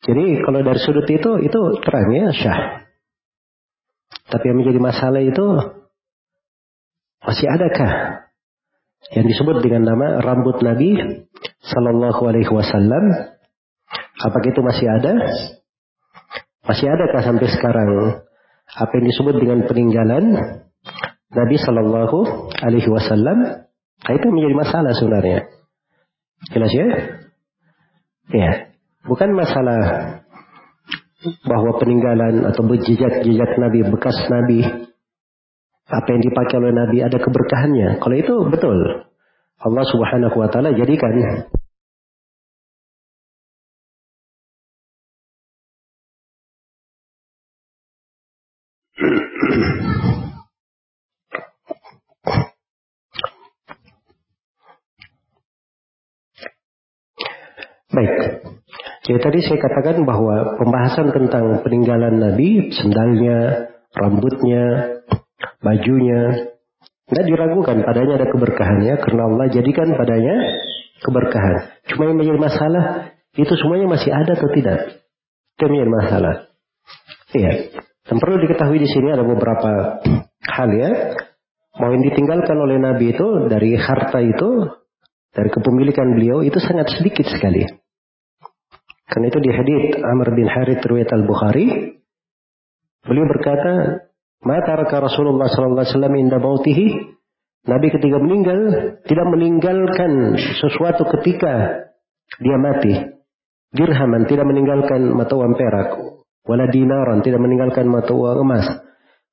Jadi 0.01 0.25
kalau 0.41 0.59
dari 0.65 0.81
sudut 0.81 1.05
itu 1.09 1.31
itu 1.45 1.59
terang 1.81 2.09
ya 2.13 2.29
syah. 2.33 2.61
Tapi 4.29 4.43
yang 4.49 4.57
menjadi 4.63 4.79
masalah 4.81 5.21
itu 5.21 5.45
masih 7.21 7.47
adakah 7.51 7.91
yang 9.09 9.25
disebut 9.25 9.65
dengan 9.65 9.89
nama 9.89 10.21
rambut 10.21 10.61
Nabi 10.61 10.93
Sallallahu 11.65 12.21
Alaihi 12.29 12.51
Wasallam? 12.53 13.03
Apakah 14.21 14.49
itu 14.53 14.61
masih 14.61 14.87
ada? 14.87 15.13
Masih 16.61 16.87
adakah 16.93 17.21
sampai 17.25 17.47
sekarang 17.49 17.89
apa 18.71 18.91
yang 19.01 19.05
disebut 19.09 19.35
dengan 19.41 19.59
peninggalan 19.65 20.25
Nabi 21.33 21.57
Sallallahu 21.57 22.17
Alaihi 22.61 22.89
Wasallam? 22.93 23.65
Nah, 24.01 24.13
itu 24.13 24.27
menjadi 24.29 24.55
masalah 24.57 24.91
sebenarnya. 24.93 25.39
Jelas 26.53 26.71
ya? 26.73 26.87
Ya, 28.31 28.51
bukan 29.05 29.29
masalah 29.35 29.81
bahwa 31.45 31.77
peninggalan 31.77 32.47
atau 32.49 32.65
jejak-jejak 32.65 33.51
Nabi, 33.61 33.85
bekas 33.91 34.17
Nabi, 34.25 34.89
apa 35.91 36.07
yang 36.15 36.23
dipakai 36.23 36.55
oleh 36.57 36.71
Nabi 36.71 36.97
ada 37.03 37.19
keberkahannya. 37.19 37.99
Kalau 37.99 38.15
itu 38.15 38.35
betul. 38.47 38.77
Allah 39.61 39.85
Subhanahu 39.85 40.35
wa 40.39 40.49
taala 40.49 40.73
jadikan 40.73 41.13
Baik. 57.91 58.13
Jadi 59.03 59.19
tadi 59.19 59.39
saya 59.43 59.59
katakan 59.59 60.07
bahwa 60.07 60.55
pembahasan 60.55 61.11
tentang 61.11 61.59
peninggalan 61.59 62.23
Nabi, 62.23 62.71
sendalnya, 62.71 63.67
rambutnya, 63.91 64.95
bajunya, 65.61 66.51
tidak 67.11 67.25
diragukan 67.27 67.77
padanya 67.85 68.13
ada 68.21 68.27
keberkahannya 68.29 68.93
karena 69.03 69.21
Allah 69.27 69.45
jadikan 69.53 69.87
padanya 69.93 70.35
keberkahan. 71.01 71.55
Cuma 71.91 72.09
yang 72.09 72.17
menjadi 72.17 72.39
masalah 72.39 72.85
itu 73.37 73.53
semuanya 73.57 73.87
masih 73.87 74.11
ada 74.11 74.35
atau 74.35 74.49
tidak? 74.51 74.79
Itu 75.55 75.63
yang 75.69 75.91
masalah. 75.91 76.51
Iya. 77.31 77.77
Dan 78.07 78.17
perlu 78.19 78.43
diketahui 78.43 78.81
di 78.81 78.89
sini 78.89 79.13
ada 79.13 79.23
beberapa 79.23 80.01
hal 80.51 80.69
ya. 80.73 80.91
Mau 81.79 81.89
yang 81.95 82.03
ditinggalkan 82.03 82.57
oleh 82.59 82.75
Nabi 82.81 83.15
itu 83.15 83.27
dari 83.47 83.79
harta 83.79 84.19
itu, 84.19 84.67
dari 85.31 85.47
kepemilikan 85.47 86.11
beliau 86.17 86.43
itu 86.43 86.59
sangat 86.59 86.91
sedikit 86.91 87.23
sekali. 87.31 87.63
Karena 89.07 89.27
itu 89.27 89.39
di 89.43 89.51
hadits 89.51 89.99
Amr 89.99 90.35
bin 90.35 90.47
Harith 90.47 90.83
riwayat 90.83 91.11
Al-Bukhari, 91.11 91.67
beliau 93.03 93.25
berkata, 93.27 94.03
"Mata 94.41 94.73
raka 94.73 94.97
Rasulullah 95.01 95.47
sallallahu 95.49 95.85
alaihi 95.85 95.93
wasallam 95.93 96.15
inda 96.17 96.37
mautihi?" 96.41 96.87
Nabi 97.61 97.93
ketika 97.93 98.17
meninggal 98.17 98.59
tidak 99.05 99.27
meninggalkan 99.29 100.33
sesuatu 100.57 101.05
ketika 101.17 101.85
dia 102.41 102.57
mati. 102.57 102.93
Dirhaman 103.71 104.27
tidak 104.27 104.49
meninggalkan 104.49 105.13
mata 105.15 105.31
uang 105.31 105.55
perak, 105.55 105.95
wala 106.43 106.65
dinaran 106.67 107.23
tidak 107.23 107.39
meninggalkan 107.39 107.87
mata 107.87 108.11
uang 108.11 108.43
emas, 108.43 108.67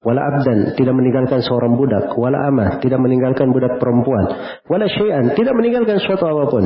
wala 0.04 0.20
abdan 0.30 0.78
tidak 0.78 0.94
meninggalkan 0.94 1.42
seorang 1.42 1.74
budak, 1.74 2.14
wala 2.14 2.46
amah 2.46 2.78
tidak 2.78 3.02
meninggalkan 3.02 3.50
budak 3.50 3.82
perempuan, 3.82 4.30
wala 4.70 4.86
syai'an 4.86 5.34
tidak 5.34 5.58
meninggalkan 5.58 5.98
sesuatu 5.98 6.30
apa 6.30 6.44
pun. 6.52 6.64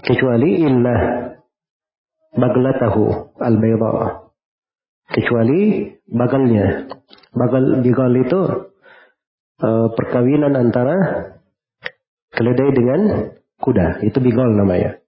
Kecuali 0.00 0.64
illa 0.64 0.96
baglatahu 2.32 3.36
al 3.36 3.54
bayda 3.60 4.31
kecuali 5.12 5.92
bagalnya. 6.08 6.88
Bagal 7.32 7.84
bigal 7.84 8.12
itu 8.16 8.40
uh, 9.60 9.86
perkawinan 9.92 10.56
antara 10.56 10.96
keledai 12.32 12.70
dengan 12.72 13.00
kuda. 13.60 14.02
Itu 14.02 14.18
bigal 14.24 14.48
namanya. 14.56 14.98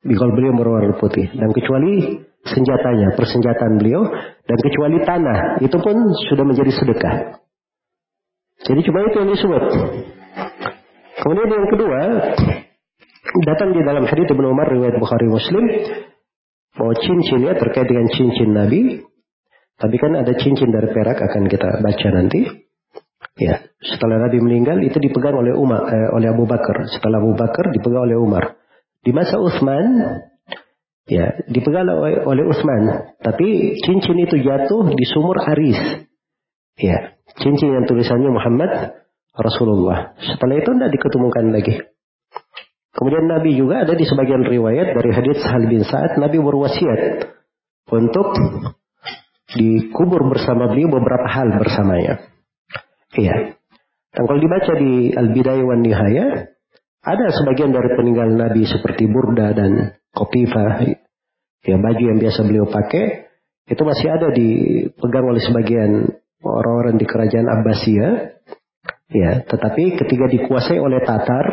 Bigal 0.00 0.32
beliau 0.32 0.56
berwarna 0.56 0.96
putih. 0.96 1.28
Dan 1.34 1.52
kecuali 1.52 2.24
senjatanya 2.40 3.12
persenjataan 3.18 3.76
beliau 3.76 4.00
dan 4.48 4.58
kecuali 4.64 4.96
tanah 5.04 5.38
itu 5.60 5.76
pun 5.76 5.96
sudah 6.32 6.44
menjadi 6.48 6.72
sedekah. 6.72 7.14
Jadi 8.64 8.80
cuma 8.88 9.04
itu 9.04 9.16
yang 9.20 9.30
disebut. 9.32 9.64
Kemudian 11.20 11.48
yang 11.52 11.68
kedua 11.68 12.00
datang 13.44 13.76
di 13.76 13.80
dalam 13.84 14.08
hadits 14.08 14.32
Ibnu 14.32 14.46
Umar 14.48 14.72
riwayat 14.72 14.96
Bukhari 14.96 15.28
Muslim 15.28 15.64
bahwa 16.76 16.94
cincin 16.96 17.44
ya 17.44 17.52
terkait 17.60 17.88
dengan 17.88 18.08
cincin 18.08 18.50
Nabi. 18.56 19.04
Tapi 19.80 19.96
kan 19.96 20.12
ada 20.12 20.36
cincin 20.36 20.68
dari 20.68 20.92
perak 20.92 21.16
akan 21.24 21.48
kita 21.48 21.80
baca 21.80 22.08
nanti. 22.12 22.44
Ya, 23.40 23.64
setelah 23.80 24.28
Nabi 24.28 24.36
meninggal 24.44 24.76
itu 24.84 25.00
dipegang 25.00 25.32
oleh 25.32 25.56
Umar, 25.56 25.88
eh, 25.88 26.08
oleh 26.12 26.28
Abu 26.28 26.44
Bakar. 26.44 26.84
Setelah 26.92 27.24
Abu 27.24 27.32
Bakar 27.32 27.72
dipegang 27.72 28.04
oleh 28.04 28.20
Umar. 28.20 28.60
Di 29.00 29.16
masa 29.16 29.40
Utsman, 29.40 30.20
ya 31.08 31.32
dipegang 31.48 31.88
oleh, 31.88 32.20
oleh 32.20 32.44
Utsman. 32.44 33.16
Tapi 33.24 33.80
cincin 33.80 34.20
itu 34.20 34.44
jatuh 34.44 34.92
di 34.92 35.04
sumur 35.08 35.40
Aris. 35.40 36.04
Ya, 36.76 37.16
cincin 37.40 37.72
yang 37.72 37.88
tulisannya 37.88 38.28
Muhammad 38.28 39.00
Rasulullah. 39.32 40.12
Setelah 40.20 40.60
itu 40.60 40.70
tidak 40.76 40.90
diketemukan 40.92 41.44
lagi. 41.56 41.74
Kemudian 42.90 43.24
Nabi 43.30 43.56
juga 43.56 43.88
ada 43.88 43.94
di 43.96 44.04
sebagian 44.04 44.44
riwayat 44.44 44.92
dari 44.92 45.10
hadis 45.14 45.40
Sahal 45.40 45.64
bin 45.70 45.80
Sa'ad, 45.86 46.18
Nabi 46.18 46.36
berwasiat 46.42 47.32
untuk 47.88 48.34
dikubur 49.54 50.30
bersama 50.30 50.70
beliau 50.70 50.90
beberapa 50.94 51.26
hal 51.26 51.50
bersamanya. 51.58 52.14
Iya. 53.14 53.58
Dan 54.10 54.22
kalau 54.26 54.40
dibaca 54.42 54.72
di 54.78 55.14
Al-Bidayah 55.14 55.64
wan 55.66 55.82
Nihayah, 55.82 56.30
ada 57.00 57.26
sebagian 57.32 57.72
dari 57.72 57.90
peninggalan 57.94 58.36
Nabi 58.36 58.66
seperti 58.66 59.06
burda 59.06 59.54
dan 59.54 59.96
kopifa, 60.12 60.84
ya 61.62 61.76
baju 61.78 62.02
yang 62.02 62.18
biasa 62.18 62.40
beliau 62.44 62.66
pakai, 62.66 63.30
itu 63.70 63.82
masih 63.86 64.08
ada 64.10 64.28
dipegang 64.34 65.26
oleh 65.26 65.42
sebagian 65.42 65.90
orang-orang 66.42 66.98
di 66.98 67.06
kerajaan 67.06 67.48
Abbasiyah. 67.48 68.14
Ya, 69.10 69.42
tetapi 69.42 69.98
ketika 69.98 70.30
dikuasai 70.30 70.78
oleh 70.78 71.02
Tatar, 71.02 71.46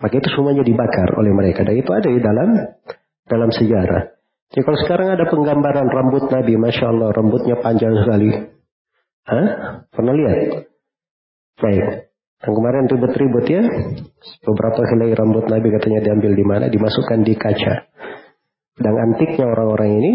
maka 0.00 0.14
itu 0.16 0.28
semuanya 0.32 0.64
dibakar 0.64 1.12
oleh 1.16 1.32
mereka. 1.32 1.64
Dan 1.64 1.76
itu 1.76 1.92
ada 1.92 2.08
di 2.08 2.20
dalam 2.24 2.48
dalam 3.28 3.50
sejarah. 3.52 4.15
Jadi 4.54 4.62
kalau 4.62 4.78
sekarang 4.78 5.08
ada 5.10 5.24
penggambaran 5.26 5.88
rambut 5.90 6.30
Nabi, 6.30 6.54
Masya 6.54 6.86
Allah, 6.90 7.10
rambutnya 7.10 7.56
panjang 7.58 7.94
sekali. 7.98 8.30
Hah? 9.26 9.48
Pernah 9.90 10.14
lihat? 10.14 10.38
Baik. 11.58 11.86
Yang 12.46 12.54
kemarin 12.54 12.84
ribut-ribut 12.86 13.46
ya. 13.50 13.62
Beberapa 14.46 14.80
helai 14.86 15.10
rambut 15.18 15.44
Nabi 15.50 15.68
katanya 15.74 16.00
diambil 16.06 16.32
di 16.36 16.44
mana? 16.46 16.64
Dimasukkan 16.70 17.26
di 17.26 17.34
kaca. 17.34 17.74
Dan 18.76 18.94
antiknya 18.94 19.50
orang-orang 19.50 19.90
ini, 19.98 20.12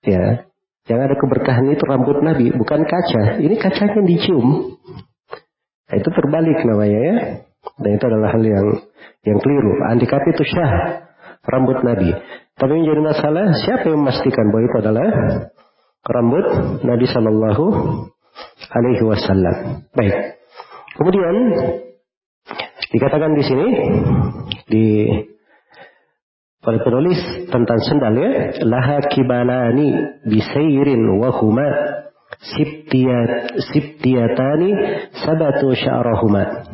ya, 0.00 0.48
yang 0.88 1.00
ada 1.06 1.14
keberkahan 1.14 1.70
itu 1.70 1.84
rambut 1.86 2.24
Nabi, 2.24 2.50
bukan 2.56 2.82
kaca. 2.88 3.38
Ini 3.38 3.54
kacanya 3.60 4.00
dicium. 4.00 4.80
Nah, 5.86 5.94
itu 5.94 6.08
terbalik 6.08 6.58
namanya 6.66 6.98
ya. 6.98 7.16
Dan 7.76 7.90
itu 7.94 8.04
adalah 8.08 8.32
hal 8.32 8.42
yang 8.42 8.66
yang 9.28 9.38
keliru. 9.38 9.72
Andikat 9.92 10.24
itu 10.32 10.42
syah 10.48 11.04
rambut 11.44 11.84
Nabi. 11.84 12.10
Tapi 12.60 12.70
yang 12.76 12.84
jadi 12.92 13.02
masalah 13.02 13.44
siapa 13.56 13.88
yang 13.88 14.04
memastikan 14.04 14.52
bahwa 14.52 14.62
itu 14.68 14.76
adalah 14.84 15.08
rambut 16.04 16.46
Nabi 16.84 17.06
Shallallahu 17.08 17.64
Alaihi 18.68 19.04
Wasallam. 19.08 19.56
Baik. 19.96 20.36
Kemudian 21.00 21.34
dikatakan 22.92 23.32
di 23.32 23.44
sini 23.48 23.66
di 24.68 24.86
oleh 26.60 26.80
penulis 26.84 27.20
tentang 27.48 27.80
sendal 27.80 28.12
ya 28.20 28.32
laha 28.68 29.00
kibalani 29.08 30.20
bisairin 30.28 31.00
wahuma 31.16 31.64
sibtiyat 32.36 33.56
sibtiyatani 33.72 34.70
sabatu 35.24 35.72
sya'rahuma 35.72 36.68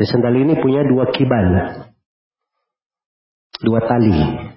sendal 0.00 0.32
ini 0.32 0.56
punya 0.56 0.82
dua 0.88 1.12
kibal. 1.12 1.46
Dua 3.62 3.80
tali. 3.84 4.51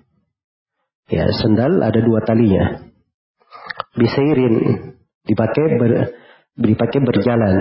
Ya, 1.06 1.30
sendal 1.30 1.86
ada 1.86 2.02
dua 2.02 2.26
talinya. 2.26 2.82
Bisa 3.94 4.20
irin 4.26 4.56
dipakai 5.22 5.78
ber, 5.78 5.92
dipakai 6.58 7.00
berjalan. 7.06 7.56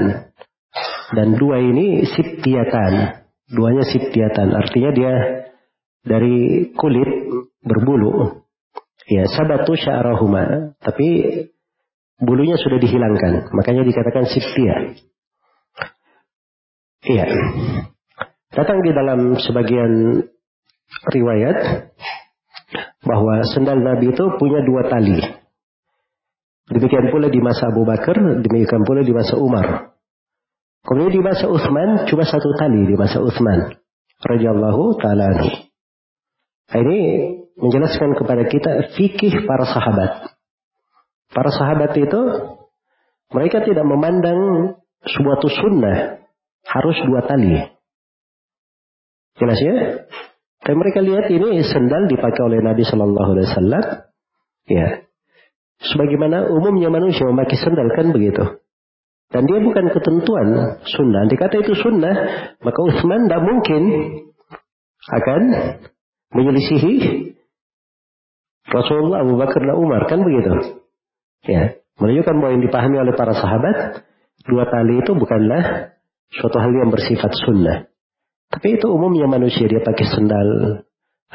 Dan 1.12 1.36
dua 1.36 1.60
ini 1.60 2.08
siptiatan. 2.08 3.20
Duanya 3.52 3.84
siptiatan. 3.84 4.48
Artinya 4.56 4.90
dia 4.96 5.14
dari 6.00 6.72
kulit 6.72 7.10
berbulu. 7.60 8.44
Ya, 9.04 9.28
sabatu 9.28 9.76
sya'rahuma. 9.76 10.72
Tapi 10.80 11.08
bulunya 12.16 12.56
sudah 12.56 12.80
dihilangkan. 12.80 13.52
Makanya 13.52 13.84
dikatakan 13.84 14.24
siptia. 14.24 14.76
Iya. 17.04 17.28
Datang 18.56 18.80
di 18.80 18.90
dalam 18.96 19.36
sebagian 19.36 20.24
riwayat 21.12 21.92
bahwa 23.04 23.44
sendal 23.52 23.78
Nabi 23.80 24.10
itu 24.10 24.24
punya 24.40 24.64
dua 24.64 24.88
tali. 24.88 25.20
Demikian 26.64 27.12
pula 27.12 27.28
di 27.28 27.40
masa 27.44 27.68
Abu 27.68 27.84
Bakar, 27.84 28.16
demikian 28.40 28.82
pula 28.88 29.04
di 29.04 29.12
masa 29.12 29.36
Umar. 29.36 29.92
Kemudian 30.84 31.12
di 31.12 31.22
masa 31.24 31.48
Uthman 31.48 32.08
cuma 32.08 32.24
satu 32.24 32.48
tali 32.56 32.88
di 32.88 32.96
masa 32.96 33.20
Uthman. 33.20 33.76
Radiyallahu 34.24 34.96
ta'ala 35.00 35.36
Ini 36.72 37.00
menjelaskan 37.60 38.16
kepada 38.16 38.48
kita 38.48 38.96
fikih 38.96 39.44
para 39.44 39.68
sahabat. 39.68 40.32
Para 41.32 41.50
sahabat 41.52 41.92
itu 42.00 42.20
mereka 43.32 43.60
tidak 43.64 43.84
memandang 43.84 44.40
suatu 45.04 45.48
sunnah 45.52 46.24
harus 46.64 46.96
dua 47.04 47.20
tali. 47.28 47.60
Jelas 49.34 49.58
ya? 49.60 49.76
Dan 50.64 50.74
mereka 50.80 51.04
lihat 51.04 51.28
ini 51.28 51.60
sendal 51.60 52.08
dipakai 52.08 52.40
oleh 52.40 52.64
Nabi 52.64 52.82
Shallallahu 52.88 53.30
Alaihi 53.36 53.48
Wasallam. 53.52 53.84
Ya, 54.64 54.88
sebagaimana 55.92 56.48
umumnya 56.48 56.88
manusia 56.88 57.28
memakai 57.28 57.60
sendal 57.60 57.92
kan 57.92 58.16
begitu. 58.16 58.64
Dan 59.28 59.44
dia 59.44 59.60
bukan 59.60 59.92
ketentuan 59.92 60.80
sunnah. 60.88 61.28
Dikata 61.28 61.60
itu 61.60 61.76
sunnah, 61.76 62.16
maka 62.64 62.80
Utsman 62.80 63.28
tidak 63.28 63.42
mungkin 63.44 63.82
akan 65.04 65.42
menyelisihi 66.32 66.94
Rasulullah 68.64 69.20
Abu 69.20 69.36
Bakar 69.36 69.60
dan 69.60 69.76
Umar 69.76 70.08
kan 70.08 70.24
begitu. 70.24 70.80
Ya, 71.44 71.76
menunjukkan 72.00 72.34
bahwa 72.40 72.50
yang 72.56 72.64
dipahami 72.64 72.96
oleh 73.04 73.12
para 73.12 73.36
sahabat 73.36 74.06
dua 74.48 74.64
tali 74.64 75.04
itu 75.04 75.12
bukanlah 75.12 75.92
suatu 76.32 76.56
hal 76.56 76.72
yang 76.72 76.88
bersifat 76.88 77.36
sunnah. 77.44 77.92
Tapi 78.50 78.80
itu 78.80 78.86
umumnya 78.90 79.26
manusia 79.26 79.66
dia 79.66 79.82
pakai 79.82 80.06
sendal 80.08 80.48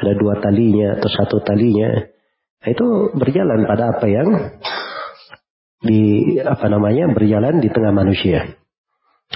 ada 0.00 0.12
dua 0.16 0.40
talinya 0.40 0.96
atau 0.96 1.08
satu 1.12 1.44
talinya. 1.44 2.08
Nah, 2.60 2.68
itu 2.68 2.86
berjalan 3.16 3.68
pada 3.68 3.96
apa 3.96 4.06
yang 4.08 4.28
di 5.80 6.36
apa 6.40 6.66
namanya 6.68 7.08
berjalan 7.12 7.60
di 7.60 7.68
tengah 7.68 7.92
manusia. 7.92 8.56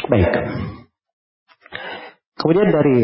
Baik. 0.09 0.33
Kemudian 2.35 2.69
dari 2.69 2.99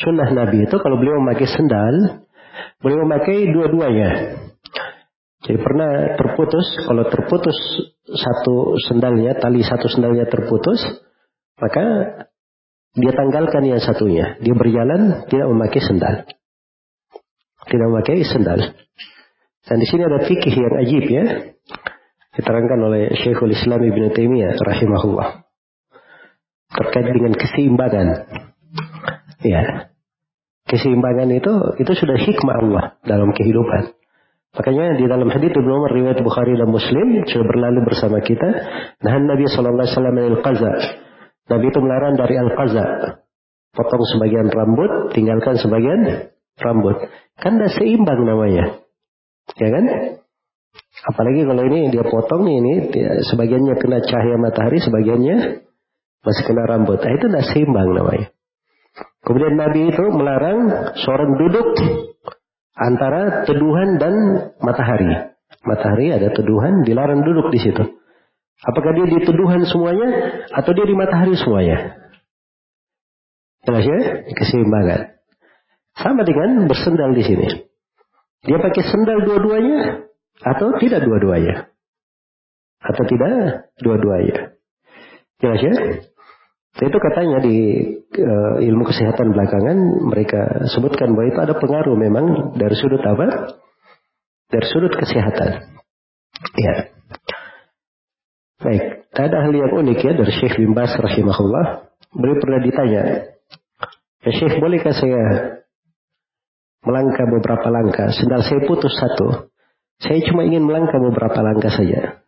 sunnah 0.00 0.32
Nabi 0.32 0.64
itu 0.64 0.76
kalau 0.80 0.96
beliau 0.96 1.20
memakai 1.20 1.48
sendal, 1.48 2.24
beliau 2.80 3.04
memakai 3.04 3.48
dua-duanya. 3.52 4.10
Jadi 5.40 5.56
pernah 5.56 6.20
terputus, 6.20 6.64
kalau 6.84 7.04
terputus 7.08 7.56
satu 8.04 8.76
sendalnya, 8.88 9.40
tali 9.40 9.64
satu 9.64 9.88
sendalnya 9.88 10.28
terputus, 10.28 10.78
maka 11.56 11.84
dia 12.90 13.12
tanggalkan 13.14 13.62
yang 13.70 13.78
satunya. 13.78 14.34
Dia 14.42 14.54
berjalan 14.58 15.30
tidak 15.30 15.46
memakai 15.46 15.78
sendal. 15.78 16.14
Tidak 17.70 17.86
memakai 17.86 18.26
sendal. 18.26 18.60
Dan 19.62 19.76
di 19.78 19.86
sini 19.86 20.02
ada 20.02 20.26
fikih 20.26 20.54
yang 20.58 20.74
ajib 20.82 21.04
ya. 21.06 21.24
Diterangkan 22.34 22.78
oleh 22.82 23.14
Syekhul 23.14 23.54
Islam 23.54 23.86
Ibn 23.86 24.02
Taimiyah 24.10 24.58
rahimahullah. 24.58 25.28
Terkait 26.70 27.06
dengan 27.14 27.34
keseimbangan. 27.38 28.06
Ya. 29.46 29.90
Keseimbangan 30.66 31.30
itu 31.30 31.52
itu 31.78 31.92
sudah 31.94 32.18
hikmah 32.18 32.56
Allah 32.58 32.84
dalam 33.06 33.30
kehidupan. 33.34 33.94
Makanya 34.50 34.98
di 34.98 35.06
dalam 35.06 35.30
hadis 35.30 35.54
Ibnu 35.54 35.70
Umar 35.70 35.94
riwayat 35.94 36.26
Bukhari 36.26 36.58
dan 36.58 36.66
Muslim 36.66 37.22
sudah 37.22 37.46
berlalu 37.46 37.86
bersama 37.86 38.18
kita. 38.18 38.50
Nah 38.98 39.14
Nabi 39.14 39.46
Shallallahu 39.46 39.78
Alaihi 39.78 39.94
Wasallam 39.94 40.16
al-qaza 40.18 40.72
Nabi 41.50 41.66
itu 41.66 41.78
melarang 41.82 42.14
dari 42.14 42.34
al-qaza. 42.38 42.86
Potong 43.74 44.04
sebagian 44.06 44.46
rambut, 44.50 45.10
tinggalkan 45.14 45.58
sebagian 45.58 46.30
rambut. 46.62 46.96
Kan 47.38 47.58
tidak 47.58 47.74
seimbang 47.74 48.22
namanya. 48.22 48.82
Ya 49.58 49.68
kan? 49.74 49.84
Apalagi 51.10 51.42
kalau 51.42 51.62
ini 51.66 51.90
dia 51.90 52.06
potong 52.06 52.46
nih, 52.46 52.56
ini 52.62 52.74
sebagiannya 53.26 53.74
kena 53.82 53.98
cahaya 54.04 54.36
matahari, 54.38 54.78
sebagiannya 54.78 55.36
masih 56.22 56.42
kena 56.46 56.64
rambut. 56.68 57.02
Nah, 57.02 57.12
itu 57.14 57.26
tidak 57.26 57.46
seimbang 57.50 57.88
namanya. 57.90 58.28
Kemudian 59.20 59.54
Nabi 59.58 59.80
itu 59.90 60.04
melarang 60.12 60.58
seorang 61.02 61.30
duduk 61.36 61.68
antara 62.74 63.44
teduhan 63.44 64.00
dan 64.00 64.14
matahari. 64.62 65.34
Matahari 65.60 66.14
ada 66.14 66.32
teduhan, 66.32 66.86
dilarang 66.86 67.20
duduk 67.26 67.52
di 67.52 67.58
situ. 67.60 67.99
Apakah 68.60 68.92
dia 68.92 69.06
di 69.08 69.18
teduhan 69.24 69.64
semuanya 69.64 70.08
atau 70.52 70.70
dia 70.76 70.84
di 70.84 70.92
matahari 70.92 71.32
semuanya? 71.32 71.96
Jelas 73.64 73.84
ya? 73.88 73.98
Keseimbangan. 74.36 75.16
Sama 75.96 76.22
dengan 76.28 76.68
bersendal 76.68 77.16
di 77.16 77.24
sini. 77.24 77.48
Dia 78.44 78.56
pakai 78.56 78.84
sendal 78.84 79.24
dua-duanya 79.24 80.08
atau 80.40 80.76
tidak 80.80 81.04
dua-duanya? 81.04 81.72
Atau 82.80 83.04
tidak 83.08 83.68
dua-duanya? 83.80 84.56
Jelas 85.40 85.60
ya? 85.60 85.74
Itu 86.80 86.96
katanya 86.96 87.44
di 87.44 87.56
uh, 88.16 88.56
ilmu 88.60 88.84
kesehatan 88.88 89.36
belakangan 89.36 89.76
mereka 90.08 90.64
sebutkan 90.72 91.12
bahwa 91.12 91.28
itu 91.28 91.40
ada 91.40 91.54
pengaruh 91.60 91.96
memang 91.96 92.56
dari 92.56 92.76
sudut 92.76 93.04
apa? 93.04 93.56
Dari 94.48 94.66
sudut 94.68 94.92
kesehatan. 94.96 95.76
Ya. 96.56 96.99
Baik, 98.60 99.08
ada 99.16 99.36
hal 99.40 99.52
yang 99.56 99.72
unik 99.72 99.98
ya 100.04 100.12
dari 100.12 100.32
Syekh 100.36 100.60
bin 100.60 100.76
Bas 100.76 100.92
rahimahullah. 100.92 101.88
Beliau 102.12 102.36
pernah 102.36 102.60
ditanya, 102.60 103.02
ya 104.20 104.30
Syekh 104.36 104.60
bolehkah 104.60 104.92
saya 104.92 105.56
melangkah 106.84 107.24
beberapa 107.24 107.72
langkah, 107.72 108.12
sedang 108.12 108.44
saya 108.44 108.60
putus 108.68 108.92
satu. 109.00 109.48
Saya 110.00 110.20
cuma 110.28 110.44
ingin 110.44 110.64
melangkah 110.68 111.00
beberapa 111.00 111.40
langkah 111.40 111.72
saja. 111.72 112.20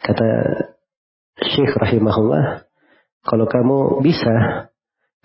Kata 0.00 0.28
Syekh 1.44 1.76
rahimahullah, 1.76 2.64
kalau 3.28 3.44
kamu 3.44 4.00
bisa 4.00 4.64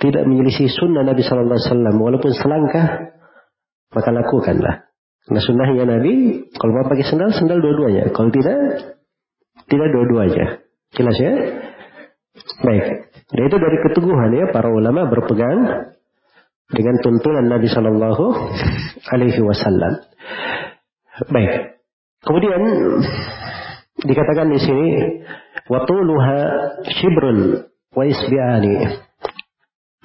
tidak 0.03 0.27
menyelisih 0.27 0.67
sunnah 0.67 1.07
Nabi 1.07 1.23
Sallallahu 1.23 1.55
Alaihi 1.55 1.67
Wasallam 1.71 1.95
walaupun 1.95 2.31
selangkah, 2.35 2.87
maka 3.95 4.09
lakukanlah. 4.11 4.75
Karena 5.23 5.39
sunnahnya 5.39 5.83
Nabi, 5.87 6.43
kalau 6.59 6.75
mau 6.75 6.91
pakai 6.91 7.07
sendal, 7.07 7.31
sendal 7.31 7.63
dua-duanya. 7.63 8.11
Kalau 8.11 8.29
tidak, 8.35 8.59
tidak 9.65 9.87
dua-duanya. 9.91 10.45
Jelas 10.95 11.17
ya? 11.17 11.33
Baik. 12.61 12.85
Dan 13.31 13.41
itu 13.47 13.57
dari 13.57 13.77
keteguhan 13.81 14.31
ya 14.35 14.45
para 14.53 14.69
ulama 14.69 15.09
berpegang 15.09 15.91
dengan 16.71 16.95
tuntunan 17.01 17.45
Nabi 17.45 17.67
Shallallahu 17.69 18.25
Alaihi 19.09 19.41
Wasallam. 19.41 19.93
Baik. 21.31 21.79
Kemudian 22.25 22.61
dikatakan 24.01 24.49
di 24.49 24.59
sini 24.59 24.89
watuluha 25.69 26.37
shibrun 26.89 27.69
wa 27.93 28.03
isbi'ani. 28.03 28.75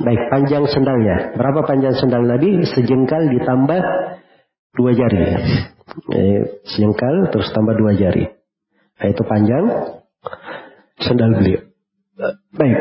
Baik, 0.01 0.22
panjang 0.32 0.64
sendalnya. 0.64 1.36
Berapa 1.36 1.61
panjang 1.68 1.92
sendal 1.92 2.24
Nabi? 2.24 2.64
Sejengkal 2.64 3.28
ditambah 3.36 3.80
dua 4.72 4.90
jari. 4.96 5.24
Eh, 6.16 6.40
sejengkal 6.64 7.28
terus 7.28 7.53
tambah 7.53 7.76
dua 7.76 7.92
jari. 7.92 8.39
Nah, 9.01 9.09
itu 9.09 9.22
panjang 9.24 9.64
sendal 11.01 11.32
beliau. 11.40 11.64
Baik. 12.53 12.78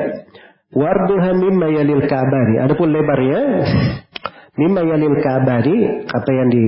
Warduha 0.75 1.31
mimma 1.31 1.67
yalil 1.71 2.03
kabari. 2.11 2.59
Adapun 2.59 2.91
lebarnya 2.91 3.41
mimma 4.59 4.83
yalil 4.83 5.15
kabari 5.23 6.03
apa 6.11 6.29
yang 6.35 6.49
di 6.51 6.63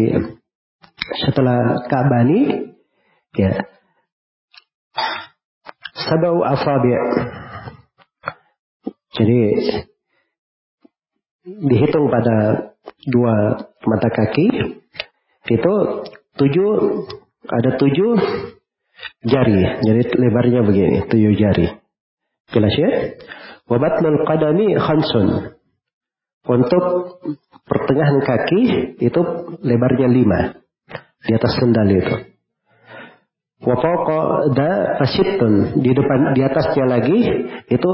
setelah 1.28 1.84
kabani 1.92 2.72
ya 3.36 3.52
sabau 6.08 6.48
asabi. 6.48 6.96
Jadi 9.12 9.40
dihitung 11.44 12.08
pada 12.08 12.72
dua 13.12 13.68
mata 13.84 14.08
kaki 14.08 14.48
itu 15.52 15.76
tujuh 16.40 16.72
ada 17.52 17.76
tujuh 17.76 18.12
jari. 19.26 19.82
Jadi 19.82 20.02
lebarnya 20.18 20.62
begini, 20.66 20.98
tujuh 21.08 21.34
jari. 21.38 21.68
Jelas 22.52 22.74
ya? 22.76 22.90
Wabatnul 23.72 24.28
qadami 24.28 24.76
khamsun. 24.76 25.56
Untuk 26.42 26.84
pertengahan 27.70 28.20
kaki 28.20 28.62
itu 29.00 29.22
lebarnya 29.62 30.10
lima. 30.10 30.40
Di 31.22 31.32
atas 31.38 31.54
sendal 31.56 31.88
itu. 31.88 32.16
Wafoko 33.62 34.52
da 34.58 34.98
fasitun. 34.98 35.80
Di 35.86 35.92
depan, 35.94 36.34
di 36.34 36.42
atasnya 36.42 36.86
lagi 36.90 37.20
itu 37.70 37.92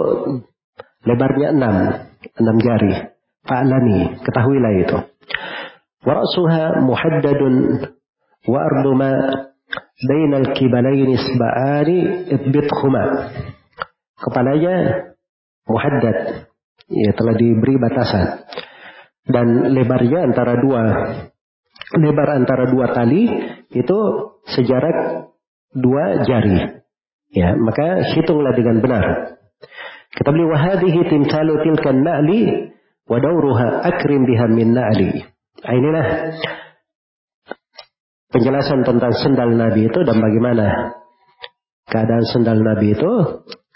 lebarnya 1.03 1.47
enam. 1.53 1.75
Enam 2.39 2.57
jari. 2.63 2.93
Fa'lani. 3.43 4.15
Ketahuilah 4.23 4.73
itu. 4.79 4.97
Warasuha 6.07 6.87
muhaddadun 6.87 7.53
wa 8.47 8.59
arduma 8.63 9.11
bainal 10.05 10.53
kibalaini 10.53 11.17
isba'ani 11.17 11.97
itbithuma. 12.29 13.03
Kepalanya 14.17 14.75
muhaddad. 15.65 16.47
Ya, 16.87 17.11
telah 17.17 17.35
diberi 17.35 17.75
batasan. 17.75 18.47
Dan 19.27 19.75
lebarnya 19.75 20.23
antara 20.23 20.55
dua 20.55 20.83
lebar 21.99 22.29
antara 22.35 22.67
dua 22.71 22.95
tali 22.95 23.27
itu 23.75 23.99
sejarak 24.47 25.29
dua 25.75 26.23
jari. 26.23 26.79
Ya, 27.35 27.59
maka 27.59 28.07
hitunglah 28.15 28.55
dengan 28.55 28.79
benar. 28.79 29.05
Kita 30.15 30.31
beli 30.31 30.47
wahadihi 30.47 31.11
timsalu 31.11 31.59
tilkan 31.67 32.01
na'li 32.01 32.71
wa 33.03 33.17
dauruha 33.19 33.83
akrim 33.83 34.23
biha 34.23 34.47
min 34.47 34.71
na'li. 34.71 35.11
Nah, 35.67 35.73
inilah 35.75 36.05
penjelasan 38.37 38.85
tentang 38.85 39.13
sendal 39.17 39.49
Nabi 39.49 39.89
itu 39.89 39.99
dan 40.05 40.21
bagaimana 40.21 40.93
keadaan 41.89 42.25
sendal 42.29 42.61
Nabi 42.61 42.93
itu 42.93 43.11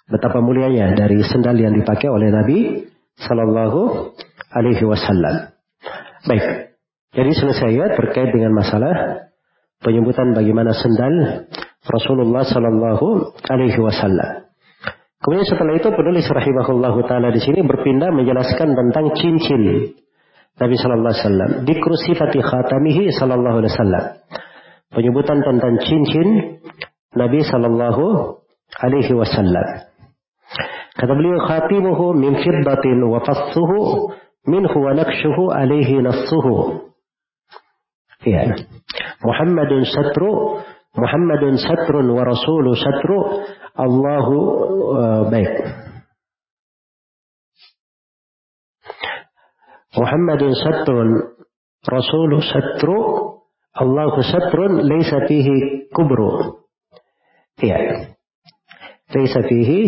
betapa 0.05 0.38
mulianya 0.38 0.93
dari 0.93 1.18
sendal 1.26 1.57
yang 1.57 1.74
dipakai 1.74 2.14
oleh 2.14 2.30
Nabi 2.30 2.86
Sallallahu 3.18 4.14
Alaihi 4.53 4.86
Wasallam. 4.86 5.49
Baik, 6.30 6.78
jadi 7.18 7.32
selesai 7.34 7.70
ya 7.74 7.88
terkait 7.97 8.30
dengan 8.30 8.53
masalah 8.53 9.26
penyebutan 9.82 10.38
bagaimana 10.38 10.78
sendal 10.78 11.49
Rasulullah 11.82 12.45
Sallallahu 12.45 13.41
Alaihi 13.49 13.82
Wasallam. 13.82 14.45
Kemudian 15.22 15.45
setelah 15.49 15.74
itu 15.78 15.89
penulis 15.89 16.26
rahimahullah 16.30 16.93
taala 17.09 17.34
di 17.34 17.41
sini 17.41 17.66
berpindah 17.66 18.14
menjelaskan 18.14 18.78
tentang 18.78 19.05
cincin 19.18 19.62
Nabi 20.62 20.76
Sallallahu 20.78 21.09
Alaihi 21.09 21.26
Wasallam. 21.26 21.51
Di 21.66 21.74
sifati 21.78 22.39
khatamihi 22.41 23.09
Sallallahu 23.09 23.57
Alaihi 23.66 23.74
Wasallam. 23.74 24.05
Penyebutan 24.91 25.39
tentang 25.39 25.79
cincin 25.87 26.59
Nabi 27.15 27.39
Sallallahu 27.47 28.03
Alaihi 28.79 29.15
Wasallam. 29.15 29.87
Kata 30.99 31.11
beliau 31.15 31.39
khatimuhu 31.47 32.11
min 32.15 32.35
fiddatin 32.35 32.99
wa 33.07 33.23
fassuhu 33.23 34.11
minhu 34.43 34.77
wa 34.83 34.91
nakshuhu 34.91 35.47
alaihi 35.55 36.03
nassuhu. 36.03 36.83
Ya. 38.27 38.53
Muhammadun 39.23 39.87
satru 39.87 40.61
Muhammadun 40.91 41.55
satrun 41.55 42.11
wa 42.11 42.27
rasulu 42.27 42.75
satru 42.75 43.47
Allahu 43.79 44.35
uh, 44.91 45.21
baik. 45.31 45.55
Muhammadun 49.95 50.51
satrun 50.51 51.09
rasulu 51.87 52.43
satru 52.43 52.99
Allahu 53.72 54.19
satrun 54.19 54.84
laisa 54.84 55.24
fihi 55.32 55.88
kubru. 55.95 56.59
Ya. 57.63 58.11
Laisa 59.15 59.41
fihi 59.47 59.82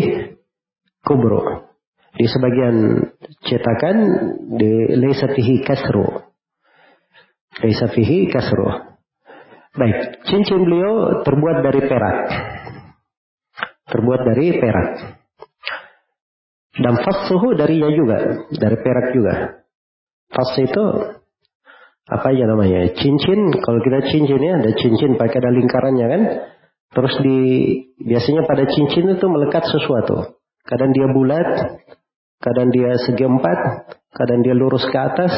kubru. 1.04 1.68
Di 2.14 2.24
sebagian 2.30 3.10
cetakan 3.44 3.96
di 4.56 4.94
laisa 4.96 5.28
fihi 5.34 5.60
kasru. 5.60 6.06
Laisa 7.60 7.90
fihi 7.92 8.30
kasru. 8.32 8.94
Baik, 9.74 10.22
cincin 10.30 10.62
beliau 10.62 11.26
terbuat 11.26 11.66
dari 11.66 11.82
perak. 11.82 12.18
Terbuat 13.90 14.20
dari 14.22 14.46
perak. 14.62 14.90
Dan 16.74 16.94
suhu 17.26 17.58
darinya 17.58 17.90
juga, 17.90 18.18
dari 18.54 18.76
perak 18.78 19.06
juga. 19.14 19.34
Fas 20.30 20.50
itu 20.58 20.84
apa 22.04 22.26
aja 22.36 22.44
namanya? 22.44 22.92
Cincin, 22.96 23.48
kalau 23.64 23.80
kita 23.80 24.04
cincin 24.12 24.40
ya, 24.40 24.60
ada 24.60 24.70
cincin 24.76 25.16
pakai 25.16 25.40
ada 25.40 25.50
lingkarannya 25.52 26.06
kan. 26.06 26.22
Terus 26.94 27.14
di 27.24 27.38
biasanya 27.98 28.44
pada 28.44 28.68
cincin 28.68 29.08
itu 29.08 29.26
melekat 29.26 29.64
sesuatu. 29.66 30.36
Kadang 30.64 30.92
dia 30.92 31.08
bulat, 31.10 31.48
kadang 32.38 32.68
dia 32.70 32.96
segi 33.00 33.24
empat, 33.24 33.58
kadang 34.14 34.44
dia 34.44 34.54
lurus 34.54 34.84
ke 34.88 34.98
atas, 35.00 35.32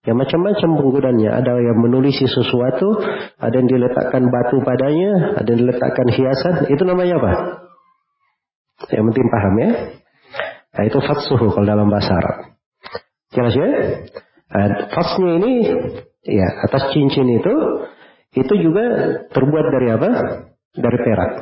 Ya 0.00 0.16
macam-macam 0.16 0.80
penggunaannya. 0.80 1.28
Ada 1.28 1.60
yang 1.60 1.76
menulisi 1.76 2.24
sesuatu, 2.24 3.04
ada 3.36 3.52
yang 3.52 3.68
diletakkan 3.68 4.32
batu 4.32 4.64
padanya, 4.64 5.36
ada 5.36 5.48
yang 5.52 5.68
diletakkan 5.68 6.08
hiasan. 6.08 6.54
Itu 6.72 6.88
namanya 6.88 7.20
apa? 7.20 7.32
Yang 8.96 9.04
penting 9.12 9.26
paham 9.28 9.54
ya. 9.60 9.70
Nah 10.72 10.84
itu 10.88 10.98
fatsuhu 11.04 11.52
kalau 11.52 11.66
dalam 11.68 11.92
bahasa 11.92 12.16
Arab. 12.16 12.36
Jelas 13.36 13.52
ya? 13.52 13.68
Fasnya 14.90 15.32
ini, 15.38 15.54
ya 16.26 16.48
atas 16.66 16.90
cincin 16.90 17.26
itu, 17.38 17.54
itu 18.34 18.54
juga 18.58 18.84
terbuat 19.30 19.66
dari 19.70 19.88
apa? 19.94 20.10
Dari 20.74 20.98
perak. 20.98 21.32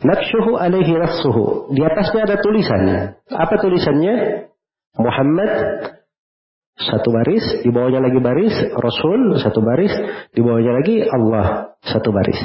Nakshuhu 0.00 0.56
alaihi 0.56 0.96
nafsuhu. 0.96 1.74
Di 1.76 1.82
atasnya 1.84 2.26
ada 2.26 2.36
tulisannya. 2.40 3.00
Apa 3.30 3.54
tulisannya? 3.60 4.14
Muhammad 4.98 5.52
satu 6.80 7.12
baris, 7.12 7.44
di 7.60 7.68
bawahnya 7.68 8.00
lagi 8.00 8.18
baris 8.24 8.56
Rasul, 8.72 9.36
satu 9.36 9.60
baris, 9.60 9.92
di 10.32 10.40
bawahnya 10.40 10.72
lagi 10.80 11.04
Allah, 11.04 11.76
satu 11.84 12.08
baris. 12.08 12.40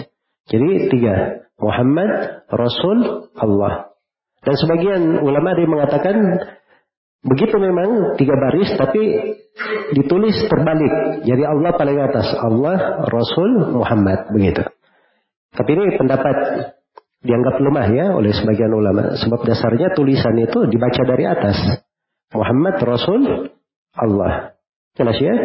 Jadi 0.52 0.92
tiga, 0.92 1.48
Muhammad, 1.56 2.44
Rasul, 2.52 3.32
Allah. 3.40 3.96
Dan 4.44 4.56
sebagian 4.60 5.02
ulama 5.24 5.56
ada 5.56 5.62
yang 5.64 5.74
mengatakan 5.74 6.16
begitu 7.26 7.56
memang 7.58 8.16
tiga 8.16 8.38
baris, 8.38 8.70
tapi 8.78 9.02
ditulis 9.98 10.38
terbalik. 10.46 11.26
Jadi 11.26 11.44
Allah 11.44 11.72
paling 11.74 11.98
atas, 11.98 12.28
Allah, 12.38 13.06
Rasul, 13.10 13.82
Muhammad, 13.82 14.30
begitu. 14.30 14.62
Tapi 15.56 15.70
ini 15.74 15.96
pendapat 15.98 16.38
dianggap 17.26 17.56
lemah 17.58 17.88
ya 17.90 18.06
oleh 18.14 18.32
sebagian 18.32 18.70
ulama. 18.72 19.18
Sebab 19.18 19.42
dasarnya 19.42 19.98
tulisan 19.98 20.38
itu 20.38 20.70
dibaca 20.70 21.02
dari 21.02 21.26
atas. 21.26 21.58
Muhammad, 22.36 22.76
Rasul, 22.84 23.50
Allah. 23.96 24.56
Jelas 24.96 25.18
ya? 25.18 25.36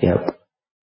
Ya. 0.00 0.14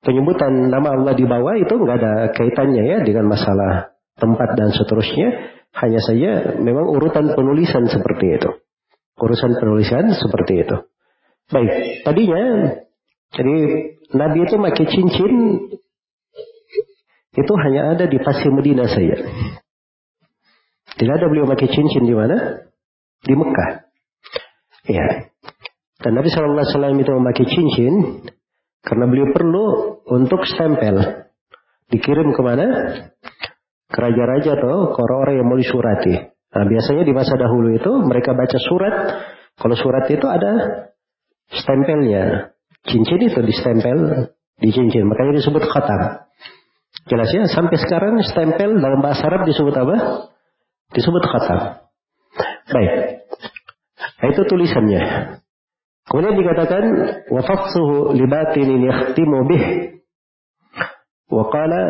Penyebutan 0.04 0.68
nama 0.68 1.00
Allah 1.00 1.14
di 1.16 1.24
bawah 1.24 1.56
itu 1.56 1.74
nggak 1.80 1.98
ada 2.00 2.14
kaitannya 2.36 2.84
ya 2.84 2.98
dengan 3.08 3.32
masalah 3.32 3.96
tempat 4.20 4.50
dan 4.56 4.70
seterusnya. 4.72 5.28
Hanya 5.74 6.02
saja 6.06 6.32
memang 6.62 6.86
urutan 6.86 7.34
penulisan 7.34 7.90
seperti 7.90 8.38
itu. 8.38 8.50
Urusan 9.20 9.52
penulisan 9.58 10.14
seperti 10.18 10.66
itu. 10.66 10.78
Baik, 11.52 12.02
tadinya 12.08 12.44
jadi 13.34 13.58
Nabi 14.14 14.38
itu 14.46 14.56
pakai 14.62 14.86
cincin 14.90 15.34
itu 17.34 17.54
hanya 17.66 17.98
ada 17.98 18.06
di 18.06 18.18
Pasir 18.22 18.54
Medina 18.54 18.86
saja. 18.86 19.18
Tidak 20.94 21.14
ada 21.18 21.26
beliau 21.26 21.50
pakai 21.50 21.66
cincin 21.66 22.06
di 22.06 22.14
mana? 22.14 22.62
Di 23.26 23.34
Mekah. 23.34 23.70
Ya. 24.86 25.34
Dan 25.98 26.14
Nabi 26.14 26.30
Wasallam 26.30 27.02
itu 27.02 27.10
memakai 27.10 27.48
cincin 27.50 28.22
karena 28.86 29.06
beliau 29.10 29.34
perlu 29.34 29.66
untuk 30.14 30.46
stempel. 30.46 31.26
Dikirim 31.90 32.36
ke 32.38 32.42
mana? 32.46 32.68
Ke 33.90 33.98
raja-raja 33.98 34.60
atau 34.60 34.94
ke 34.94 35.00
orang-orang 35.02 35.36
yang 35.42 35.48
mau 35.50 35.58
disurati. 35.58 36.33
Nah, 36.54 36.66
biasanya 36.70 37.04
di 37.04 37.14
masa 37.18 37.34
dahulu 37.34 37.74
itu 37.74 37.92
mereka 38.06 38.38
baca 38.38 38.58
surat. 38.62 38.96
Kalau 39.58 39.76
surat 39.78 40.06
itu 40.10 40.26
ada 40.30 40.52
stempelnya. 41.50 42.54
Cincin 42.86 43.20
itu 43.26 43.40
di 43.42 43.54
stempel 43.54 44.30
di 44.62 44.70
cincin. 44.70 45.10
Makanya 45.10 45.42
disebut 45.42 45.66
khatam. 45.66 46.30
Jelas 47.10 47.30
ya, 47.34 47.50
sampai 47.50 47.78
sekarang 47.82 48.22
stempel 48.22 48.78
dalam 48.78 49.02
bahasa 49.02 49.26
Arab 49.28 49.50
disebut 49.50 49.74
apa? 49.74 50.30
Disebut 50.94 51.24
khatam. 51.26 51.60
Baik. 52.70 52.92
Nah, 54.22 54.28
itu 54.30 54.42
tulisannya. 54.46 55.04
Kemudian 56.04 56.36
dikatakan 56.36 56.84
wa 57.32 57.42
fafsuhu 57.42 58.12
li 58.14 58.28
batinin 58.28 58.84
yakhtimu 58.84 59.38
bih 59.48 59.64
wa 61.32 61.48
qala 61.48 61.84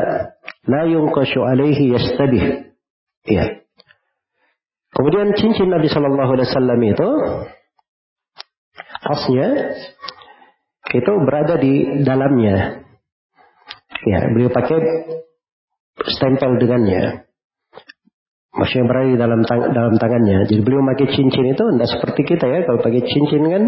la 0.70 0.82
yunqashu 0.86 1.42
alaihi 1.42 1.98
yastabih. 1.98 2.74
Iya. 3.26 3.63
Kemudian 4.94 5.34
cincin 5.34 5.74
Nabi 5.74 5.90
Shallallahu 5.90 6.32
Alaihi 6.38 6.48
Wasallam 6.54 6.80
itu 6.86 7.10
khasnya 9.04 9.48
itu 10.94 11.12
berada 11.26 11.58
di 11.58 12.06
dalamnya. 12.06 12.86
Ya, 14.04 14.20
beliau 14.30 14.54
pakai 14.54 14.78
stempel 16.14 16.62
dengannya. 16.62 17.26
Maksudnya 18.54 18.86
berada 18.86 19.10
di 19.10 19.18
dalam 19.18 19.42
tang 19.50 19.74
dalam 19.74 19.98
tangannya. 19.98 20.46
Jadi 20.46 20.62
beliau 20.62 20.86
pakai 20.86 21.10
cincin 21.10 21.58
itu 21.58 21.64
tidak 21.74 21.90
seperti 21.90 22.22
kita 22.30 22.46
ya. 22.46 22.60
Kalau 22.70 22.80
pakai 22.86 23.02
cincin 23.02 23.44
kan 23.50 23.64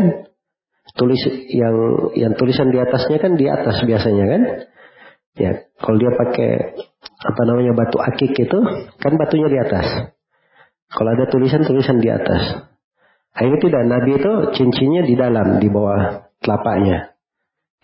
tulis 0.94 1.22
yang 1.50 1.76
yang 2.14 2.34
tulisan 2.38 2.70
di 2.70 2.78
atasnya 2.78 3.18
kan 3.18 3.34
di 3.34 3.50
atas 3.50 3.82
biasanya 3.82 4.26
kan. 4.30 4.42
Ya, 5.36 5.52
kalau 5.82 5.98
dia 5.98 6.14
pakai 6.14 6.52
apa 7.02 7.42
namanya 7.50 7.74
batu 7.74 7.98
akik 7.98 8.38
itu 8.38 8.60
kan 9.02 9.14
batunya 9.18 9.50
di 9.50 9.58
atas. 9.58 10.15
Kalau 10.92 11.10
ada 11.12 11.26
tulisan-tulisan 11.30 11.98
di 12.00 12.10
atas. 12.10 12.44
Ini 13.36 13.58
tidak 13.60 13.84
Nabi 13.84 14.16
itu 14.16 14.34
cincinnya 14.56 15.04
di 15.04 15.16
dalam 15.20 15.60
di 15.60 15.68
bawah 15.68 16.32
telapaknya. 16.40 17.16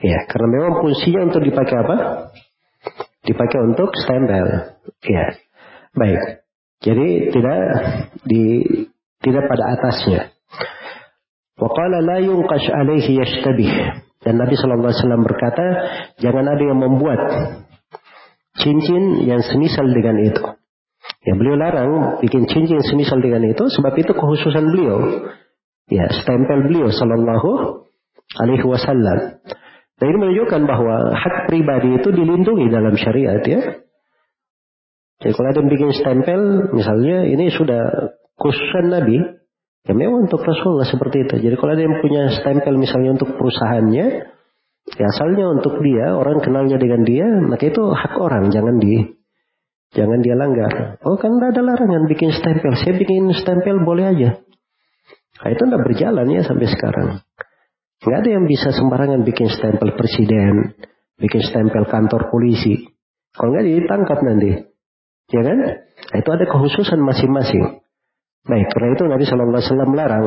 Ya, 0.02 0.26
karena 0.26 0.48
memang 0.48 0.74
fungsinya 0.82 1.30
untuk 1.30 1.44
dipakai 1.44 1.76
apa? 1.76 1.98
Dipakai 3.28 3.60
untuk 3.68 3.92
stempel. 4.00 4.46
Ya. 5.06 5.26
Baik. 5.94 6.42
Jadi 6.82 7.08
tidak 7.30 7.60
di 8.26 8.44
tidak 9.22 9.44
pada 9.46 9.64
atasnya. 9.78 10.34
Waqala 11.62 12.02
la 12.02 12.18
yunqash 12.26 12.74
alaihi 12.74 13.22
yashtabih. 13.22 13.74
Dan 14.22 14.38
Nabi 14.38 14.54
SAW 14.54 15.22
berkata, 15.26 15.66
jangan 16.22 16.46
ada 16.46 16.62
yang 16.62 16.78
membuat 16.78 17.22
cincin 18.62 19.26
yang 19.26 19.42
semisal 19.42 19.90
dengan 19.90 20.18
itu. 20.22 20.46
Ya 21.22 21.38
beliau 21.38 21.54
larang 21.54 22.18
bikin 22.18 22.50
cincin 22.50 22.82
semisal 22.82 23.22
dengan 23.22 23.46
itu 23.46 23.70
sebab 23.70 23.94
itu 23.94 24.10
kekhususan 24.10 24.74
beliau. 24.74 24.98
Ya, 25.86 26.10
stempel 26.10 26.66
beliau 26.66 26.90
sallallahu 26.90 27.50
alaihi 28.42 28.66
wasallam. 28.66 29.44
Dan 30.02 30.06
ini 30.10 30.18
menunjukkan 30.18 30.62
bahwa 30.66 31.14
hak 31.14 31.46
pribadi 31.46 32.02
itu 32.02 32.10
dilindungi 32.10 32.74
dalam 32.74 32.98
syariat 32.98 33.38
ya. 33.46 33.86
Jadi 35.22 35.34
kalau 35.38 35.48
ada 35.54 35.62
yang 35.62 35.70
bikin 35.70 35.94
stempel, 35.94 36.42
misalnya 36.74 37.30
ini 37.30 37.54
sudah 37.54 38.18
khususan 38.42 38.90
Nabi, 38.90 39.22
ya 39.86 39.94
memang 39.94 40.26
untuk 40.26 40.42
Rasulullah 40.42 40.90
seperti 40.90 41.30
itu. 41.30 41.36
Jadi 41.46 41.56
kalau 41.62 41.78
ada 41.78 41.86
yang 41.86 42.02
punya 42.02 42.34
stempel 42.34 42.74
misalnya 42.82 43.22
untuk 43.22 43.38
perusahaannya, 43.38 44.06
ya 44.98 45.06
asalnya 45.06 45.54
untuk 45.54 45.78
dia, 45.86 46.18
orang 46.18 46.42
kenalnya 46.42 46.82
dengan 46.82 47.06
dia, 47.06 47.30
maka 47.46 47.70
itu 47.70 47.94
hak 47.94 48.18
orang, 48.18 48.50
jangan 48.50 48.82
di 48.82 49.21
jangan 49.96 50.20
dia 50.24 50.36
langgar. 50.36 51.00
Oh 51.04 51.16
kan 51.20 51.38
tidak 51.38 51.56
ada 51.56 51.62
larangan 51.64 52.04
bikin 52.08 52.32
stempel, 52.36 52.74
saya 52.80 52.96
bikin 52.96 53.32
stempel 53.36 53.84
boleh 53.84 54.06
aja. 54.12 54.30
Nah, 55.42 55.50
itu 55.50 55.64
tidak 55.66 55.82
berjalan 55.88 56.28
ya 56.30 56.42
sampai 56.46 56.68
sekarang. 56.70 57.10
Nggak 58.02 58.20
ada 58.26 58.30
yang 58.30 58.46
bisa 58.46 58.70
sembarangan 58.74 59.22
bikin 59.26 59.48
stempel 59.50 59.94
presiden, 59.94 60.78
bikin 61.18 61.42
stempel 61.46 61.86
kantor 61.90 62.30
polisi. 62.34 62.90
Kalau 63.34 63.54
nggak 63.54 63.66
ditangkap 63.66 64.20
nanti. 64.26 64.52
Ya 65.32 65.42
kan? 65.48 65.58
Nah, 65.64 66.18
itu 66.20 66.30
ada 66.30 66.46
kekhususan 66.46 67.00
masing-masing. 67.00 67.80
Baik, 68.42 68.68
karena 68.74 68.90
itu 68.98 69.04
Nabi 69.06 69.24
Shallallahu 69.24 69.54
Alaihi 69.54 69.70
Wasallam 69.70 69.92
larang 69.94 70.26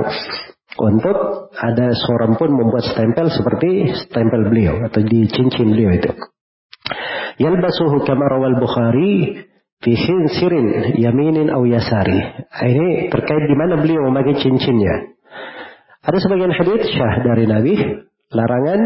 untuk 0.75 1.17
ada 1.55 1.87
seorang 1.95 2.35
pun 2.35 2.51
membuat 2.51 2.87
stempel 2.91 3.31
seperti 3.31 3.95
stempel 4.07 4.51
beliau 4.51 4.83
atau 4.87 5.03
di 5.03 5.27
cincin 5.31 5.71
beliau 5.71 5.95
itu. 5.95 6.11
Yalbasuhu 7.43 8.07
kama 8.07 8.27
rawal 8.31 8.59
Bukhari 8.59 9.39
fi 9.85 9.93
sirin 10.33 10.97
yaminin 10.97 11.53
aw 11.53 11.61
yasari. 11.69 12.49
Ini 12.49 13.13
terkait 13.13 13.45
di 13.45 13.57
mana 13.57 13.77
beliau 13.77 14.09
memakai 14.09 14.41
cincinnya. 14.41 15.13
Ada 16.05 16.19
sebagian 16.25 16.53
hadis 16.57 16.89
syah 16.89 17.21
dari 17.21 17.45
Nabi 17.45 17.75
larangan 18.33 18.81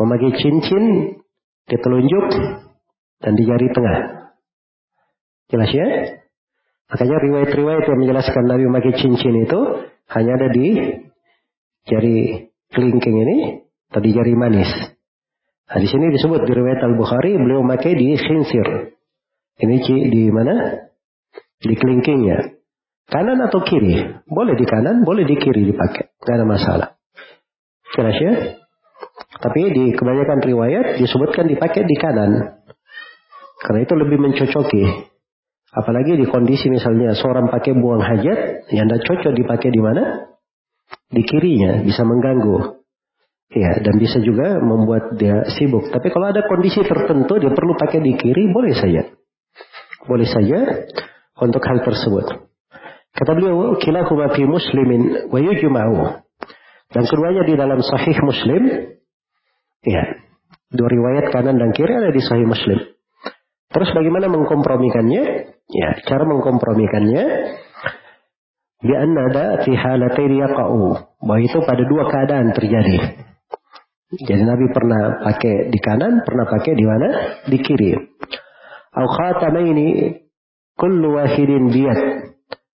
memakai 0.00 0.32
cincin 0.40 0.84
di 1.68 1.76
telunjuk 1.76 2.26
dan 3.20 3.32
di 3.36 3.44
jari 3.44 3.68
tengah. 3.68 3.98
Jelas 5.52 5.70
ya? 5.76 5.88
Makanya 6.90 7.16
riwayat-riwayat 7.22 7.84
yang 7.86 7.98
menjelaskan 8.02 8.44
Nabi 8.48 8.64
memakai 8.66 8.94
cincin 8.96 9.34
itu 9.44 9.60
hanya 10.10 10.32
ada 10.40 10.48
di 10.50 10.66
jari 11.86 12.48
kelingking 12.72 13.16
ini 13.28 13.38
atau 13.92 14.00
di 14.02 14.10
jari 14.10 14.34
manis. 14.34 14.70
Nah, 15.70 15.78
di 15.78 15.86
sini 15.86 16.10
disebut 16.10 16.50
di 16.50 16.52
riwayat 16.54 16.82
Al-Bukhari 16.82 17.38
beliau 17.38 17.62
memakai 17.62 17.94
di 17.94 18.18
khinsir. 18.18 18.98
Ini 19.60 19.76
di 20.08 20.22
mana? 20.32 20.88
Di 21.60 21.74
kelingkingnya. 21.76 22.60
Kanan 23.10 23.42
atau 23.44 23.60
kiri? 23.66 24.00
Boleh 24.24 24.54
di 24.56 24.64
kanan, 24.64 25.02
boleh 25.04 25.26
di 25.26 25.36
kiri 25.36 25.66
dipakai. 25.68 26.14
Tidak 26.16 26.34
ada 26.34 26.46
masalah. 26.46 26.88
Jelas 27.92 28.16
ya? 28.16 28.32
Tapi 29.40 29.60
di 29.74 29.84
kebanyakan 29.92 30.40
riwayat 30.40 30.86
disebutkan 31.02 31.50
dipakai 31.50 31.84
di 31.84 31.96
kanan. 31.98 32.62
Karena 33.60 33.80
itu 33.84 33.94
lebih 33.98 34.18
mencocoki. 34.22 34.84
Apalagi 35.70 36.18
di 36.18 36.26
kondisi 36.26 36.66
misalnya 36.72 37.14
seorang 37.14 37.46
pakai 37.52 37.76
buang 37.76 38.02
hajat, 38.02 38.70
yang 38.74 38.90
tidak 38.90 39.06
cocok 39.06 39.32
dipakai 39.36 39.70
di 39.70 39.80
mana? 39.82 40.02
Di 41.10 41.22
kirinya, 41.22 41.82
bisa 41.82 42.02
mengganggu. 42.02 42.80
Ya, 43.50 43.82
dan 43.82 43.98
bisa 43.98 44.22
juga 44.22 44.62
membuat 44.62 45.18
dia 45.18 45.42
sibuk. 45.58 45.90
Tapi 45.90 46.06
kalau 46.14 46.30
ada 46.30 46.46
kondisi 46.46 46.86
tertentu 46.86 47.42
dia 47.42 47.50
perlu 47.50 47.74
pakai 47.74 47.98
di 47.98 48.14
kiri, 48.14 48.46
boleh 48.50 48.74
saja. 48.78 49.02
Boleh 50.08 50.28
saja 50.28 50.88
untuk 51.40 51.60
hal 51.64 51.84
tersebut. 51.84 52.26
Kata 53.10 53.32
beliau, 53.34 53.76
kilahuma 53.82 54.32
fi 54.32 54.46
muslimin 54.46 55.28
wa 55.28 55.38
yujma'u. 55.42 55.96
Dan 56.90 57.04
keduanya 57.06 57.42
di 57.46 57.54
dalam 57.54 57.80
sahih 57.82 58.18
muslim. 58.22 58.62
Ya, 59.86 60.04
dua 60.70 60.88
riwayat 60.90 61.32
kanan 61.32 61.56
dan 61.56 61.70
kiri 61.72 61.90
ada 61.90 62.10
di 62.12 62.22
sahih 62.22 62.46
muslim. 62.46 62.78
Terus 63.70 63.90
bagaimana 63.94 64.26
mengkompromikannya? 64.26 65.24
Ya, 65.70 65.90
cara 66.06 66.26
mengkompromikannya 66.26 67.24
bi 68.80 68.96
ada 68.96 69.60
fi 69.62 69.72
halatayn 69.76 70.32
yaqa'u. 70.40 70.82
Bahwa 71.22 71.38
itu 71.38 71.58
pada 71.62 71.82
dua 71.86 72.10
keadaan 72.10 72.50
terjadi. 72.56 72.98
Jadi 74.10 74.42
Nabi 74.42 74.66
pernah 74.74 75.22
pakai 75.22 75.70
di 75.70 75.78
kanan, 75.78 76.26
pernah 76.26 76.46
pakai 76.50 76.74
di 76.74 76.82
mana? 76.82 77.08
Di 77.46 77.58
kiri. 77.62 78.09
Au 78.90 79.06
khatamaini 79.06 80.18
kullu 80.74 81.14
wahidin 81.14 81.70
biyad. 81.70 82.00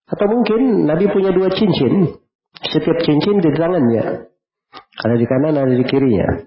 Atau 0.06 0.26
mungkin 0.30 0.86
Nabi 0.86 1.10
punya 1.10 1.34
dua 1.34 1.52
cincin. 1.52 2.16
Setiap 2.56 2.98
cincin 3.04 3.42
di 3.42 3.50
tangannya. 3.52 4.32
Ada 4.96 5.14
di 5.18 5.26
kanan, 5.28 5.54
ada 5.60 5.74
di 5.76 5.84
kirinya. 5.84 6.46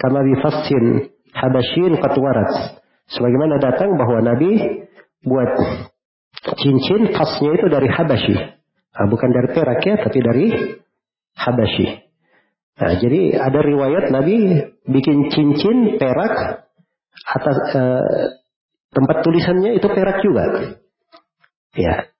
Kama 0.00 0.24
bifassin 0.24 1.12
habasyin 1.36 1.92
qatwarat. 2.00 2.80
Sebagaimana 3.12 3.60
datang 3.60 3.92
bahwa 4.00 4.24
Nabi 4.24 4.50
buat 5.26 5.52
cincin 6.58 7.14
khasnya 7.14 7.50
itu 7.54 7.66
dari 7.70 7.88
Habasyi. 7.90 8.36
Nah, 8.92 9.06
bukan 9.08 9.30
dari 9.30 9.48
perak 9.54 9.80
ya, 9.84 9.94
tapi 10.00 10.18
dari 10.20 10.46
Habasyi. 11.32 11.86
Nah, 12.82 12.92
jadi 12.98 13.36
ada 13.38 13.60
riwayat 13.62 14.10
Nabi 14.10 14.36
bikin 14.88 15.30
cincin 15.30 16.00
perak 16.00 16.66
atas 17.30 17.58
eh, 17.76 18.41
tempat 18.92 19.16
tulisannya 19.24 19.80
itu 19.80 19.86
perak 19.88 20.20
juga. 20.20 20.76
Ya. 21.74 22.12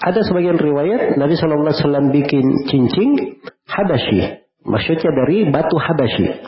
Ada 0.00 0.24
sebagian 0.24 0.56
riwayat 0.56 1.20
Nabi 1.20 1.36
Shallallahu 1.36 1.68
Alaihi 1.68 1.82
Wasallam 1.84 2.06
bikin 2.08 2.46
cincin 2.72 3.10
Habasyi. 3.68 4.48
Maksudnya 4.64 5.12
dari 5.12 5.44
batu 5.52 5.76
Habasyi. 5.76 6.40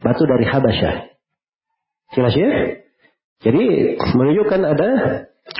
Batu 0.00 0.24
dari 0.24 0.48
Habasyah. 0.48 0.94
Jelas 2.16 2.32
ya? 2.32 2.50
Jadi 3.44 3.64
menunjukkan 4.00 4.60
ada 4.64 4.90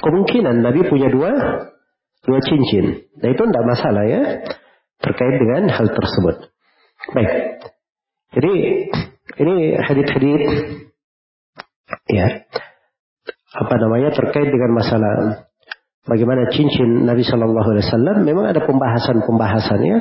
kemungkinan 0.00 0.64
Nabi 0.64 0.88
punya 0.88 1.12
dua 1.12 1.32
dua 2.24 2.38
cincin. 2.40 3.04
Nah 3.20 3.28
itu 3.28 3.42
tidak 3.44 3.64
masalah 3.68 4.04
ya 4.08 4.22
terkait 5.04 5.36
dengan 5.36 5.68
hal 5.68 5.86
tersebut. 5.92 6.36
Baik. 7.12 7.32
Jadi 8.32 8.52
ini 9.36 9.56
hadit-hadit 9.76 10.42
ya 12.08 12.26
apa 13.56 13.74
namanya 13.80 14.12
terkait 14.12 14.52
dengan 14.52 14.76
masalah 14.76 15.14
bagaimana 16.04 16.52
cincin 16.52 17.08
Nabi 17.08 17.24
Shallallahu 17.24 17.68
Alaihi 17.72 17.84
Wasallam. 17.88 18.16
Memang 18.28 18.44
ada 18.52 18.60
pembahasan-pembahasannya 18.62 19.96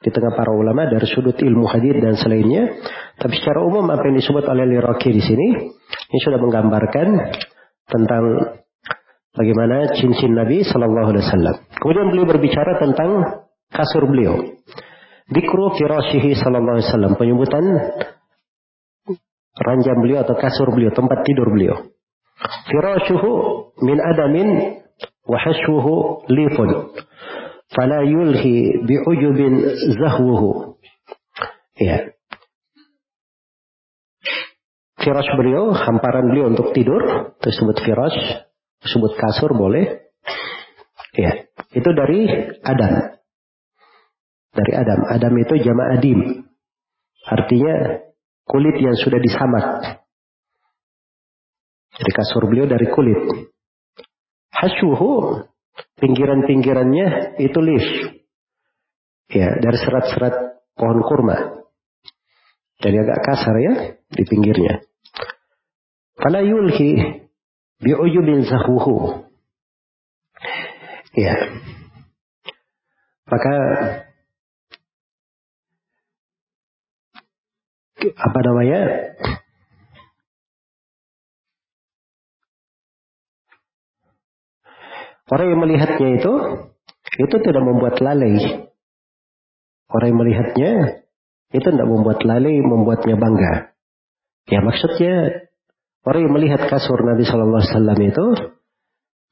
di 0.00 0.08
tengah 0.08 0.32
para 0.32 0.50
ulama 0.50 0.88
dari 0.88 1.06
sudut 1.06 1.36
ilmu 1.38 1.70
hadis 1.70 1.96
dan 2.02 2.14
selainnya. 2.18 2.82
Tapi 3.16 3.34
secara 3.38 3.62
umum 3.62 3.86
apa 3.88 4.02
yang 4.10 4.16
disebut 4.18 4.44
oleh 4.48 4.64
Liraki 4.66 5.10
di 5.14 5.22
sini 5.22 5.48
ini 6.10 6.18
sudah 6.22 6.40
menggambarkan 6.42 7.08
tentang 7.86 8.24
bagaimana 9.34 9.94
cincin 9.94 10.34
Nabi 10.34 10.66
Shallallahu 10.66 11.08
Alaihi 11.14 11.24
Wasallam. 11.26 11.56
Kemudian 11.78 12.06
beliau 12.10 12.26
berbicara 12.26 12.82
tentang 12.82 13.10
kasur 13.70 14.04
beliau. 14.10 14.34
Dikru 15.30 15.78
firashihi 15.78 16.34
Sallallahu 16.34 16.76
Alaihi 16.82 16.88
Wasallam 16.90 17.12
penyebutan 17.14 17.64
ranjang 19.62 19.98
beliau 20.02 20.26
atau 20.26 20.34
kasur 20.34 20.74
beliau 20.74 20.90
tempat 20.90 21.22
tidur 21.22 21.54
beliau. 21.54 21.86
Firashuhu 22.40 23.30
min 23.84 23.98
adamin 24.00 24.48
wa 25.28 25.36
hashwuhu 25.36 26.24
lifun 26.32 26.96
fala 27.74 28.02
yulhi 28.02 28.82
bi'ujubin 28.84 29.54
zahwuhu. 29.98 30.76
Ya. 31.78 32.12
Firash 35.00 35.32
beliau, 35.32 35.72
hamparan 35.72 36.28
beliau 36.28 36.52
untuk 36.52 36.76
tidur, 36.76 37.32
tersebut 37.40 37.80
firash, 37.80 38.20
tersebut 38.84 39.16
kasur 39.16 39.56
boleh. 39.56 40.12
Ya. 41.16 41.48
Itu 41.72 41.88
dari 41.96 42.28
Adam. 42.60 43.16
Dari 44.52 44.72
Adam. 44.76 45.00
Adam 45.08 45.32
itu 45.40 45.54
jama 45.64 45.96
adim. 45.96 46.20
Artinya 47.24 48.04
kulit 48.44 48.76
yang 48.76 48.96
sudah 49.00 49.16
disamat. 49.24 49.64
Jadi 52.00 52.10
kasur 52.16 52.48
beliau 52.48 52.64
dari 52.64 52.88
kulit. 52.88 53.20
Hasyuhu, 54.56 55.44
pinggiran-pinggirannya 56.00 57.36
itu 57.36 57.60
lif. 57.60 57.86
Ya, 59.28 59.52
dari 59.60 59.78
serat-serat 59.78 60.64
pohon 60.80 61.04
kurma. 61.04 61.60
Jadi 62.80 62.96
agak 62.96 63.20
kasar 63.20 63.56
ya 63.60 63.74
di 64.08 64.24
pinggirnya. 64.24 64.80
Fala 66.16 66.40
yulhi 66.40 67.20
bi'ujubin 67.84 68.48
zahuhu. 68.48 69.28
Ya. 71.12 71.36
Maka 73.28 73.54
apa 78.00 78.38
namanya? 78.40 78.80
Orang 85.30 85.46
yang 85.46 85.60
melihatnya 85.62 86.08
itu 86.18 86.32
itu 87.22 87.36
tidak 87.38 87.62
membuat 87.62 88.02
lalai. 88.02 88.66
Orang 89.90 90.06
yang 90.10 90.18
melihatnya 90.18 90.72
itu 91.50 91.66
tidak 91.66 91.86
membuat 91.86 92.22
lalai, 92.26 92.58
membuatnya 92.58 93.14
bangga. 93.14 93.74
Ya 94.50 94.58
maksudnya 94.62 95.46
orang 96.02 96.20
yang 96.26 96.34
melihat 96.34 96.66
kasur 96.66 96.98
Nabi 97.06 97.22
Shallallahu 97.26 97.62
Alaihi 97.62 98.10
itu, 98.10 98.26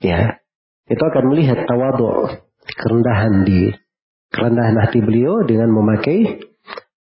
ya 0.03 0.39
itu 0.87 1.03
akan 1.03 1.25
melihat 1.35 1.66
tawadu, 1.66 2.39
kerendahan 2.62 3.43
di 3.43 3.75
kerendahan 4.31 4.77
hati 4.79 5.03
beliau 5.03 5.43
dengan 5.47 5.75
memakai 5.75 6.47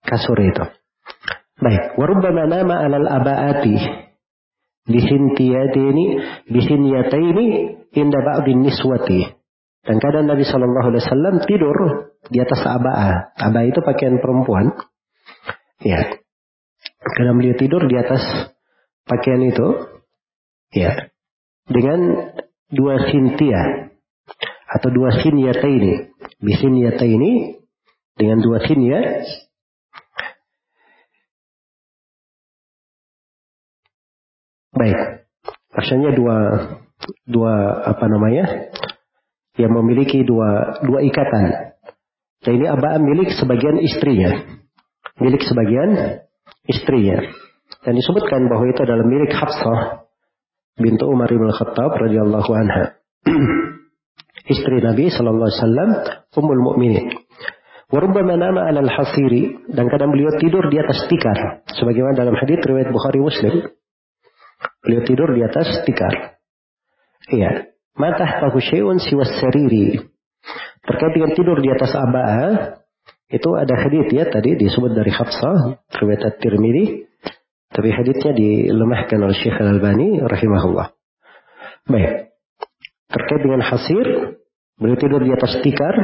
kasur 0.06 0.38
itu. 0.38 0.66
Baik, 1.62 1.96
warubbama 1.98 2.50
nama 2.50 2.76
alal 2.86 3.08
abaati 3.08 3.78
bihintiyataini 4.84 6.06
bihinyataini 6.52 7.48
inda 7.94 8.20
ba'din 8.22 8.66
niswati. 8.66 9.44
Dan 9.84 10.00
kadang 10.00 10.32
Nabi 10.32 10.48
Shallallahu 10.48 10.96
Alaihi 10.96 11.04
Wasallam 11.04 11.36
tidur 11.44 11.78
di 12.32 12.40
atas 12.40 12.64
abaa. 12.64 13.36
Abaa 13.36 13.68
itu 13.68 13.84
pakaian 13.84 14.18
perempuan. 14.24 14.72
Ya. 15.84 16.24
Kadang 17.04 17.36
beliau 17.36 17.56
tidur 17.60 17.84
di 17.86 17.96
atas 18.00 18.24
pakaian 19.04 19.44
itu. 19.44 19.68
Ya. 20.72 21.12
Dengan 21.68 22.32
dua 22.72 23.12
sintia 23.12 23.92
atau 24.72 24.90
dua 24.90 25.20
sinyata 25.20 25.68
ini. 25.68 26.16
Bisinyata 26.40 27.04
ini 27.04 27.60
dengan 28.16 28.40
dua 28.40 28.64
sinya 28.64 29.00
Baik. 34.74 35.30
Maksudnya 35.78 36.12
dua 36.18 36.38
dua 37.28 37.84
apa 37.88 38.06
namanya? 38.10 38.74
Yang 39.58 39.72
memiliki 39.80 40.20
dua 40.26 40.82
dua 40.82 41.00
ikatan. 41.06 41.76
Dan 42.44 42.52
ini 42.60 42.66
Abah 42.68 43.00
milik 43.00 43.32
sebagian 43.38 43.80
istrinya. 43.80 44.32
Milik 45.22 45.46
sebagian 45.46 46.20
istrinya. 46.68 47.24
Dan 47.84 47.94
disebutkan 47.96 48.50
bahwa 48.52 48.66
itu 48.68 48.82
adalah 48.84 49.06
milik 49.06 49.32
Hafsah 49.32 50.10
bintu 50.80 51.06
Umar 51.08 51.30
bin 51.30 51.48
Khattab 51.54 51.96
radhiyallahu 51.96 52.52
anha. 52.52 52.98
Istri 54.54 54.84
Nabi 54.84 55.08
sallallahu 55.08 55.48
alaihi 55.48 55.60
wasallam 55.64 55.90
ummul 56.36 56.62
mukminin. 56.74 57.06
Warubbama 57.94 58.36
nama 58.36 58.68
alal 58.68 58.90
hasiri 58.90 59.70
dan 59.70 59.86
kadang 59.88 60.12
beliau 60.12 60.34
tidur 60.42 60.66
di 60.68 60.82
atas 60.82 61.06
tikar 61.08 61.62
sebagaimana 61.78 62.18
dalam 62.18 62.34
hadis 62.34 62.58
riwayat 62.66 62.90
Bukhari 62.90 63.22
Muslim 63.22 63.70
Beliau 64.84 65.02
tidur 65.08 65.32
di 65.32 65.42
atas 65.44 65.68
tikar. 65.88 66.33
Iya. 67.32 67.72
Matah 67.94 68.42
syai'un 68.58 68.98
siwas 68.98 69.38
seriri. 69.38 70.02
Terkait 70.84 71.14
dengan 71.16 71.32
tidur 71.32 71.62
di 71.62 71.70
atas 71.72 71.96
abaa, 71.96 72.82
itu 73.32 73.50
ada 73.56 73.76
hadith 73.80 74.12
ya 74.12 74.28
tadi 74.28 74.60
disebut 74.60 74.92
dari 74.92 75.14
Hafsah, 75.14 75.80
riwayat 75.96 76.22
At-Tirmidzi. 76.36 77.08
Tapi 77.74 77.90
hadithnya 77.90 78.38
dilemahkan 78.38 79.18
oleh 79.18 79.34
Syekh 79.34 79.58
Al-Albani 79.58 80.22
rahimahullah. 80.22 80.94
Baik. 81.90 82.34
Terkait 83.10 83.42
dengan 83.42 83.62
hasir, 83.66 84.06
beliau 84.78 84.98
tidur 84.98 85.22
di 85.26 85.34
atas 85.34 85.58
tikar, 85.66 85.96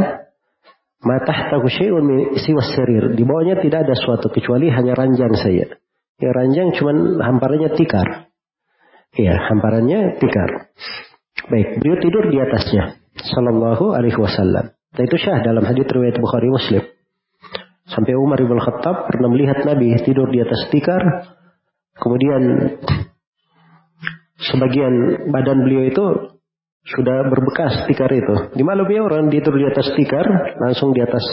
matah 1.06 1.54
syai'un 1.70 2.38
siwas 2.42 2.74
serir. 2.74 3.14
Di 3.14 3.22
bawahnya 3.22 3.62
tidak 3.62 3.86
ada 3.86 3.96
suatu 3.98 4.34
kecuali 4.34 4.70
hanya 4.74 4.98
ranjang 4.98 5.34
saya. 5.38 5.70
Ya 6.20 6.32
ranjang 6.34 6.74
cuman 6.74 7.22
hamparannya 7.22 7.78
tikar. 7.78 8.30
Ya, 9.18 9.38
hamparannya 9.50 10.22
tikar. 10.22 10.70
Baik, 11.48 11.80
beliau 11.80 11.98
tidur 12.04 12.24
di 12.28 12.38
atasnya. 12.44 13.00
Sallallahu 13.16 13.96
alaihi 13.96 14.20
wasallam. 14.20 14.76
Dan 14.92 15.04
itu 15.06 15.18
syah 15.22 15.40
dalam 15.46 15.64
hadis 15.64 15.88
riwayat 15.88 16.20
Bukhari 16.20 16.50
Muslim. 16.52 16.84
Sampai 17.90 18.14
Umar 18.18 18.38
bin 18.42 18.60
Khattab 18.60 19.10
pernah 19.10 19.30
melihat 19.34 19.66
Nabi 19.66 19.98
tidur 20.06 20.30
di 20.30 20.44
atas 20.44 20.70
tikar. 20.70 21.02
Kemudian 21.98 22.42
sebagian 24.40 24.94
badan 25.34 25.66
beliau 25.66 25.84
itu 25.90 26.06
sudah 26.86 27.28
berbekas 27.28 27.86
tikar 27.90 28.10
itu. 28.14 28.56
Di 28.56 28.64
malam 28.64 28.86
orang 28.86 29.30
tidur 29.34 29.58
di 29.58 29.66
atas 29.68 29.94
tikar, 29.98 30.26
langsung 30.62 30.94
di 30.94 31.02
atas 31.02 31.24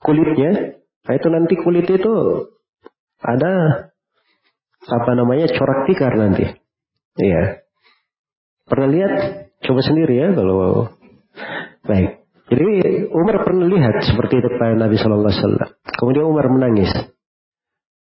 kulitnya. 0.00 0.78
Nah 1.04 1.14
itu 1.16 1.28
nanti 1.28 1.54
kulit 1.60 1.88
itu 1.88 2.14
ada 3.20 3.52
apa 4.84 5.10
namanya 5.16 5.48
corak 5.52 5.88
tikar 5.88 6.12
nanti. 6.16 6.44
Iya. 7.16 7.63
Pernah 8.64 8.88
lihat? 8.88 9.12
Coba 9.64 9.80
sendiri 9.80 10.20
ya 10.20 10.28
kalau 10.36 10.92
baik. 11.84 12.24
Jadi 12.44 12.64
Umar 13.08 13.40
pernah 13.40 13.64
lihat 13.64 14.04
seperti 14.04 14.44
itu 14.44 14.48
kepada 14.52 14.76
Nabi 14.76 15.00
Shallallahu 15.00 15.32
Alaihi 15.32 15.40
Wasallam. 15.40 15.68
Kemudian 15.96 16.24
Umar 16.28 16.46
menangis. 16.52 16.92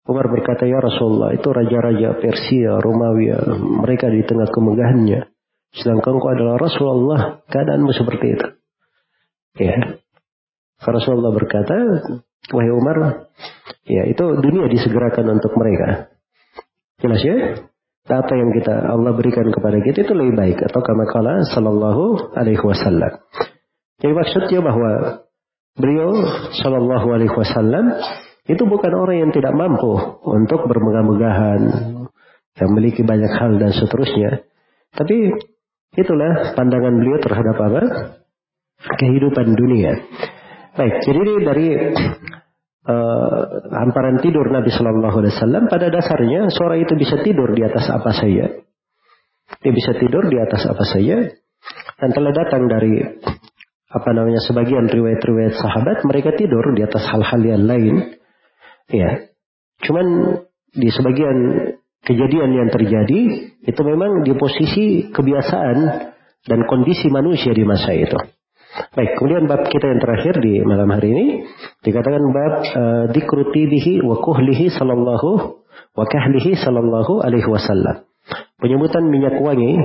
Umar 0.02 0.26
berkata, 0.26 0.66
Ya 0.66 0.82
Rasulullah, 0.82 1.30
itu 1.30 1.46
raja-raja 1.46 2.18
Persia, 2.18 2.74
Romawi, 2.82 3.30
mereka 3.86 4.10
di 4.10 4.26
tengah 4.26 4.50
kemegahannya. 4.50 5.30
Sedangkan 5.72 6.18
kau 6.18 6.30
adalah 6.34 6.58
Rasulullah, 6.58 7.20
keadaanmu 7.46 7.92
seperti 7.94 8.26
itu. 8.34 8.46
Ya. 9.62 10.02
Rasulullah 10.82 11.30
berkata, 11.30 11.74
Wahai 12.50 12.74
Umar, 12.74 13.30
ya 13.86 14.02
itu 14.10 14.24
dunia 14.42 14.66
disegerakan 14.66 15.38
untuk 15.38 15.54
mereka. 15.54 16.10
Jelas 16.98 17.22
ya? 17.22 17.62
Apa 18.02 18.34
yang 18.34 18.50
kita 18.50 18.74
Allah 18.90 19.14
berikan 19.14 19.46
kepada 19.46 19.78
kita 19.78 20.02
itu 20.02 20.12
lebih 20.14 20.34
baik 20.34 20.58
atau 20.66 20.80
kama 20.82 21.06
kala 21.06 21.46
sallallahu 21.54 22.34
alaihi 22.34 22.58
wasallam. 22.58 23.22
Jadi 24.02 24.12
maksudnya 24.12 24.58
bahwa 24.58 24.90
beliau 25.78 26.10
sallallahu 26.58 27.06
alaihi 27.14 27.30
wasallam 27.30 27.94
itu 28.50 28.62
bukan 28.66 28.90
orang 28.90 29.16
yang 29.22 29.30
tidak 29.30 29.54
mampu 29.54 30.18
untuk 30.26 30.66
bermegah-megahan, 30.66 31.60
yang 32.58 32.68
memiliki 32.74 33.06
banyak 33.06 33.30
hal 33.38 33.54
dan 33.62 33.70
seterusnya. 33.70 34.42
Tapi 34.90 35.38
itulah 35.94 36.58
pandangan 36.58 36.98
beliau 36.98 37.22
terhadap 37.22 37.54
apa? 37.54 37.82
Kehidupan 38.98 39.54
dunia. 39.54 39.94
Baik, 40.74 41.06
jadi 41.06 41.20
dari 41.46 41.66
uh, 42.86 43.40
hamparan 43.70 44.18
tidur 44.22 44.46
Nabi 44.50 44.70
Shallallahu 44.70 45.16
Alaihi 45.22 45.34
Wasallam 45.38 45.64
pada 45.70 45.86
dasarnya 45.90 46.50
seorang 46.50 46.82
itu 46.82 46.94
bisa 46.98 47.20
tidur 47.22 47.54
di 47.54 47.62
atas 47.62 47.86
apa 47.90 48.10
saja. 48.14 48.46
Dia 49.62 49.72
bisa 49.72 49.92
tidur 50.00 50.26
di 50.26 50.38
atas 50.40 50.64
apa 50.64 50.84
saja 50.88 51.28
dan 52.00 52.10
telah 52.10 52.32
datang 52.34 52.66
dari 52.66 52.98
apa 53.92 54.10
namanya 54.16 54.40
sebagian 54.40 54.88
riwayat-riwayat 54.88 55.60
sahabat 55.60 56.02
mereka 56.08 56.32
tidur 56.32 56.64
di 56.72 56.82
atas 56.82 57.04
hal-hal 57.04 57.40
yang 57.44 57.64
lain. 57.68 58.16
Ya, 58.88 59.30
cuman 59.84 60.06
di 60.72 60.88
sebagian 60.88 61.36
kejadian 62.02 62.50
yang 62.56 62.68
terjadi 62.72 63.20
itu 63.62 63.80
memang 63.84 64.26
di 64.26 64.32
posisi 64.34 65.12
kebiasaan 65.12 65.78
dan 66.48 66.60
kondisi 66.66 67.06
manusia 67.12 67.54
di 67.54 67.62
masa 67.62 67.94
itu. 67.94 68.18
Baik, 68.72 69.20
kemudian 69.20 69.44
bab 69.44 69.68
kita 69.68 69.84
yang 69.84 70.00
terakhir 70.00 70.40
di 70.40 70.64
malam 70.64 70.88
hari 70.88 71.12
ini 71.12 71.26
dikatakan 71.84 72.24
bab 72.32 72.54
uh, 72.64 73.04
dikrutidihi 73.12 74.00
wa 74.00 74.16
kuhlihi 74.16 74.72
sallallahu 74.72 75.60
wa 75.92 76.04
kahlihi 76.08 76.56
sallallahu 76.56 77.20
alaihi 77.20 77.48
wasallam. 77.52 78.08
Penyebutan 78.56 79.12
minyak 79.12 79.36
wangi 79.44 79.76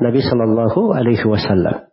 Nabi 0.00 0.20
sallallahu 0.24 0.96
alaihi 0.96 1.28
wasallam. 1.28 1.92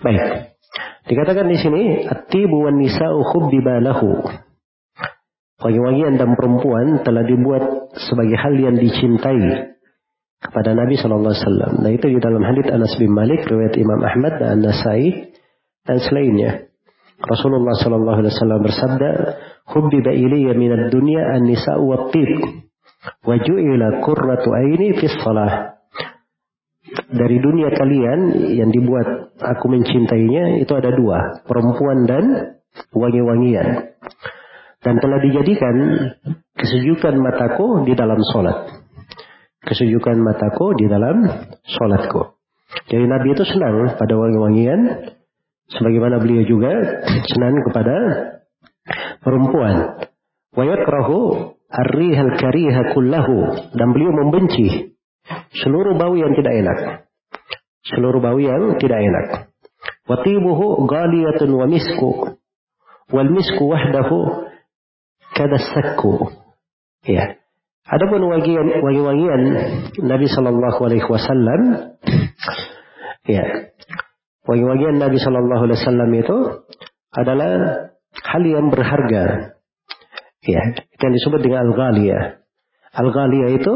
Baik. 0.00 0.56
Dikatakan 1.04 1.52
di 1.52 1.58
sini 1.60 1.82
at-tibu 2.08 2.64
wan 2.64 2.80
nisa'u 2.80 3.20
khubbiba 3.28 3.76
lahu. 3.84 4.24
Wangi-wangian 5.62 6.16
dan 6.16 6.32
perempuan 6.32 7.04
telah 7.04 7.22
dibuat 7.28 7.92
sebagai 7.94 8.40
hal 8.40 8.56
yang 8.56 8.76
dicintai 8.80 9.71
kepada 10.42 10.74
Nabi 10.74 10.98
Shallallahu 10.98 11.30
Alaihi 11.30 11.44
Wasallam. 11.46 11.72
Nah 11.86 11.90
itu 11.94 12.06
di 12.10 12.18
dalam 12.18 12.42
hadits 12.42 12.70
Anas 12.74 12.92
bin 12.98 13.14
Malik, 13.14 13.46
riwayat 13.46 13.78
Imam 13.78 14.02
Ahmad 14.02 14.42
dan 14.42 14.58
Nasai 14.58 15.30
dan 15.86 15.98
selainnya. 16.02 16.66
Rasulullah 17.22 17.78
Shallallahu 17.78 18.18
Alaihi 18.18 18.34
Wasallam 18.34 18.60
bersabda, 18.66 19.10
"Hubbiba 19.70 20.10
ilayya 20.10 20.58
minad 20.58 20.90
dunya 20.90 21.22
an-nisa 21.38 21.78
wa 21.78 22.10
tib, 22.10 22.26
wa 23.22 23.38
ju'ila 23.38 24.02
qurratu 24.02 24.50
aini 24.50 24.98
fi 24.98 25.06
salah." 25.22 25.78
Dari 26.92 27.38
dunia 27.38 27.72
kalian 27.72 28.52
yang 28.58 28.68
dibuat 28.74 29.38
aku 29.38 29.64
mencintainya 29.70 30.60
itu 30.60 30.72
ada 30.74 30.90
dua, 30.92 31.40
perempuan 31.46 32.04
dan 32.04 32.24
wangi-wangian. 32.90 33.94
Dan 34.82 34.98
telah 34.98 35.22
dijadikan 35.22 35.74
kesejukan 36.58 37.14
mataku 37.22 37.86
di 37.86 37.94
dalam 37.94 38.18
solat. 38.34 38.81
Kesejukan 39.62 40.18
mataku 40.18 40.74
di 40.74 40.90
dalam 40.90 41.22
solatku. 41.62 42.34
Jadi 42.90 43.04
Nabi 43.06 43.36
itu 43.36 43.44
senang 43.46 43.94
pada 43.94 44.14
wangi-wangian. 44.18 44.80
Sebagaimana 45.70 46.18
beliau 46.18 46.42
juga 46.44 46.72
senang 47.32 47.54
kepada 47.70 47.96
perempuan. 49.22 50.02
Wa 50.52 50.64
yakrahu 50.66 51.18
arrihal 51.70 52.32
kariha 52.42 52.92
kullahu. 52.92 53.70
Dan 53.70 53.88
beliau 53.94 54.12
membenci 54.12 54.98
seluruh 55.62 55.94
bau 55.94 56.18
yang 56.18 56.34
tidak 56.34 56.54
enak. 56.58 56.78
Seluruh 57.86 58.18
bau 58.18 58.38
yang 58.42 58.78
tidak 58.82 58.98
enak. 58.98 59.26
Watibuhu 60.10 60.90
ghaliyatun 60.90 61.50
wa 61.54 61.66
misku. 61.70 62.34
Wal 63.14 63.30
misku 63.30 63.62
wahdahu 63.70 64.50
kada 65.38 65.58
sakku. 65.58 66.34
Ya. 67.06 67.41
Adapun 67.92 68.24
wangi-wangian 68.24 69.42
Nabi 70.00 70.24
Shallallahu 70.24 70.80
Alaihi 70.80 71.04
Wasallam, 71.04 71.60
ya, 73.28 73.44
wangi-wangian 74.48 74.96
Nabi 74.96 75.20
Shallallahu 75.20 75.68
Alaihi 75.68 75.78
Wasallam 75.84 76.10
itu 76.16 76.36
adalah 77.12 77.52
hal 78.16 78.42
yang 78.48 78.72
berharga, 78.72 79.52
ya, 80.40 80.62
yang 80.72 81.12
disebut 81.12 81.44
dengan 81.44 81.68
al-ghaliyah. 81.68 82.40
Al-ghaliyah 82.96 83.60
itu 83.60 83.74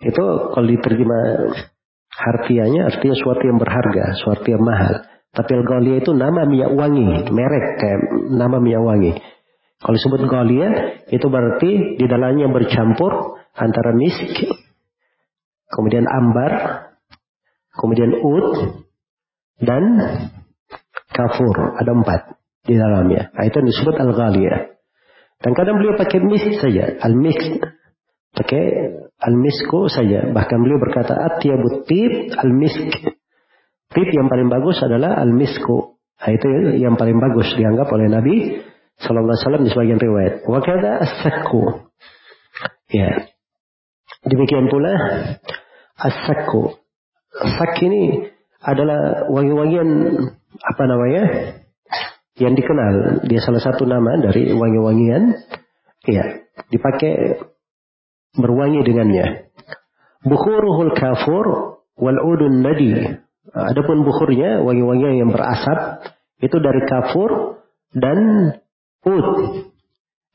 itu 0.00 0.24
kalau 0.54 0.66
diterjemah 0.70 1.50
harfiahnya 2.14 2.94
artinya 2.94 3.16
suatu 3.18 3.42
yang 3.42 3.58
berharga, 3.58 4.14
suatu 4.22 4.46
yang 4.46 4.62
mahal. 4.62 5.02
Tapi 5.34 5.50
al-ghaliyah 5.50 5.98
itu 5.98 6.14
nama 6.14 6.46
minyak 6.46 6.78
wangi, 6.78 7.26
merek 7.26 7.66
kayak 7.82 7.98
nama 8.38 8.62
minyak 8.62 8.86
wangi. 8.86 9.12
Kalau 9.80 9.96
disebut 9.96 10.20
galia, 10.28 11.00
itu 11.08 11.24
berarti 11.24 11.96
di 11.96 12.04
dalamnya 12.04 12.52
bercampur 12.52 13.40
antara 13.56 13.96
misk, 13.96 14.44
kemudian 15.72 16.04
ambar, 16.04 16.52
kemudian 17.72 18.12
ud, 18.20 18.76
dan 19.56 19.84
kafur. 21.08 21.80
Ada 21.80 21.96
empat 21.96 22.20
di 22.68 22.76
dalamnya. 22.76 23.32
Nah, 23.32 23.44
itu 23.48 23.56
disebut 23.64 23.96
al-ghalia. 23.96 24.76
Dan 25.40 25.56
kadang 25.56 25.80
beliau 25.80 25.96
pakai 25.96 26.20
misk 26.28 26.60
saja, 26.60 27.00
al-misk. 27.00 27.64
Pakai 28.36 28.64
al-misku 29.16 29.88
saja. 29.88 30.28
Bahkan 30.28 30.58
beliau 30.60 30.76
berkata, 30.76 31.16
atyabut 31.16 31.88
tib 31.88 32.36
al-misk. 32.36 33.00
Tib 33.90 34.08
yang 34.12 34.28
paling 34.28 34.52
bagus 34.52 34.76
adalah 34.84 35.16
al-misku. 35.18 35.96
Nah, 36.20 36.30
itu 36.36 36.76
yang 36.76 37.00
paling 37.00 37.16
bagus 37.16 37.48
dianggap 37.56 37.88
oleh 37.88 38.12
Nabi 38.12 38.36
Sallallahu 39.00 39.32
Alaihi 39.32 39.44
Wasallam 39.44 39.64
di 39.64 39.70
sebagian 39.72 40.00
riwayat. 40.00 40.34
Wakada 40.44 40.90
as-sakku. 41.00 41.88
Ya. 42.92 43.32
Demikian 44.28 44.68
pula 44.68 44.92
as-sakku. 45.96 46.76
Sak 47.56 47.80
ini 47.80 48.28
adalah 48.60 49.30
wangi-wangian 49.32 49.88
apa 50.60 50.82
namanya? 50.84 51.24
Yang 52.36 52.54
dikenal. 52.60 52.94
Dia 53.24 53.40
salah 53.40 53.62
satu 53.64 53.88
nama 53.88 54.20
dari 54.20 54.52
wangi-wangian. 54.52 55.32
Ya. 56.04 56.44
Dipakai 56.68 57.40
berwangi 58.36 58.84
dengannya. 58.84 59.48
Bukhuruhul 60.28 60.92
kafur 60.92 61.46
wal 61.96 62.20
udun 62.20 62.60
nadi. 62.60 63.16
Adapun 63.50 64.04
bukhurnya, 64.04 64.60
wangi-wangian 64.60 65.24
yang 65.24 65.30
berasap, 65.32 66.04
itu 66.44 66.56
dari 66.60 66.84
kafur 66.86 67.60
dan 67.96 68.18
Ud. 69.00 69.26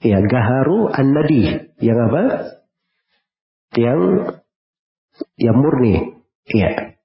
Ya, 0.02 0.22
gaharu 0.22 0.90
an-nadi. 0.90 1.74
Yang 1.82 1.98
apa? 2.10 2.24
Yang 3.78 4.00
yang 5.38 5.58
murni. 5.58 6.22
Iya. 6.50 7.00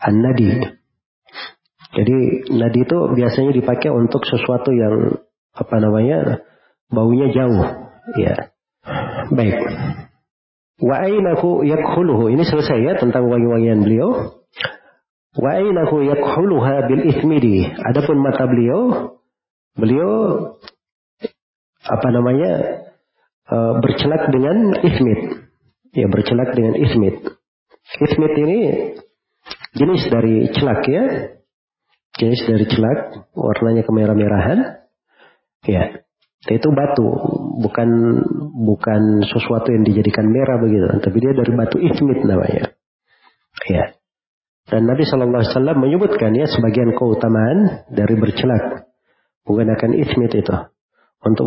An-nadi. 0.00 0.50
Jadi 1.96 2.16
nadi 2.52 2.80
itu 2.84 2.98
biasanya 3.16 3.52
dipakai 3.56 3.88
untuk 3.88 4.24
sesuatu 4.28 4.68
yang 4.74 5.24
apa 5.56 5.76
namanya? 5.80 6.44
baunya 6.86 7.32
jauh. 7.34 7.66
Ya. 8.20 8.54
Baik. 9.32 9.58
Wa 10.78 11.02
ainahu 11.02 11.64
yakhuluhu. 11.64 12.30
Ini 12.30 12.44
selesai 12.44 12.78
ya 12.84 12.92
tentang 13.00 13.26
wangi-wangian 13.26 13.82
beliau. 13.82 14.44
Wa 15.36 15.50
ainahu 15.56 16.04
yakhuluha 16.04 16.86
bil 16.86 17.02
ithmidi. 17.10 17.66
Adapun 17.66 18.20
mata 18.22 18.44
beliau 18.46 19.15
Beliau 19.76 20.12
apa 21.86 22.08
namanya 22.10 22.52
uh, 23.52 23.78
bercelak 23.78 24.32
dengan 24.32 24.80
ismit. 24.82 25.20
Ya 25.92 26.08
bercelak 26.08 26.56
dengan 26.56 26.74
ismit. 26.80 27.14
Ismit 28.00 28.32
ini 28.40 28.58
jenis 29.76 30.02
dari 30.08 30.50
celak 30.56 30.82
ya. 30.88 31.04
Jenis 32.16 32.48
dari 32.48 32.64
celak, 32.64 33.28
warnanya 33.36 33.84
kemerah-merahan. 33.84 34.88
Ya. 35.68 36.00
Itu 36.46 36.72
batu, 36.72 37.08
bukan 37.60 37.88
bukan 38.56 39.02
sesuatu 39.26 39.68
yang 39.68 39.84
dijadikan 39.84 40.30
merah 40.30 40.62
begitu, 40.62 40.86
tapi 41.02 41.16
dia 41.20 41.34
dari 41.36 41.52
batu 41.52 41.76
ismit 41.76 42.24
namanya. 42.24 42.72
Ya. 43.68 43.98
Dan 44.66 44.88
Nabi 44.88 45.04
Shallallahu 45.04 45.42
Alaihi 45.42 45.52
Wasallam 45.52 45.78
menyebutkan 45.78 46.32
ya 46.34 46.46
sebagian 46.48 46.96
keutamaan 46.96 47.86
dari 47.92 48.14
bercelak 48.16 48.85
menggunakan 49.46 49.90
ismit 49.94 50.34
itu 50.34 50.56
untuk 51.22 51.46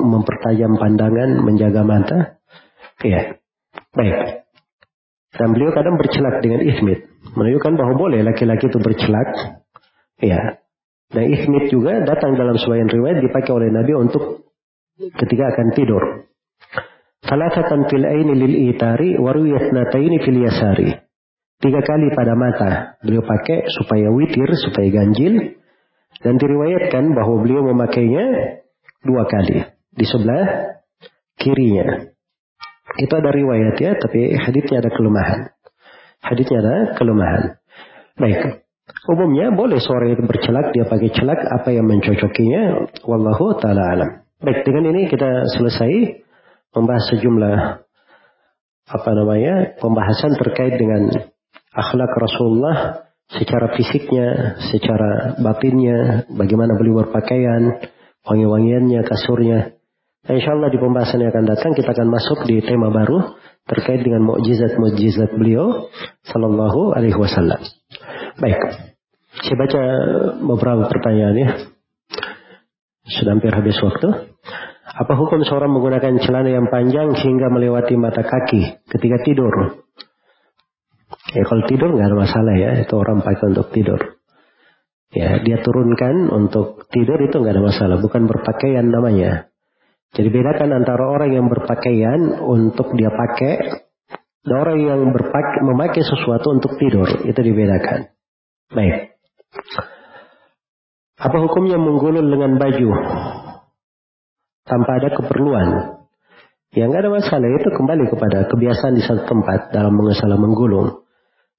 mempertajam 0.00 0.80
pandangan, 0.80 1.30
menjaga 1.44 1.82
mata. 1.84 2.18
Iya. 3.04 3.40
Baik. 3.92 4.16
Dan 5.34 5.48
beliau 5.56 5.72
kadang 5.72 5.96
bercelak 6.00 6.40
dengan 6.44 6.64
ismit. 6.64 7.06
Menunjukkan 7.36 7.72
bahwa 7.76 7.94
boleh 7.96 8.20
laki-laki 8.24 8.68
itu 8.68 8.78
bercelak. 8.80 9.60
Iya. 10.20 10.60
Dan 11.10 11.24
ismit 11.26 11.74
juga 11.74 12.00
datang 12.06 12.38
dalam 12.38 12.54
sebagian 12.54 12.86
riwayat 12.86 13.18
dipakai 13.18 13.50
oleh 13.50 13.68
Nabi 13.74 13.92
untuk 13.98 14.46
ketika 14.96 15.44
akan 15.56 15.68
tidur. 15.74 16.02
Salasatan 17.20 17.90
fil 17.90 18.06
aini 18.06 18.32
lil 18.36 18.54
itari 18.72 19.18
nataini 19.18 20.18
fil 20.22 20.40
yasari. 20.40 20.90
Tiga 21.60 21.84
kali 21.84 22.08
pada 22.16 22.32
mata 22.32 22.70
beliau 23.04 23.20
pakai 23.20 23.68
supaya 23.68 24.08
witir, 24.08 24.48
supaya 24.56 24.88
ganjil. 24.88 25.59
Dan 26.20 26.36
diriwayatkan 26.36 27.16
bahwa 27.16 27.40
beliau 27.40 27.64
memakainya 27.72 28.60
dua 29.00 29.24
kali 29.24 29.64
di 29.96 30.04
sebelah 30.04 30.76
kirinya. 31.40 32.12
Itu 33.00 33.12
ada 33.16 33.32
riwayat 33.32 33.80
ya, 33.80 33.96
tapi 33.96 34.36
hadisnya 34.36 34.84
ada 34.84 34.90
kelemahan. 34.92 35.40
Hadisnya 36.20 36.58
ada 36.60 36.76
kelemahan. 37.00 37.42
Baik. 38.20 38.68
Umumnya 39.08 39.54
boleh 39.54 39.80
seorang 39.80 40.12
itu 40.12 40.22
bercelak, 40.26 40.74
dia 40.76 40.84
pakai 40.84 41.08
celak 41.14 41.40
apa 41.40 41.72
yang 41.72 41.88
mencocokinya. 41.88 42.92
Wallahu 43.06 43.56
ta'ala 43.56 43.82
alam. 43.96 44.10
Baik, 44.42 44.66
dengan 44.66 44.92
ini 44.92 45.08
kita 45.08 45.48
selesai 45.56 46.20
membahas 46.74 47.04
sejumlah 47.14 47.58
apa 48.90 49.10
namanya 49.14 49.78
pembahasan 49.78 50.34
terkait 50.34 50.74
dengan 50.74 51.06
akhlak 51.70 52.12
Rasulullah 52.18 53.06
secara 53.30 53.70
fisiknya, 53.78 54.58
secara 54.70 55.38
batinnya, 55.38 56.26
bagaimana 56.30 56.74
beliau 56.74 57.06
berpakaian, 57.06 57.78
wangi-wangiannya, 58.26 59.00
kasurnya. 59.06 59.78
Nah, 60.26 60.32
insya 60.36 60.52
Allah 60.52 60.68
di 60.68 60.78
pembahasan 60.78 61.22
yang 61.24 61.32
akan 61.32 61.46
datang 61.48 61.72
kita 61.72 61.96
akan 61.96 62.08
masuk 62.12 62.44
di 62.44 62.60
tema 62.60 62.92
baru 62.92 63.40
terkait 63.64 64.02
dengan 64.04 64.26
mukjizat-mukjizat 64.26 65.32
beliau 65.38 65.88
Sallallahu 66.28 66.92
Alaihi 66.92 67.16
Wasallam. 67.16 67.60
Baik, 68.36 68.60
saya 69.46 69.56
baca 69.56 69.80
beberapa 70.44 70.84
pertanyaan 70.90 71.36
ya. 71.38 71.50
Sudah 73.10 73.38
hampir 73.38 73.50
habis 73.54 73.78
waktu. 73.80 74.08
Apa 74.90 75.16
hukum 75.16 75.40
seorang 75.46 75.72
menggunakan 75.72 76.20
celana 76.20 76.50
yang 76.52 76.68
panjang 76.68 77.16
hingga 77.16 77.48
melewati 77.48 77.96
mata 77.96 78.20
kaki 78.20 78.84
ketika 78.90 79.16
tidur? 79.24 79.79
Ya 81.30 81.42
kalau 81.46 81.62
tidur 81.70 81.94
nggak 81.94 82.08
ada 82.10 82.18
masalah 82.18 82.54
ya, 82.58 82.70
itu 82.82 82.94
orang 82.98 83.22
pakai 83.22 83.54
untuk 83.54 83.70
tidur. 83.70 84.00
Ya 85.10 85.42
dia 85.42 85.58
turunkan 85.62 86.30
untuk 86.30 86.86
tidur 86.90 87.18
itu 87.22 87.38
nggak 87.38 87.54
ada 87.54 87.64
masalah, 87.66 87.96
bukan 88.02 88.26
berpakaian 88.30 88.86
namanya. 88.90 89.50
Jadi 90.10 90.26
bedakan 90.26 90.74
antara 90.74 91.06
orang 91.06 91.30
yang 91.30 91.46
berpakaian 91.46 92.42
untuk 92.42 92.94
dia 92.98 93.14
pakai 93.14 93.86
Dan 94.40 94.56
orang 94.56 94.80
yang 94.80 95.00
berpakai, 95.12 95.60
memakai 95.60 96.00
sesuatu 96.00 96.56
untuk 96.56 96.80
tidur, 96.80 97.04
itu 97.28 97.36
dibedakan. 97.36 98.08
Baik. 98.72 99.20
Apa 101.20 101.36
hukumnya 101.44 101.76
menggulung 101.76 102.32
dengan 102.32 102.56
baju 102.56 102.88
tanpa 104.64 104.90
ada 104.96 105.12
keperluan? 105.12 105.68
Ya 106.72 106.88
nggak 106.88 107.04
ada 107.04 107.12
masalah 107.12 107.52
itu 107.52 107.68
kembali 107.68 108.08
kepada 108.08 108.48
kebiasaan 108.48 108.96
di 108.96 109.04
satu 109.04 109.28
tempat 109.28 109.76
dalam 109.76 109.92
mengesala 109.92 110.40
menggulung. 110.40 110.99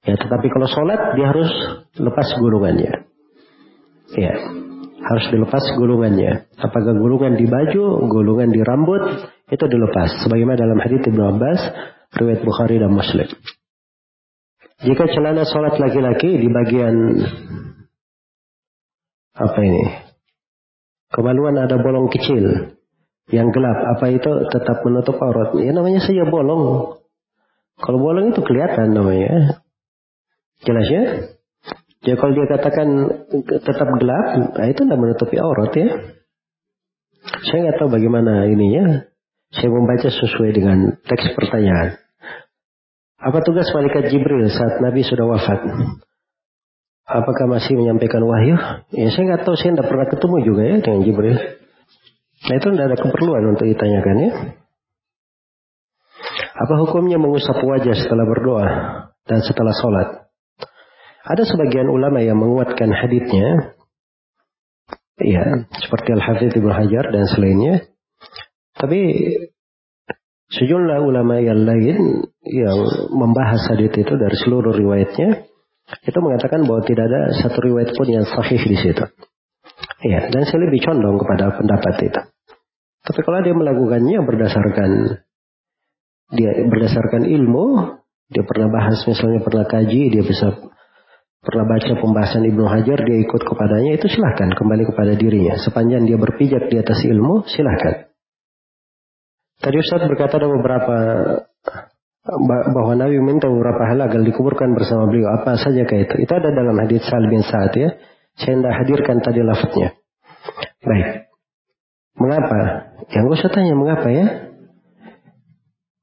Ya 0.02 0.18
tetapi 0.18 0.50
kalau 0.50 0.66
sholat 0.66 1.14
dia 1.14 1.30
harus 1.30 1.50
lepas 1.98 2.28
gulungannya. 2.42 3.06
Ya 4.18 4.34
harus 5.02 5.26
dilepas 5.34 5.66
gulungannya. 5.78 6.50
Apakah 6.62 6.94
gulungan 6.94 7.38
di 7.38 7.50
baju, 7.50 8.06
gulungan 8.06 8.54
di 8.54 8.62
rambut 8.62 9.02
itu 9.50 9.66
dilepas. 9.66 10.26
Sebagaimana 10.26 10.58
dalam 10.58 10.78
hadits 10.78 11.06
Ibnu 11.10 11.24
Abbas, 11.38 11.60
riwayat 12.18 12.42
Bukhari 12.46 12.78
dan 12.78 12.94
Muslim. 12.94 13.30
Jika 14.82 15.06
celana 15.14 15.46
sholat 15.46 15.78
laki-laki 15.78 16.42
di 16.42 16.50
bagian 16.50 16.96
apa 19.38 19.60
ini? 19.62 19.84
Kemaluan 21.12 21.60
ada 21.60 21.78
bolong 21.78 22.10
kecil 22.10 22.74
yang 23.30 23.54
gelap. 23.54 23.78
Apa 23.98 24.10
itu 24.10 24.32
tetap 24.50 24.82
menutup 24.82 25.22
aurat? 25.22 25.54
Ya 25.62 25.76
namanya 25.76 26.02
saja 26.02 26.26
bolong. 26.26 26.98
Kalau 27.78 28.00
bolong 28.02 28.34
itu 28.34 28.42
kelihatan 28.42 28.96
namanya. 28.96 29.61
Jelas 30.62 30.88
ya? 30.90 31.04
Jadi 32.02 32.18
kalau 32.18 32.34
dia 32.34 32.48
katakan 32.50 32.88
tetap 33.46 33.90
gelap, 34.02 34.26
nah 34.58 34.66
itu 34.66 34.82
tidak 34.82 35.00
menutupi 35.00 35.38
aurat 35.38 35.70
ya. 35.78 35.90
Saya 37.46 37.70
nggak 37.70 37.78
tahu 37.78 37.90
bagaimana 37.94 38.50
ininya. 38.50 39.06
Saya 39.54 39.70
membaca 39.70 40.10
sesuai 40.10 40.52
dengan 40.56 40.98
teks 41.06 41.38
pertanyaan. 41.38 42.00
Apa 43.22 43.46
tugas 43.46 43.70
malaikat 43.76 44.10
Jibril 44.10 44.50
saat 44.50 44.82
Nabi 44.82 45.06
sudah 45.06 45.30
wafat? 45.30 45.60
Apakah 47.06 47.46
masih 47.52 47.78
menyampaikan 47.78 48.24
wahyu? 48.24 48.56
Ya 48.96 49.12
saya 49.14 49.36
nggak 49.36 49.44
tahu, 49.46 49.54
saya 49.60 49.78
tidak 49.78 49.92
pernah 49.92 50.08
ketemu 50.10 50.38
juga 50.42 50.62
ya 50.66 50.76
dengan 50.82 51.02
Jibril. 51.06 51.38
Nah 52.42 52.56
itu 52.58 52.68
tidak 52.74 52.86
ada 52.90 52.98
keperluan 52.98 53.44
untuk 53.54 53.66
ditanyakan 53.70 54.16
ya. 54.18 54.32
Apa 56.58 56.74
hukumnya 56.82 57.22
mengusap 57.22 57.62
wajah 57.62 57.94
setelah 57.94 58.26
berdoa 58.26 58.68
dan 59.30 59.40
setelah 59.46 59.74
sholat? 59.78 60.21
Ada 61.22 61.44
sebagian 61.46 61.88
ulama 61.90 62.22
yang 62.26 62.42
menguatkan 62.42 62.90
haditnya. 62.90 63.78
Ya, 65.22 65.70
seperti 65.70 66.18
Al-Hafidh 66.18 66.58
Ibnu 66.58 66.74
Hajar 66.74 67.14
dan 67.14 67.30
selainnya. 67.30 67.86
Tapi 68.74 69.00
sejumlah 70.50 70.98
ulama 71.06 71.38
yang 71.38 71.62
lain 71.62 72.26
yang 72.42 72.78
membahas 73.14 73.70
hadit 73.70 73.94
itu 73.94 74.14
dari 74.18 74.36
seluruh 74.42 74.74
riwayatnya 74.74 75.46
itu 76.02 76.20
mengatakan 76.24 76.66
bahwa 76.66 76.82
tidak 76.88 77.06
ada 77.06 77.22
satu 77.38 77.60
riwayat 77.62 77.94
pun 77.94 78.08
yang 78.10 78.26
sahih 78.26 78.58
di 78.58 78.78
situ. 78.80 79.06
Iya, 80.02 80.34
dan 80.34 80.42
saya 80.50 80.66
lebih 80.66 80.82
condong 80.82 81.22
kepada 81.22 81.54
pendapat 81.54 81.94
itu. 82.10 82.22
Tapi 83.02 83.20
kalau 83.22 83.40
dia 83.46 83.54
melakukannya 83.54 84.18
berdasarkan 84.26 84.92
dia 86.32 86.52
berdasarkan 86.64 87.28
ilmu, 87.28 87.66
dia 88.32 88.44
pernah 88.48 88.72
bahas 88.72 89.04
misalnya 89.04 89.44
pernah 89.44 89.68
kaji, 89.68 90.16
dia 90.16 90.24
bisa 90.24 90.71
pernah 91.42 91.66
baca 91.66 91.92
pembahasan 91.98 92.46
Ibnu 92.46 92.66
Hajar, 92.70 93.02
dia 93.02 93.18
ikut 93.26 93.42
kepadanya, 93.42 93.98
itu 93.98 94.06
silahkan 94.08 94.54
kembali 94.54 94.94
kepada 94.94 95.18
dirinya. 95.18 95.58
Sepanjang 95.58 96.06
dia 96.06 96.16
berpijak 96.22 96.70
di 96.70 96.78
atas 96.78 97.02
ilmu, 97.02 97.50
silahkan. 97.50 98.14
Tadi 99.62 99.78
Ustaz 99.78 100.06
berkata 100.10 100.42
ada 100.42 100.50
beberapa 100.50 100.96
bahwa 102.74 102.94
Nabi 102.94 103.18
minta 103.22 103.50
beberapa 103.50 103.82
hal 103.90 103.98
agar 104.02 104.22
dikuburkan 104.22 104.78
bersama 104.78 105.10
beliau. 105.10 105.34
Apa 105.42 105.58
saja 105.58 105.86
kayak 105.86 106.10
itu? 106.10 106.16
Itu 106.26 106.34
ada 106.38 106.54
dalam 106.54 106.78
hadits 106.78 107.10
Sal 107.10 107.26
bin 107.26 107.42
Sa'ad 107.42 107.74
ya. 107.74 107.90
Saya 108.38 108.62
tidak 108.62 108.74
hadirkan 108.78 109.18
tadi 109.22 109.42
lafadznya. 109.42 109.90
Baik. 110.82 111.30
Mengapa? 112.18 112.60
Yang 113.10 113.24
gue 113.26 113.50
tanya 113.50 113.74
mengapa 113.78 114.08
ya. 114.10 114.26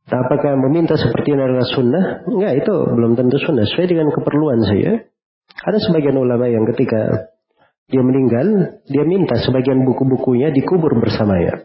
Apakah 0.09 0.57
meminta 0.57 0.97
seperti 0.97 1.37
ini 1.37 1.43
adalah 1.43 1.69
sunnah? 1.69 2.05
Enggak, 2.25 2.53
itu 2.65 2.73
belum 2.73 3.13
tentu 3.19 3.37
sunnah. 3.43 3.65
Sesuai 3.69 3.87
dengan 3.91 4.09
keperluan 4.09 4.61
saya. 4.65 5.08
Ada 5.59 5.79
sebagian 5.83 6.15
ulama 6.15 6.47
yang 6.47 6.63
ketika 6.75 7.35
dia 7.89 8.03
meninggal, 8.05 8.79
dia 8.85 9.05
minta 9.09 9.41
sebagian 9.41 9.83
buku-bukunya 9.83 10.53
dikubur 10.53 10.93
bersamanya. 11.01 11.65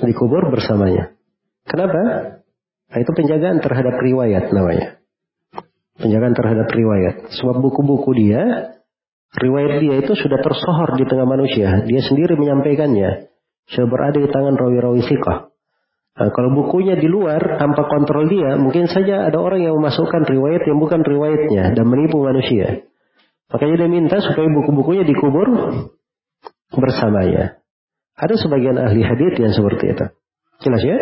Dikubur 0.00 0.48
bersamanya. 0.48 1.12
Kenapa? 1.68 2.02
Nah, 2.86 2.98
itu 3.02 3.10
penjagaan 3.12 3.60
terhadap 3.60 4.00
riwayat 4.00 4.48
namanya. 4.54 4.96
Penjagaan 6.00 6.34
terhadap 6.36 6.68
riwayat. 6.72 7.14
Sebab 7.36 7.60
buku-buku 7.60 8.10
dia, 8.16 8.42
riwayat 9.36 9.82
dia 9.82 9.94
itu 10.00 10.12
sudah 10.16 10.40
tersohor 10.40 10.96
di 10.96 11.04
tengah 11.04 11.28
manusia. 11.28 11.84
Dia 11.84 12.00
sendiri 12.00 12.38
menyampaikannya. 12.38 13.28
Sudah 13.66 13.88
berada 13.90 14.18
di 14.18 14.30
tangan 14.30 14.54
rawi-rawi 14.54 15.02
sikah. 15.04 15.50
Nah, 16.16 16.32
kalau 16.32 16.48
bukunya 16.56 16.96
di 16.96 17.12
luar 17.12 17.60
tanpa 17.60 17.92
kontrol 17.92 18.24
dia, 18.24 18.56
mungkin 18.56 18.88
saja 18.88 19.28
ada 19.28 19.36
orang 19.36 19.68
yang 19.68 19.76
memasukkan 19.76 20.24
riwayat 20.24 20.64
yang 20.64 20.80
bukan 20.80 21.04
riwayatnya 21.04 21.76
dan 21.76 21.84
menipu 21.84 22.24
manusia. 22.24 22.88
Makanya 23.46 23.74
dia 23.86 23.90
minta 23.90 24.18
supaya 24.18 24.48
buku-bukunya 24.50 25.06
dikubur 25.06 25.46
bersamanya. 26.74 27.62
Ada 28.16 28.34
sebagian 28.40 28.80
ahli 28.80 29.04
hadith 29.06 29.36
yang 29.38 29.54
seperti 29.54 29.92
itu. 29.92 30.06
Jelas 30.64 30.82
ya? 30.82 30.98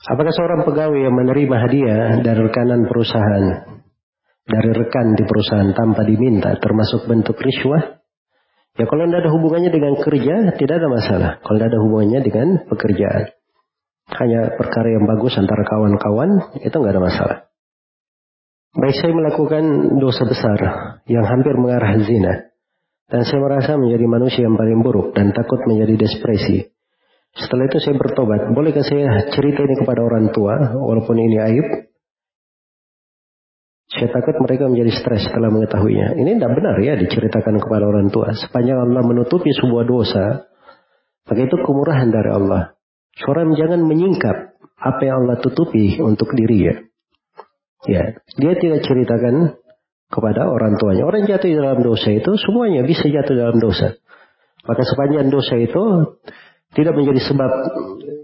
Apakah 0.00 0.32
seorang 0.32 0.64
pegawai 0.64 0.96
yang 0.96 1.12
menerima 1.12 1.56
hadiah 1.60 2.24
dari 2.24 2.40
rekanan 2.40 2.88
perusahaan, 2.88 3.44
dari 4.48 4.70
rekan 4.72 5.12
di 5.12 5.24
perusahaan 5.28 5.76
tanpa 5.76 6.08
diminta, 6.08 6.56
termasuk 6.56 7.04
bentuk 7.04 7.36
riswah? 7.36 8.00
Ya 8.80 8.88
kalau 8.88 9.04
tidak 9.04 9.28
ada 9.28 9.30
hubungannya 9.34 9.68
dengan 9.68 10.00
kerja, 10.00 10.56
tidak 10.56 10.74
ada 10.80 10.88
masalah. 10.88 11.30
Kalau 11.44 11.56
tidak 11.60 11.68
ada 11.74 11.80
hubungannya 11.84 12.20
dengan 12.24 12.48
pekerjaan. 12.64 13.22
Hanya 14.08 14.56
perkara 14.56 14.88
yang 14.88 15.04
bagus 15.04 15.36
antara 15.36 15.68
kawan-kawan, 15.68 16.56
itu 16.64 16.72
nggak 16.72 16.94
ada 16.96 17.02
masalah. 17.02 17.38
Baik 18.70 19.02
saya 19.02 19.10
melakukan 19.10 19.64
dosa 19.98 20.22
besar 20.30 20.58
yang 21.10 21.26
hampir 21.26 21.58
mengarah 21.58 21.98
zina. 22.06 22.54
Dan 23.10 23.26
saya 23.26 23.42
merasa 23.42 23.74
menjadi 23.74 24.06
manusia 24.06 24.46
yang 24.46 24.54
paling 24.54 24.86
buruk 24.86 25.10
dan 25.18 25.34
takut 25.34 25.58
menjadi 25.66 26.06
depresi. 26.06 26.70
Setelah 27.34 27.66
itu 27.66 27.82
saya 27.82 27.98
bertobat. 27.98 28.54
Bolehkah 28.54 28.86
saya 28.86 29.26
cerita 29.34 29.66
ini 29.66 29.74
kepada 29.74 30.06
orang 30.06 30.30
tua, 30.30 30.54
walaupun 30.78 31.18
ini 31.18 31.36
aib? 31.42 31.66
Saya 33.90 34.06
takut 34.14 34.38
mereka 34.38 34.70
menjadi 34.70 35.02
stres 35.02 35.26
setelah 35.26 35.50
mengetahuinya. 35.50 36.14
Ini 36.14 36.38
tidak 36.38 36.52
benar 36.54 36.78
ya 36.78 36.94
diceritakan 36.94 37.58
kepada 37.58 37.84
orang 37.90 38.06
tua. 38.14 38.30
Sepanjang 38.38 38.78
Allah 38.78 39.02
menutupi 39.02 39.50
sebuah 39.50 39.82
dosa, 39.82 40.46
maka 41.26 41.40
itu 41.42 41.58
kemurahan 41.58 42.06
dari 42.06 42.30
Allah. 42.30 42.78
Seorang 43.18 43.58
jangan 43.58 43.82
menyingkap 43.82 44.54
apa 44.78 45.00
yang 45.02 45.26
Allah 45.26 45.42
tutupi 45.42 45.98
untuk 45.98 46.30
dirinya. 46.38 46.89
Ya, 47.88 48.20
dia 48.36 48.52
tidak 48.60 48.84
ceritakan 48.84 49.56
kepada 50.10 50.50
orang 50.50 50.76
tuanya. 50.76 51.06
Orang 51.06 51.24
jatuh 51.24 51.48
dalam 51.48 51.80
dosa 51.80 52.12
itu 52.12 52.34
semuanya 52.36 52.84
bisa 52.84 53.06
jatuh 53.08 53.32
dalam 53.32 53.56
dosa. 53.56 53.96
Maka 54.66 54.82
sepanjang 54.84 55.32
dosa 55.32 55.56
itu 55.56 55.82
tidak 56.76 56.92
menjadi 56.94 57.20
sebab 57.24 57.50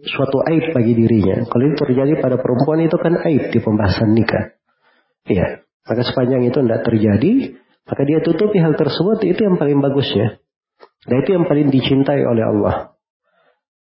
suatu 0.04 0.38
aib 0.52 0.76
bagi 0.76 0.92
dirinya. 0.92 1.46
Kalau 1.48 1.62
itu 1.64 1.76
terjadi 1.82 2.12
pada 2.20 2.36
perempuan 2.36 2.84
itu 2.84 2.96
kan 3.00 3.16
aib 3.26 3.48
di 3.48 3.58
pembahasan 3.58 4.12
nikah. 4.12 4.54
Iya. 5.26 5.66
Maka 5.86 6.02
sepanjang 6.02 6.42
itu 6.50 6.58
tidak 6.58 6.82
terjadi, 6.82 7.32
maka 7.86 8.02
dia 8.02 8.18
tutupi 8.18 8.58
hal 8.58 8.74
tersebut 8.74 9.22
itu 9.22 9.40
yang 9.46 9.54
paling 9.54 9.78
bagusnya. 9.78 10.42
Dan 11.06 11.22
itu 11.22 11.30
yang 11.38 11.46
paling 11.46 11.70
dicintai 11.70 12.26
oleh 12.26 12.42
Allah. 12.42 12.76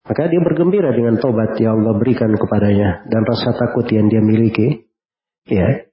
Maka 0.05 0.29
dia 0.29 0.37
bergembira 0.37 0.93
dengan 0.93 1.17
tobat 1.17 1.57
yang 1.57 1.81
Allah 1.81 1.97
berikan 1.97 2.29
kepadanya 2.37 3.09
dan 3.09 3.25
rasa 3.25 3.57
takut 3.57 3.89
yang 3.89 4.05
dia 4.05 4.21
miliki. 4.21 4.84
Ya. 5.45 5.89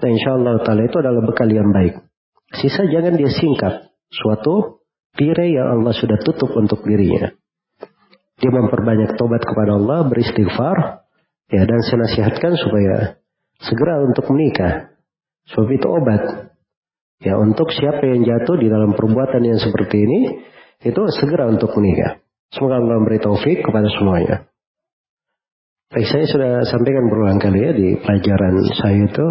Dan 0.00 0.08
insya 0.16 0.34
Allah 0.34 0.62
ta'ala 0.64 0.88
itu 0.88 0.96
adalah 0.98 1.22
bekal 1.22 1.46
yang 1.52 1.70
baik. 1.70 2.02
Sisa 2.50 2.88
jangan 2.90 3.14
dia 3.14 3.30
singkap 3.30 3.94
suatu 4.10 4.82
tirai 5.14 5.54
yang 5.54 5.78
Allah 5.78 5.94
sudah 5.94 6.18
tutup 6.26 6.50
untuk 6.58 6.82
dirinya. 6.82 7.30
Dia 8.40 8.50
memperbanyak 8.50 9.20
tobat 9.20 9.44
kepada 9.44 9.76
Allah, 9.76 10.08
beristighfar, 10.08 11.06
ya 11.52 11.62
dan 11.68 11.80
saya 11.84 11.98
nasihatkan 12.08 12.52
supaya 12.56 13.20
segera 13.60 14.02
untuk 14.02 14.26
menikah. 14.32 14.96
Sebab 15.52 15.68
itu 15.70 15.86
obat. 15.86 16.22
Ya 17.20 17.36
untuk 17.36 17.68
siapa 17.68 18.00
yang 18.00 18.24
jatuh 18.24 18.56
di 18.56 18.72
dalam 18.72 18.96
perbuatan 18.96 19.44
yang 19.44 19.60
seperti 19.60 19.96
ini, 20.00 20.20
itu 20.80 21.00
segera 21.20 21.52
untuk 21.52 21.70
menikah. 21.76 22.24
Semoga 22.50 22.80
Allah 22.80 22.96
memberi 22.98 23.20
taufik 23.20 23.62
kepada 23.62 23.86
semuanya. 23.92 24.49
Baik, 25.90 26.06
saya 26.06 26.22
sudah 26.30 26.52
sampaikan 26.70 27.10
berulang 27.10 27.42
kali 27.42 27.66
ya 27.66 27.74
di 27.74 27.98
pelajaran 27.98 28.62
saya 28.78 29.10
itu. 29.10 29.26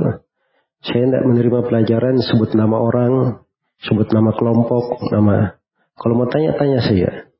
Saya 0.83 1.07
tidak 1.07 1.23
menerima 1.23 1.59
pelajaran 1.63 2.19
sebut 2.19 2.51
nama 2.51 2.75
orang, 2.75 3.47
sebut 3.79 4.11
nama 4.11 4.35
kelompok, 4.35 5.07
nama. 5.07 5.55
Kalau 5.95 6.19
mau 6.19 6.27
tanya-tanya 6.27 6.83
saya. 6.83 7.31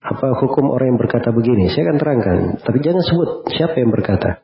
Apa 0.00 0.40
hukum 0.40 0.72
orang 0.72 0.96
yang 0.96 1.00
berkata 1.04 1.36
begini? 1.36 1.68
Saya 1.68 1.92
akan 1.92 1.96
terangkan. 2.00 2.38
Tapi 2.64 2.80
jangan 2.80 3.04
sebut 3.04 3.28
siapa 3.52 3.76
yang 3.76 3.92
berkata. 3.92 4.40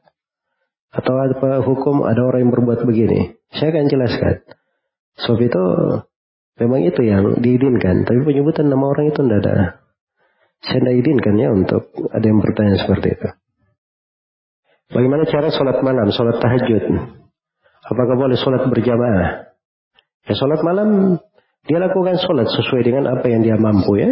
Atau 0.92 1.16
apa 1.16 1.64
hukum 1.64 2.04
ada 2.04 2.20
orang 2.20 2.44
yang 2.44 2.52
berbuat 2.52 2.84
begini? 2.84 3.40
Saya 3.48 3.72
akan 3.72 3.88
jelaskan. 3.88 4.44
Sebab 5.24 5.40
itu 5.40 5.64
memang 6.60 6.84
itu 6.84 7.00
yang 7.00 7.32
diizinkan. 7.40 8.04
Tapi 8.04 8.28
penyebutan 8.28 8.68
nama 8.68 8.92
orang 8.92 9.08
itu 9.08 9.24
tidak 9.24 9.40
ada. 9.40 9.56
Saya 10.68 10.84
tidak 10.84 10.94
izinkan 11.00 11.34
ya 11.40 11.48
untuk 11.48 11.88
ada 12.12 12.24
yang 12.28 12.44
bertanya 12.44 12.76
seperti 12.76 13.16
itu. 13.16 13.39
Bagaimana 14.90 15.22
cara 15.22 15.54
sholat 15.54 15.78
malam, 15.86 16.10
sholat 16.10 16.42
tahajud? 16.42 16.84
Apakah 17.86 18.14
boleh 18.18 18.34
sholat 18.34 18.66
berjamaah? 18.66 19.54
Ya 20.26 20.34
sholat 20.34 20.66
malam, 20.66 21.22
dia 21.70 21.78
lakukan 21.78 22.18
sholat 22.18 22.50
sesuai 22.50 22.82
dengan 22.82 23.06
apa 23.06 23.26
yang 23.30 23.46
dia 23.46 23.54
mampu 23.54 24.02
ya. 24.02 24.10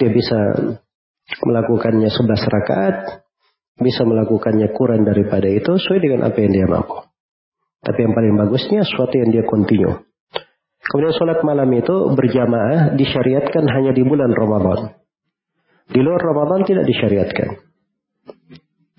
Dia 0.00 0.08
bisa 0.08 0.38
melakukannya 1.44 2.08
11 2.08 2.16
rakaat, 2.48 2.96
bisa 3.76 4.08
melakukannya 4.08 4.72
kurang 4.72 5.04
daripada 5.04 5.52
itu 5.52 5.68
sesuai 5.68 6.00
dengan 6.00 6.20
apa 6.24 6.40
yang 6.40 6.52
dia 6.56 6.66
mampu. 6.66 7.04
Tapi 7.80 7.98
yang 8.00 8.16
paling 8.16 8.34
bagusnya 8.40 8.88
sesuatu 8.88 9.20
yang 9.20 9.32
dia 9.32 9.44
kontinu. 9.44 10.00
Kemudian 10.80 11.12
sholat 11.12 11.44
malam 11.44 11.68
itu 11.76 11.92
berjamaah 12.16 12.96
disyariatkan 12.96 13.68
hanya 13.68 13.92
di 13.92 14.00
bulan 14.00 14.32
Ramadan. 14.32 14.96
Di 15.92 16.00
luar 16.00 16.24
Ramadan 16.24 16.64
tidak 16.64 16.88
disyariatkan. 16.88 17.69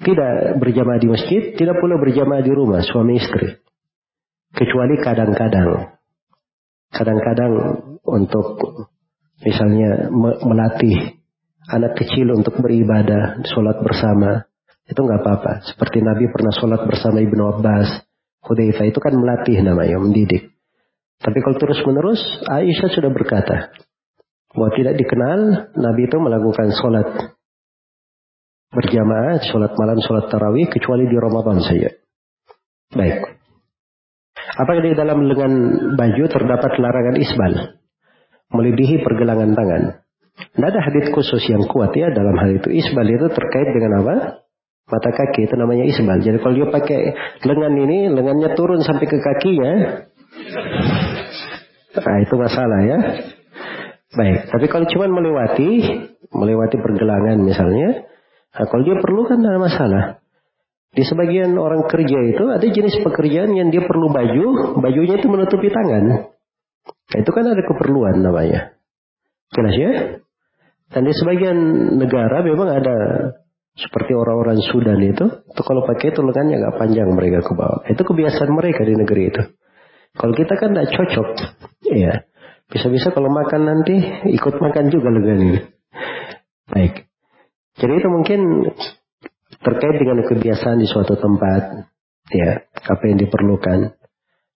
Tidak 0.01 0.57
berjamaah 0.57 0.97
di 0.97 1.07
masjid, 1.09 1.53
tidak 1.53 1.77
pula 1.77 2.01
berjamaah 2.01 2.41
di 2.41 2.51
rumah 2.51 2.81
suami 2.81 3.21
istri. 3.21 3.61
Kecuali 4.51 4.97
kadang-kadang. 4.97 5.97
Kadang-kadang 6.91 7.51
untuk 8.03 8.57
misalnya 9.45 10.09
melatih 10.41 11.21
anak 11.69 11.95
kecil 12.01 12.33
untuk 12.33 12.57
beribadah, 12.59 13.45
sholat 13.45 13.77
bersama. 13.85 14.49
Itu 14.89 15.05
nggak 15.05 15.21
apa-apa. 15.23 15.53
Seperti 15.71 16.03
Nabi 16.03 16.27
pernah 16.33 16.51
sholat 16.51 16.81
bersama 16.83 17.21
Ibnu 17.21 17.43
Abbas, 17.47 17.89
Hudayfa 18.41 18.89
itu 18.89 18.99
kan 18.99 19.13
melatih 19.13 19.61
namanya, 19.61 20.01
mendidik. 20.01 20.51
Tapi 21.21 21.37
kalau 21.45 21.61
terus-menerus, 21.61 22.19
Aisyah 22.49 22.89
sudah 22.89 23.13
berkata, 23.13 23.69
bahwa 24.51 24.69
tidak 24.73 24.97
dikenal 24.97 25.39
Nabi 25.77 26.09
itu 26.09 26.17
melakukan 26.17 26.67
sholat 26.75 27.07
berjamaah, 28.71 29.43
sholat 29.43 29.75
malam, 29.75 29.99
sholat 29.99 30.31
tarawih, 30.31 30.71
kecuali 30.71 31.05
di 31.07 31.17
Ramadan 31.19 31.59
saja. 31.59 31.91
Baik. 32.91 33.39
Apakah 34.51 34.81
di 34.83 34.91
dalam 34.95 35.27
lengan 35.27 35.53
baju 35.95 36.23
terdapat 36.27 36.71
larangan 36.79 37.15
isbal? 37.19 37.53
Melebihi 38.51 38.99
pergelangan 39.03 39.55
tangan. 39.55 39.83
Tidak 40.55 40.67
ada 40.67 40.81
hadis 40.83 41.07
khusus 41.11 41.43
yang 41.47 41.63
kuat 41.67 41.95
ya 41.95 42.11
dalam 42.11 42.35
hal 42.35 42.59
itu. 42.59 42.67
Isbal 42.71 43.07
itu 43.07 43.27
terkait 43.31 43.69
dengan 43.71 44.03
apa? 44.03 44.15
Mata 44.91 45.11
kaki 45.13 45.47
itu 45.47 45.55
namanya 45.55 45.87
isbal. 45.87 46.19
Jadi 46.19 46.37
kalau 46.43 46.55
dia 46.55 46.67
pakai 46.67 46.99
lengan 47.47 47.73
ini, 47.79 48.11
lengannya 48.11 48.49
turun 48.59 48.83
sampai 48.83 49.07
ke 49.07 49.17
kakinya. 49.23 49.73
Nah 51.95 52.17
itu 52.23 52.35
masalah 52.35 52.79
ya. 52.83 52.99
Baik, 54.11 54.51
tapi 54.51 54.65
kalau 54.67 54.83
cuma 54.91 55.07
melewati, 55.07 55.71
melewati 56.35 56.75
pergelangan 56.83 57.39
misalnya, 57.47 58.03
Nah, 58.51 58.65
kalau 58.67 58.83
dia 58.83 58.97
perlu 58.99 59.21
kan 59.27 59.39
tidak 59.39 59.61
masalah. 59.63 60.03
Di 60.91 61.07
sebagian 61.07 61.55
orang 61.55 61.87
kerja 61.87 62.19
itu 62.35 62.43
ada 62.51 62.67
jenis 62.67 62.99
pekerjaan 62.99 63.55
yang 63.55 63.71
dia 63.71 63.87
perlu 63.87 64.11
baju, 64.11 64.75
bajunya 64.83 65.15
itu 65.15 65.27
menutupi 65.31 65.71
tangan. 65.71 66.35
Nah, 66.83 67.17
itu 67.19 67.31
kan 67.31 67.47
ada 67.47 67.63
keperluan 67.63 68.19
namanya. 68.19 68.75
Jelas 69.55 69.75
ya? 69.75 69.91
Dan 70.91 71.07
di 71.07 71.15
sebagian 71.15 71.57
negara 71.95 72.43
memang 72.43 72.67
ada 72.67 72.97
seperti 73.79 74.11
orang-orang 74.11 74.59
Sudan 74.67 74.99
itu, 74.99 75.23
itu 75.47 75.61
kalau 75.63 75.87
pakai 75.87 76.11
itu 76.11 76.19
lengannya 76.19 76.59
agak 76.59 76.75
panjang 76.75 77.07
mereka 77.15 77.39
ke 77.39 77.55
bawah. 77.55 77.87
Itu 77.87 78.03
kebiasaan 78.03 78.51
mereka 78.51 78.83
di 78.83 78.99
negeri 78.99 79.23
itu. 79.31 79.41
Kalau 80.11 80.35
kita 80.35 80.59
kan 80.59 80.75
tidak 80.75 80.91
cocok, 80.91 81.27
ya. 81.87 82.27
Bisa-bisa 82.67 83.15
kalau 83.15 83.31
makan 83.31 83.67
nanti 83.67 83.95
ikut 84.31 84.55
makan 84.59 84.91
juga 84.91 85.07
lengan 85.11 85.39
ini. 85.39 85.59
Baik. 86.67 87.10
Jadi 87.79 87.93
itu 87.99 88.07
mungkin 88.11 88.39
terkait 89.61 89.95
dengan 90.01 90.25
kebiasaan 90.25 90.81
di 90.81 90.87
suatu 90.89 91.15
tempat, 91.15 91.87
ya, 92.33 92.65
apa 92.67 93.03
yang 93.07 93.17
diperlukan. 93.21 93.79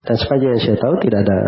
Dan 0.06 0.16
sepanjang 0.18 0.52
yang 0.58 0.64
saya 0.64 0.78
tahu 0.78 0.96
tidak 1.02 1.20
ada 1.26 1.40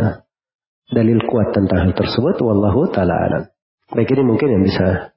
dalil 0.93 1.19
kuat 1.27 1.51
tentang 1.51 1.89
hal 1.89 1.93
tersebut, 1.93 2.39
wallahu 2.41 2.87
taala 2.93 3.13
alam. 3.13 3.43
Baik 3.91 4.11
ini 4.15 4.23
mungkin 4.23 4.47
yang 4.51 4.63
bisa 4.63 5.15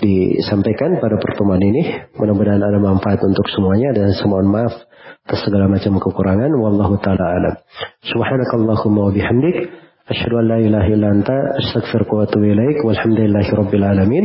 disampaikan 0.00 0.98
pada 0.98 1.16
pertemuan 1.22 1.62
ini. 1.62 2.10
Mudah-mudahan 2.18 2.60
ada 2.60 2.78
manfaat 2.82 3.22
untuk 3.22 3.46
semuanya 3.54 3.94
dan 3.94 4.10
semohon 4.12 4.50
maaf 4.50 4.74
atas 5.24 5.40
segala 5.46 5.70
macam 5.70 5.96
kekurangan. 6.02 6.50
Wallahu 6.52 6.98
taala 6.98 7.24
alam. 7.38 7.54
Subhanakallahumma 8.04 9.08
wa 9.08 9.12
bihamdik 9.14 9.56
asyhadu 10.10 10.42
an 10.42 10.46
la 10.50 10.58
ilaha 10.60 10.88
illa 10.90 11.08
anta 11.14 11.36
astaghfiruka 11.62 12.12
wa 12.12 12.22
atubu 12.26 12.44
ilaik. 12.50 12.78
Walhamdulillahi 12.82 13.50
rabbil 13.54 13.86
alamin. 13.86 14.24